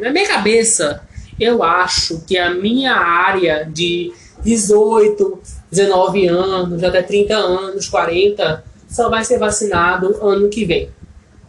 Na 0.00 0.12
minha 0.12 0.28
cabeça, 0.28 1.02
eu 1.40 1.62
acho 1.62 2.20
que 2.26 2.36
a 2.36 2.52
minha 2.52 2.92
área 2.94 3.64
de 3.64 4.12
18, 4.44 5.40
19 5.70 6.28
anos, 6.28 6.84
até 6.84 7.02
30 7.02 7.34
anos, 7.34 7.88
40, 7.88 8.62
só 8.88 9.08
vai 9.08 9.24
ser 9.24 9.38
vacinado 9.38 10.16
ano 10.22 10.50
que 10.50 10.66
vem. 10.66 10.90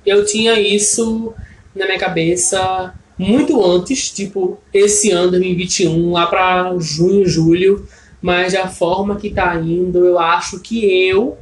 Eu 0.06 0.26
tinha 0.26 0.58
isso 0.60 1.34
na 1.76 1.86
minha 1.86 2.00
cabeça 2.00 2.94
muito 3.18 3.64
antes, 3.66 4.12
tipo, 4.12 4.60
esse 4.74 5.12
ano 5.12 5.32
2021, 5.32 6.12
lá 6.12 6.28
para 6.28 6.76
junho, 6.80 7.28
julho, 7.28 7.88
mas 8.22 8.54
da 8.54 8.68
forma 8.68 9.16
que 9.16 9.30
tá 9.30 9.56
indo, 9.56 10.06
eu 10.06 10.20
acho 10.20 10.60
que 10.60 10.86
eu, 11.08 11.38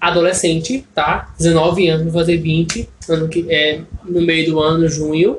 adolescente, 0.00 0.86
tá? 0.94 1.32
19 1.38 1.88
anos, 1.88 2.04
vou 2.04 2.20
fazer 2.20 2.36
20, 2.36 2.88
ano 3.08 3.28
que, 3.28 3.46
é, 3.48 3.80
no 4.04 4.20
meio 4.20 4.52
do 4.52 4.60
ano, 4.60 4.88
junho, 4.88 5.38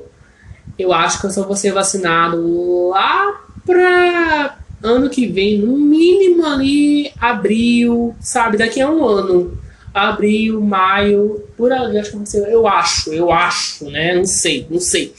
eu 0.78 0.94
acho 0.94 1.20
que 1.20 1.28
eu 1.28 1.32
só 1.32 1.44
vou 1.46 1.56
ser 1.56 1.72
vacinado 1.74 2.90
lá 2.90 3.42
pra 3.66 4.58
ano 4.84 5.10
que 5.10 5.28
vem, 5.28 5.60
no 5.60 5.78
mínimo 5.78 6.46
ali, 6.46 7.12
abril, 7.20 8.16
sabe? 8.20 8.58
Daqui 8.58 8.82
a 8.82 8.90
um 8.90 9.06
ano. 9.06 9.60
Abril, 9.94 10.62
maio, 10.62 11.44
por 11.58 11.72
ali, 11.72 12.00
acho 12.00 12.18
que 12.18 12.26
ser, 12.26 12.50
eu 12.50 12.66
acho, 12.66 13.12
eu 13.12 13.30
acho, 13.30 13.90
né? 13.90 14.16
Não 14.16 14.26
sei, 14.26 14.66
não 14.70 14.80
sei. 14.80 15.14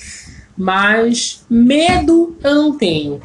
Mas 0.56 1.44
medo 1.48 2.36
eu 2.42 2.54
não 2.54 2.76
tenho. 2.76 3.20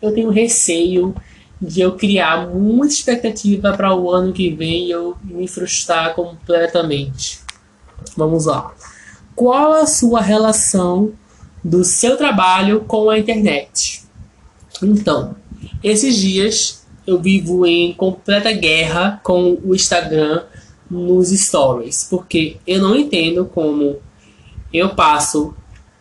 Eu 0.00 0.12
tenho 0.12 0.30
receio 0.30 1.14
de 1.60 1.80
eu 1.80 1.96
criar 1.96 2.48
muita 2.48 2.94
expectativa 2.94 3.72
para 3.76 3.94
o 3.94 4.10
ano 4.10 4.32
que 4.32 4.50
vem 4.50 4.86
e 4.86 4.90
eu 4.90 5.16
me 5.24 5.48
frustrar 5.48 6.14
completamente. 6.14 7.40
Vamos 8.16 8.46
lá. 8.46 8.74
Qual 9.34 9.72
a 9.72 9.86
sua 9.86 10.20
relação 10.20 11.12
do 11.62 11.84
seu 11.84 12.16
trabalho 12.16 12.80
com 12.80 13.08
a 13.08 13.18
internet? 13.18 14.04
Então, 14.82 15.36
esses 15.82 16.16
dias 16.16 16.86
eu 17.06 17.20
vivo 17.20 17.64
em 17.64 17.92
completa 17.94 18.52
guerra 18.52 19.20
com 19.22 19.58
o 19.64 19.74
Instagram 19.74 20.42
nos 20.90 21.28
stories, 21.28 22.06
porque 22.08 22.56
eu 22.66 22.80
não 22.80 22.96
entendo 22.96 23.46
como 23.46 23.98
eu 24.72 24.90
passo, 24.94 25.54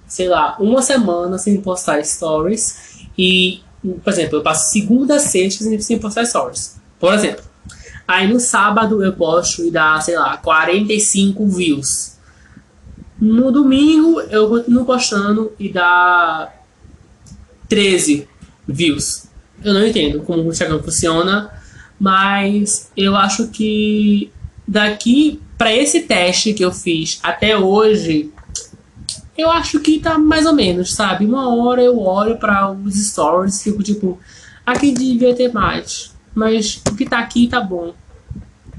sei 0.07 0.27
lá, 0.27 0.55
uma 0.59 0.81
semana 0.81 1.37
sem 1.37 1.59
postar 1.61 2.03
stories 2.03 3.07
e, 3.17 3.61
por 4.03 4.11
exemplo, 4.11 4.37
eu 4.37 4.43
passo 4.43 4.71
segunda 4.71 5.19
sexta 5.19 5.63
sem 5.81 5.99
postar 5.99 6.25
stories. 6.25 6.79
Por 6.99 7.13
exemplo, 7.13 7.43
aí 8.07 8.27
no 8.27 8.39
sábado 8.39 9.03
eu 9.03 9.13
posto 9.13 9.63
e 9.63 9.71
dá, 9.71 9.99
sei 9.99 10.17
lá, 10.17 10.37
45 10.37 11.47
views. 11.47 12.15
No 13.19 13.51
domingo 13.51 14.19
eu 14.21 14.49
continuo 14.49 14.85
postando 14.85 15.51
e 15.57 15.69
dá 15.69 16.53
13 17.69 18.27
views. 18.67 19.25
Eu 19.63 19.73
não 19.73 19.85
entendo 19.85 20.21
como 20.21 20.43
o 20.43 20.49
Instagram 20.49 20.81
funciona, 20.83 21.51
mas 21.99 22.91
eu 22.95 23.15
acho 23.15 23.47
que 23.47 24.31
daqui 24.67 25.41
para 25.57 25.73
esse 25.73 26.01
teste 26.01 26.53
que 26.53 26.63
eu 26.63 26.71
fiz 26.71 27.19
até 27.23 27.57
hoje, 27.57 28.31
eu 29.37 29.49
acho 29.49 29.79
que 29.79 29.99
tá 29.99 30.17
mais 30.17 30.45
ou 30.45 30.53
menos, 30.53 30.93
sabe? 30.93 31.25
Uma 31.25 31.53
hora 31.55 31.81
eu 31.81 31.99
olho 31.99 32.37
para 32.37 32.71
os 32.71 32.95
stories 32.95 33.59
e 33.59 33.63
fico 33.63 33.83
tipo, 33.83 34.19
aqui 34.65 34.91
devia 34.91 35.35
ter 35.35 35.51
mais, 35.51 36.13
mas 36.33 36.81
o 36.89 36.95
que 36.95 37.05
tá 37.05 37.19
aqui 37.19 37.47
tá 37.47 37.61
bom, 37.61 37.93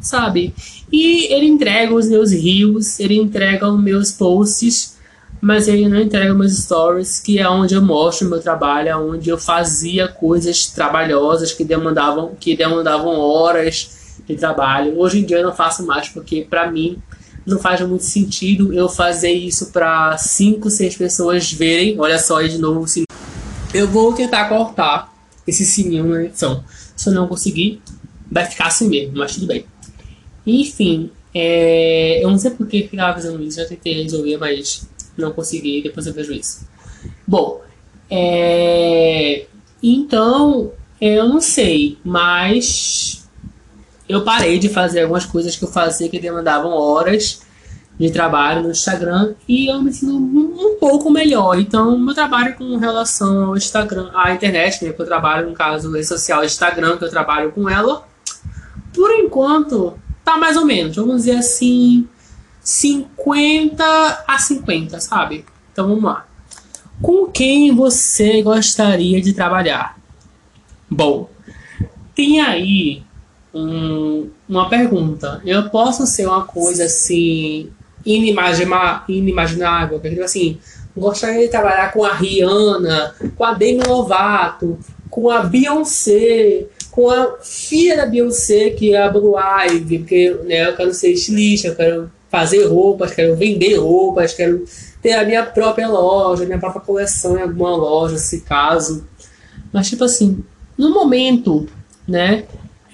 sabe? 0.01 0.55
E 0.91 1.33
ele 1.33 1.47
entrega 1.47 1.95
os 1.95 2.09
meus 2.09 2.33
reels, 2.33 2.99
ele 3.01 3.17
entrega 3.17 3.69
os 3.69 3.83
meus 3.83 4.13
posts 4.13 4.97
mas 5.41 5.69
ele 5.69 5.89
não 5.89 6.01
entrega 6.01 6.35
meus 6.35 6.57
stories, 6.59 7.21
que 7.21 7.39
é 7.39 7.49
onde 7.49 7.75
eu 7.75 7.83
mostro 7.83 8.29
meu 8.29 8.41
trabalho, 8.41 8.89
é 8.89 8.97
onde 8.97 9.31
eu 9.31 9.39
fazia 9.39 10.09
coisas 10.09 10.67
trabalhosas 10.67 11.53
que 11.53 11.65
demandavam, 11.65 12.35
que 12.39 12.57
demandavam 12.57 13.19
horas 13.19 14.19
de 14.27 14.35
trabalho. 14.35 14.99
Hoje 14.99 15.21
em 15.21 15.25
dia 15.25 15.39
eu 15.39 15.47
não 15.47 15.55
faço 15.55 15.85
mais 15.87 16.09
porque 16.09 16.47
para 16.49 16.71
mim 16.71 16.99
não 17.47 17.59
faz 17.59 17.81
muito 17.83 18.05
sentido 18.05 18.73
eu 18.73 18.89
fazer 18.89 19.31
isso 19.31 19.67
para 19.67 20.19
cinco, 20.19 20.69
seis 20.69 20.97
pessoas 20.97 21.53
verem. 21.53 21.99
Olha 22.01 22.19
só 22.19 22.39
aí 22.39 22.49
de 22.49 22.59
novo 22.59 22.81
o 22.81 22.89
sininho. 22.89 23.07
Eu 23.73 23.87
vou 23.87 24.13
tentar 24.13 24.49
cortar 24.49 25.15
esse 25.47 25.65
sininho 25.65 26.05
na 26.05 26.25
edição. 26.25 26.65
Se 26.97 27.09
eu 27.09 27.13
não 27.13 27.29
conseguir, 27.29 27.81
vai 28.31 28.45
ficar 28.45 28.67
assim 28.67 28.89
mesmo, 28.89 29.17
mas 29.17 29.35
tudo 29.35 29.47
bem. 29.47 29.65
Enfim, 30.45 31.11
é... 31.33 32.23
eu 32.23 32.31
não 32.31 32.39
sei 32.39 32.51
por 32.51 32.67
que 32.67 32.89
ficava 32.89 33.15
fazendo 33.15 33.43
isso, 33.43 33.59
já 33.59 33.67
tentei 33.67 34.03
resolver, 34.03 34.37
mas 34.39 34.89
não 35.17 35.33
consegui, 35.33 35.83
depois 35.83 36.07
eu 36.07 36.13
vejo 36.13 36.33
isso. 36.33 36.67
Bom, 37.27 37.61
é... 38.11 39.47
então 39.83 40.73
eu 41.01 41.29
não 41.29 41.41
sei, 41.41 41.99
mas 42.05 43.26
eu 44.09 44.23
parei 44.23 44.59
de 44.59 44.69
fazer 44.69 45.03
algumas 45.03 45.25
coisas 45.25 45.57
que 45.57 45.65
eu 45.65 45.69
fazia 45.69 46.09
que 46.09 46.19
demandavam 46.19 46.71
horas 46.71 47.41
de 47.99 48.11
trabalho 48.11 48.63
no 48.63 48.71
Instagram 48.71 49.35
e 49.49 49.71
eu 49.71 49.81
me 49.81 49.93
sinto 49.93 50.15
um 50.15 50.77
pouco 50.79 51.11
melhor. 51.11 51.59
Então, 51.59 51.99
meu 51.99 52.15
trabalho 52.15 52.55
com 52.55 52.77
relação 52.77 53.47
ao 53.47 53.57
Instagram, 53.57 54.11
à 54.15 54.33
internet, 54.33 54.85
né, 54.85 54.93
que 54.93 55.01
eu 55.01 55.07
trabalho, 55.07 55.49
no 55.49 55.55
caso, 55.55 55.91
rede 55.93 56.07
social 56.07 56.45
Instagram, 56.45 56.99
que 56.99 57.05
eu 57.05 57.11
trabalho 57.11 57.53
com 57.53 57.69
ela, 57.69 58.07
por 58.95 59.11
enquanto, 59.13 59.95
tá 60.25 60.37
mais 60.37 60.57
ou 60.57 60.67
menos. 60.67 60.97
Vamos 60.97 61.25
dizer 61.25 61.37
assim, 61.37 62.07
50 62.63 64.25
a 64.27 64.39
50, 64.39 65.01
sabe? 65.01 65.45
Então 65.73 65.89
vamos 65.89 66.05
lá. 66.05 66.27
Com 67.01 67.27
quem 67.27 67.75
você 67.75 68.43
gostaria 68.43 69.21
de 69.21 69.33
trabalhar? 69.33 69.99
Bom, 70.91 71.29
tem 72.15 72.41
aí 72.41 73.06
um, 73.57 74.29
uma 74.49 74.69
pergunta. 74.69 75.41
Eu 75.45 75.71
posso 75.71 76.07
ser 76.07 76.27
uma 76.27 76.45
coisa 76.45 76.85
assim 76.85 77.71
inimaginável? 78.05 79.99
Porque, 79.99 80.21
assim, 80.21 80.59
gostaria 80.97 81.43
de 81.43 81.49
trabalhar 81.49 81.93
com 81.93 82.05
a 82.05 82.15
Rihanna, 82.15 83.15
com 83.35 83.45
a 83.45 83.55
Demi 83.55 83.83
Lovato, 83.83 84.79
com 85.11 85.31
a 85.31 85.43
Beyoncé, 85.43 86.67
com 86.91 87.11
a 87.11 87.39
filha 87.43 87.97
da 87.97 88.07
Beyoncé, 88.07 88.71
que 88.71 88.95
é 88.95 89.03
a 89.03 89.11
Blue 89.11 89.35
Ivy, 89.39 89.99
porque 90.01 90.31
né, 90.45 90.69
eu 90.69 90.77
quero 90.77 90.93
ser 90.93 91.13
estilista, 91.13 91.69
eu 91.69 91.75
quero 91.77 92.11
fazer 92.29 92.67
roupas, 92.67 93.13
quero 93.13 93.37
vender 93.37 93.77
roupas, 93.77 94.35
quero 94.35 94.65
ter 95.01 95.13
a 95.13 95.25
minha 95.25 95.45
própria 95.45 95.89
loja, 95.89 96.45
minha 96.45 96.59
própria 96.59 96.83
coleção 96.83 97.39
em 97.39 97.43
alguma 97.43 97.75
loja, 97.75 98.19
se 98.19 98.41
caso. 98.43 99.07
Mas, 99.73 99.89
tipo 99.89 100.05
assim, 100.05 100.45
no 100.77 100.91
momento, 100.91 101.67
né, 102.07 102.45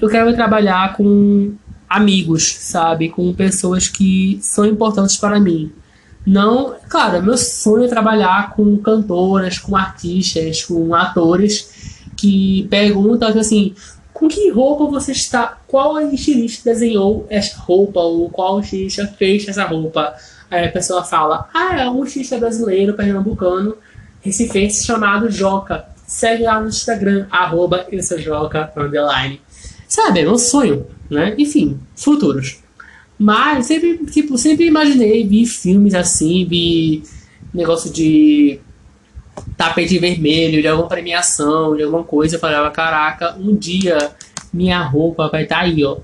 eu 0.02 0.08
quero 0.08 0.34
trabalhar 0.34 0.96
com 0.96 1.54
amigos, 1.88 2.56
sabe? 2.58 3.08
Com 3.08 3.32
pessoas 3.32 3.86
que 3.86 4.36
são 4.42 4.66
importantes 4.66 5.16
para 5.16 5.38
mim. 5.38 5.70
Não, 6.26 6.74
claro, 6.88 7.22
meu 7.22 7.36
sonho 7.38 7.84
é 7.84 7.88
trabalhar 7.88 8.52
com 8.54 8.76
cantoras, 8.78 9.58
com 9.58 9.76
artistas, 9.76 10.64
com 10.64 10.92
atores 10.92 12.02
que 12.16 12.66
perguntam 12.68 13.28
assim: 13.28 13.74
com 14.12 14.26
que 14.26 14.50
roupa 14.50 14.86
você 14.86 15.12
está, 15.12 15.58
qual 15.68 16.00
estilista 16.00 16.70
desenhou 16.70 17.24
essa 17.30 17.58
roupa, 17.60 18.00
ou 18.00 18.28
qual 18.28 18.58
estilista 18.58 19.06
fez 19.06 19.46
essa 19.46 19.64
roupa. 19.64 20.14
Aí 20.50 20.66
a 20.66 20.72
pessoa 20.72 21.04
fala, 21.04 21.48
ah, 21.54 21.80
é 21.80 21.88
um 21.88 22.04
estilista 22.04 22.38
brasileiro, 22.38 22.94
pernambucano, 22.94 23.76
recifense 24.20 24.84
chamado 24.84 25.30
Joca. 25.30 25.86
Segue 26.06 26.42
lá 26.42 26.60
no 26.60 26.68
Instagram, 26.68 27.26
arroba 27.30 27.86
Joca, 28.18 28.72
underline. 28.76 29.40
Sabe, 29.92 30.20
é 30.20 30.22
meu 30.22 30.38
sonho, 30.38 30.86
né? 31.10 31.34
Enfim, 31.36 31.78
futuros. 31.94 32.60
Mas 33.18 33.66
sempre, 33.66 33.98
tipo, 34.06 34.38
sempre 34.38 34.64
imaginei, 34.64 35.22
vi 35.28 35.44
filmes 35.44 35.92
assim, 35.92 36.46
vi 36.46 37.02
negócio 37.52 37.92
de 37.92 38.58
tapete 39.54 39.98
vermelho, 39.98 40.62
de 40.62 40.66
alguma 40.66 40.88
premiação, 40.88 41.76
de 41.76 41.82
alguma 41.82 42.04
coisa, 42.04 42.36
eu 42.36 42.40
falava, 42.40 42.70
caraca, 42.70 43.36
um 43.38 43.54
dia 43.54 44.12
minha 44.50 44.82
roupa 44.82 45.28
vai 45.28 45.42
estar 45.42 45.56
tá 45.56 45.60
aí, 45.60 45.84
ó. 45.84 45.98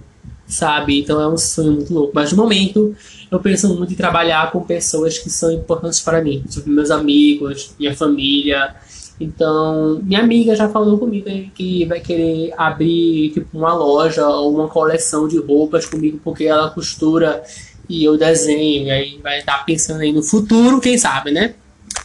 Sabe? 0.47 1.01
Então 1.01 1.19
é 1.19 1.27
um 1.27 1.39
sonho 1.39 1.73
muito 1.73 1.95
louco. 1.95 2.13
Mas 2.15 2.31
no 2.31 2.37
momento 2.37 2.95
eu 3.31 3.41
penso 3.41 3.75
muito 3.75 3.95
em 3.95 3.97
trabalhar 3.97 4.53
com 4.53 4.61
pessoas 4.65 5.19
que 5.19 5.31
são 5.31 5.51
importantes 5.51 6.01
para 6.01 6.21
mim. 6.21 6.45
Tipo, 6.47 6.69
meus 6.69 6.91
amigos, 6.91 7.75
minha 7.79 7.97
família. 7.97 8.77
Então, 9.21 10.01
minha 10.03 10.21
amiga 10.21 10.55
já 10.55 10.69
falou 10.69 10.99
comigo 10.99 11.29
que 11.55 11.85
vai 11.87 12.01
querer 12.01 12.53
abrir 12.57 13.33
tipo 13.33 13.59
uma 13.59 13.75
loja 13.75 14.27
ou 14.27 14.55
uma 14.55 14.69
coleção 14.69 15.27
de 15.27 15.39
roupas 15.39 15.87
comigo 15.87 16.21
porque 16.23 16.45
ela 16.45 16.71
costura 16.71 17.43
e 17.89 18.05
eu 18.05 18.17
desenho. 18.17 18.87
E 18.87 18.91
aí 18.91 19.21
vai 19.23 19.41
estar 19.41 19.65
pensando 19.65 20.01
aí 20.03 20.13
no 20.13 20.23
futuro, 20.23 20.81
quem 20.81 20.97
sabe, 20.97 21.33
né? 21.33 21.55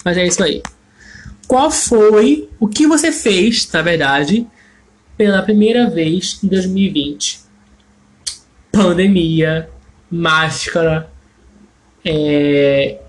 Mas 0.03 0.17
é 0.17 0.25
isso 0.25 0.43
aí 0.43 0.61
qual 1.47 1.69
foi 1.69 2.49
o 2.59 2.67
que 2.67 2.87
você 2.87 3.11
fez, 3.11 3.69
na 3.71 3.81
verdade, 3.81 4.47
pela 5.17 5.41
primeira 5.41 5.89
vez 5.89 6.39
em 6.43 6.47
2020. 6.47 7.41
Pandemia, 8.71 9.69
máscara, 10.09 11.09
é, 12.03 12.99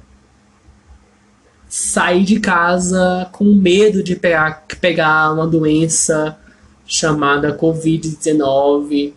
sair 1.76 2.22
de 2.22 2.38
casa 2.38 3.28
com 3.32 3.46
medo 3.46 4.00
de 4.00 4.14
pegar, 4.14 4.64
pegar 4.80 5.32
uma 5.32 5.44
doença 5.44 6.38
chamada 6.86 7.58
Covid-19. 7.58 9.12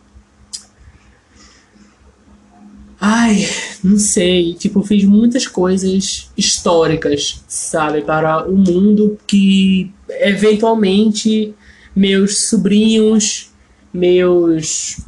Ai, 2.99 3.47
não 3.83 3.99
sei. 3.99 4.55
Tipo, 4.55 4.81
fiz 4.81 5.03
muitas 5.03 5.45
coisas 5.45 6.31
históricas, 6.35 7.43
sabe? 7.47 8.01
Para 8.01 8.47
o 8.49 8.57
mundo 8.57 9.19
que 9.27 9.93
eventualmente 10.09 11.53
meus 11.95 12.49
sobrinhos, 12.49 13.51
meus. 13.93 14.99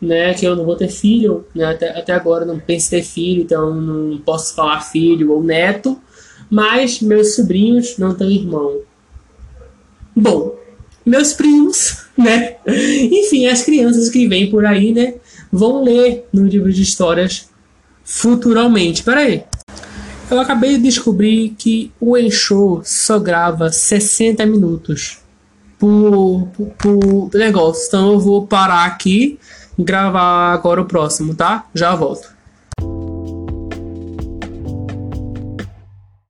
Né, 0.00 0.32
que 0.34 0.44
eu 0.44 0.54
não 0.54 0.64
vou 0.64 0.76
ter 0.76 0.88
filho, 0.88 1.44
né? 1.52 1.64
Até, 1.64 1.98
até 1.98 2.12
agora 2.12 2.44
não 2.44 2.60
penso 2.60 2.90
ter 2.90 3.02
filho, 3.02 3.42
então 3.42 3.74
não 3.74 4.18
posso 4.18 4.54
falar 4.54 4.80
filho 4.80 5.32
ou 5.32 5.42
neto, 5.42 6.00
mas 6.52 7.00
meus 7.00 7.34
sobrinhos 7.34 7.96
não 7.96 8.14
têm 8.14 8.32
irmão. 8.32 8.80
Bom, 10.14 10.54
meus 11.04 11.32
primos, 11.32 12.04
né? 12.14 12.56
Enfim, 12.66 13.46
as 13.46 13.62
crianças 13.62 14.10
que 14.10 14.28
vêm 14.28 14.50
por 14.50 14.66
aí, 14.66 14.92
né? 14.92 15.14
Vão 15.50 15.82
ler 15.82 16.28
no 16.30 16.46
livro 16.46 16.70
de 16.70 16.82
histórias 16.82 17.48
futuramente. 18.04 19.02
Peraí. 19.02 19.44
Eu 20.30 20.38
acabei 20.40 20.76
de 20.76 20.82
descobrir 20.82 21.54
que 21.56 21.90
o 21.98 22.18
Enxô 22.18 22.82
só 22.84 23.18
grava 23.18 23.72
60 23.72 24.44
minutos 24.44 25.20
por, 25.78 26.48
por, 26.54 26.66
por 26.76 27.30
negócio. 27.34 27.86
Então 27.88 28.12
eu 28.12 28.20
vou 28.20 28.46
parar 28.46 28.84
aqui 28.84 29.38
gravar 29.78 30.52
agora 30.52 30.82
o 30.82 30.84
próximo, 30.84 31.34
tá? 31.34 31.64
Já 31.74 31.94
volto. 31.94 32.28